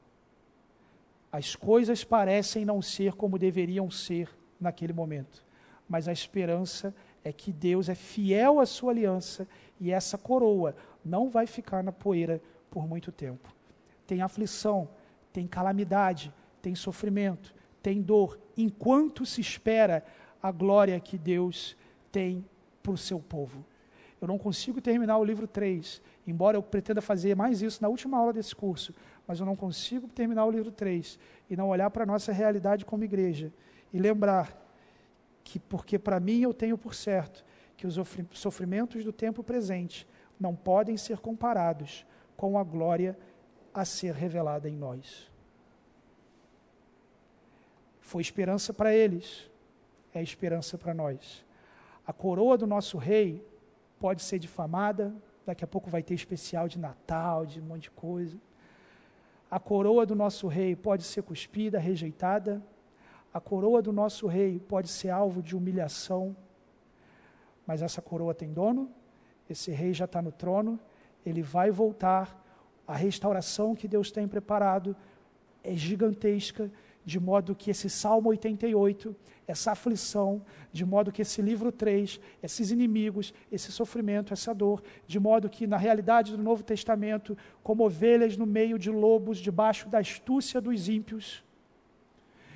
As 1.30 1.54
coisas 1.54 2.02
parecem 2.02 2.64
não 2.64 2.80
ser 2.80 3.12
como 3.12 3.38
deveriam 3.38 3.90
ser 3.90 4.30
naquele 4.58 4.94
momento, 4.94 5.44
mas 5.86 6.08
a 6.08 6.12
esperança 6.12 6.94
é 7.22 7.30
que 7.30 7.52
Deus 7.52 7.90
é 7.90 7.94
fiel 7.94 8.58
à 8.58 8.64
sua 8.64 8.92
aliança 8.92 9.46
e 9.78 9.90
essa 9.90 10.16
coroa 10.16 10.74
não 11.04 11.28
vai 11.28 11.46
ficar 11.46 11.84
na 11.84 11.92
poeira 11.92 12.40
por 12.70 12.88
muito 12.88 13.12
tempo. 13.12 13.54
Tem 14.06 14.22
aflição, 14.22 14.88
tem 15.30 15.46
calamidade, 15.46 16.32
tem 16.62 16.74
sofrimento, 16.74 17.54
tem 17.82 18.00
dor, 18.00 18.40
enquanto 18.56 19.26
se 19.26 19.42
espera 19.42 20.02
a 20.42 20.50
glória 20.50 20.98
que 20.98 21.18
Deus 21.18 21.76
tem 22.10 22.42
para 22.82 22.92
o 22.92 22.96
seu 22.96 23.20
povo. 23.20 23.62
Eu 24.20 24.28
não 24.28 24.38
consigo 24.38 24.80
terminar 24.80 25.16
o 25.16 25.24
livro 25.24 25.46
3, 25.46 26.02
embora 26.26 26.56
eu 26.56 26.62
pretenda 26.62 27.00
fazer 27.00 27.34
mais 27.34 27.62
isso 27.62 27.80
na 27.80 27.88
última 27.88 28.18
aula 28.18 28.32
desse 28.32 28.54
curso, 28.54 28.94
mas 29.26 29.40
eu 29.40 29.46
não 29.46 29.56
consigo 29.56 30.06
terminar 30.08 30.44
o 30.44 30.50
livro 30.50 30.70
3 30.70 31.18
e 31.48 31.56
não 31.56 31.68
olhar 31.68 31.90
para 31.90 32.02
a 32.02 32.06
nossa 32.06 32.30
realidade 32.30 32.84
como 32.84 33.04
igreja 33.04 33.52
e 33.92 33.98
lembrar 33.98 34.54
que, 35.42 35.58
porque 35.58 35.98
para 35.98 36.20
mim 36.20 36.42
eu 36.42 36.52
tenho 36.52 36.76
por 36.76 36.94
certo 36.94 37.44
que 37.76 37.86
os 37.86 37.98
sofrimentos 38.32 39.04
do 39.04 39.12
tempo 39.12 39.42
presente 39.42 40.06
não 40.38 40.54
podem 40.54 40.96
ser 40.96 41.18
comparados 41.18 42.04
com 42.36 42.58
a 42.58 42.62
glória 42.62 43.18
a 43.72 43.84
ser 43.84 44.14
revelada 44.14 44.68
em 44.68 44.76
nós. 44.76 45.30
Foi 48.00 48.20
esperança 48.20 48.74
para 48.74 48.94
eles, 48.94 49.48
é 50.12 50.22
esperança 50.22 50.76
para 50.76 50.92
nós. 50.92 51.44
A 52.06 52.12
coroa 52.12 52.58
do 52.58 52.66
nosso 52.66 52.98
rei 52.98 53.46
pode 54.00 54.22
ser 54.22 54.38
difamada, 54.38 55.14
daqui 55.44 55.62
a 55.62 55.68
pouco 55.68 55.90
vai 55.90 56.02
ter 56.02 56.14
especial 56.14 56.66
de 56.66 56.78
Natal, 56.78 57.44
de 57.44 57.60
um 57.60 57.64
monte 57.64 57.82
de 57.82 57.90
coisa. 57.90 58.36
A 59.50 59.60
coroa 59.60 60.06
do 60.06 60.14
nosso 60.14 60.48
rei 60.48 60.74
pode 60.74 61.02
ser 61.04 61.22
cuspida, 61.22 61.78
rejeitada. 61.78 62.62
A 63.32 63.40
coroa 63.40 63.82
do 63.82 63.92
nosso 63.92 64.26
rei 64.26 64.58
pode 64.58 64.88
ser 64.88 65.10
alvo 65.10 65.42
de 65.42 65.54
humilhação. 65.54 66.34
Mas 67.66 67.82
essa 67.82 68.00
coroa 68.00 68.34
tem 68.34 68.52
dono, 68.52 68.90
esse 69.48 69.70
rei 69.70 69.92
já 69.92 70.06
está 70.06 70.22
no 70.22 70.32
trono, 70.32 70.80
ele 71.24 71.42
vai 71.42 71.70
voltar. 71.70 72.36
A 72.86 72.96
restauração 72.96 73.74
que 73.74 73.86
Deus 73.86 74.10
tem 74.10 74.26
preparado 74.26 74.96
é 75.62 75.74
gigantesca 75.74 76.70
de 77.04 77.18
modo 77.18 77.54
que 77.54 77.70
esse 77.70 77.88
Salmo 77.88 78.28
88, 78.30 79.14
essa 79.46 79.72
aflição, 79.72 80.42
de 80.72 80.84
modo 80.84 81.10
que 81.10 81.22
esse 81.22 81.40
livro 81.40 81.72
3, 81.72 82.20
esses 82.42 82.70
inimigos, 82.70 83.32
esse 83.50 83.72
sofrimento, 83.72 84.32
essa 84.32 84.54
dor, 84.54 84.82
de 85.06 85.18
modo 85.18 85.48
que 85.48 85.66
na 85.66 85.76
realidade 85.76 86.36
do 86.36 86.42
Novo 86.42 86.62
Testamento, 86.62 87.36
como 87.62 87.84
ovelhas 87.84 88.36
no 88.36 88.46
meio 88.46 88.78
de 88.78 88.90
lobos, 88.90 89.38
debaixo 89.38 89.88
da 89.88 89.98
astúcia 89.98 90.60
dos 90.60 90.88
ímpios, 90.88 91.44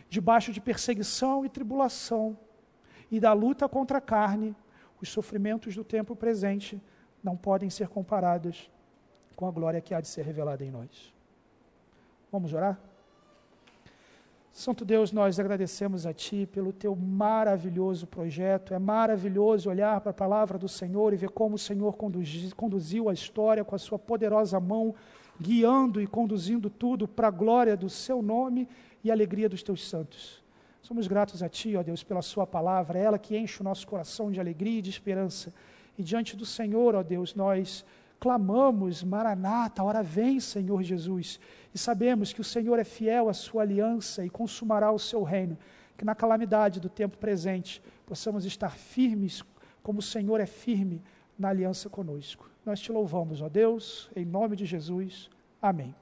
debaixo 0.09 0.53
de 0.53 0.61
perseguição 0.61 1.45
e 1.45 1.49
tribulação 1.49 2.39
e 3.11 3.19
da 3.19 3.33
luta 3.33 3.69
contra 3.69 3.99
a 3.99 4.01
carne, 4.01 4.55
os 5.01 5.09
sofrimentos 5.09 5.75
do 5.75 5.85
tempo 5.85 6.15
presente 6.15 6.81
não 7.23 7.37
podem 7.37 7.71
ser 7.71 7.89
comparados 7.89 8.71
com 9.35 9.47
a 9.47 9.51
glória 9.51 9.81
que 9.81 9.95
há 9.95 10.01
de 10.01 10.09
ser 10.09 10.25
revelada 10.25 10.65
em 10.65 10.71
nós. 10.71 11.13
Vamos 12.31 12.53
orar? 12.53 12.79
Santo 14.57 14.85
Deus, 14.85 15.11
nós 15.11 15.41
agradecemos 15.41 16.07
a 16.07 16.13
Ti 16.13 16.47
pelo 16.47 16.73
Teu 16.73 16.95
maravilhoso 16.95 18.07
projeto. 18.07 18.73
É 18.73 18.79
maravilhoso 18.79 19.69
olhar 19.69 20.01
para 20.01 20.13
a 20.13 20.15
palavra 20.15 20.57
do 20.57 20.69
Senhor 20.69 21.13
e 21.13 21.17
ver 21.17 21.31
como 21.31 21.57
o 21.57 21.59
Senhor 21.59 21.97
conduziu 22.55 23.09
a 23.09 23.13
história 23.13 23.65
com 23.65 23.75
a 23.75 23.79
Sua 23.79 23.99
poderosa 23.99 24.61
mão, 24.61 24.95
guiando 25.41 26.01
e 26.01 26.07
conduzindo 26.07 26.71
tudo 26.71 27.09
para 27.09 27.27
a 27.27 27.33
glória 27.33 27.77
do 27.77 27.91
Seu 27.91 28.23
nome 28.23 28.69
e 29.03 29.11
alegria 29.11 29.49
dos 29.49 29.61
Teus 29.61 29.89
santos. 29.89 30.41
Somos 30.81 31.09
gratos 31.09 31.43
a 31.43 31.49
Ti, 31.49 31.75
ó 31.75 31.83
Deus, 31.83 32.05
pela 32.05 32.23
Sua 32.23 32.47
palavra, 32.47 32.97
é 32.97 33.03
ela 33.03 33.19
que 33.19 33.37
enche 33.37 33.61
o 33.61 33.65
nosso 33.65 33.85
coração 33.89 34.31
de 34.31 34.39
alegria 34.39 34.79
e 34.79 34.83
de 34.83 34.91
esperança. 34.91 35.53
E 35.99 36.03
diante 36.05 36.37
do 36.37 36.47
Senhor, 36.47 36.95
ó 36.95 37.03
Deus, 37.03 37.35
nós 37.35 37.85
clamamos, 38.21 39.03
Maranata, 39.03 39.83
hora 39.83 40.03
vem, 40.03 40.39
Senhor 40.39 40.81
Jesus, 40.83 41.41
e 41.75 41.79
sabemos 41.79 42.33
que 42.33 42.41
o 42.41 42.45
Senhor 42.45 42.79
é 42.79 42.85
fiel 42.85 43.29
à 43.29 43.35
sua 43.35 43.63
aliança 43.63 44.25
e 44.25 44.31
consumará 44.31 44.93
o 44.93 44.99
seu 44.99 45.25
reino, 45.25 45.59
que 45.99 46.05
na 46.05 46.15
calamidade 46.15 46.81
do 46.81 46.89
tempo 46.89 47.19
presente 47.19 47.83
possamos 48.07 48.45
estar 48.45 48.77
firmes 48.77 49.43
como 49.83 49.99
o 49.99 50.03
Senhor 50.03 50.41
é 50.41 50.47
firme 50.47 51.03
na 51.37 51.49
aliança 51.49 51.91
conosco. 51.91 52.49
Nós 52.65 52.81
te 52.81 52.93
louvamos, 52.93 53.43
ó 53.43 53.49
Deus, 53.49 54.09
em 54.15 54.25
nome 54.25 54.55
de 54.57 54.65
Jesus. 54.65 55.29
Amém. 55.61 55.95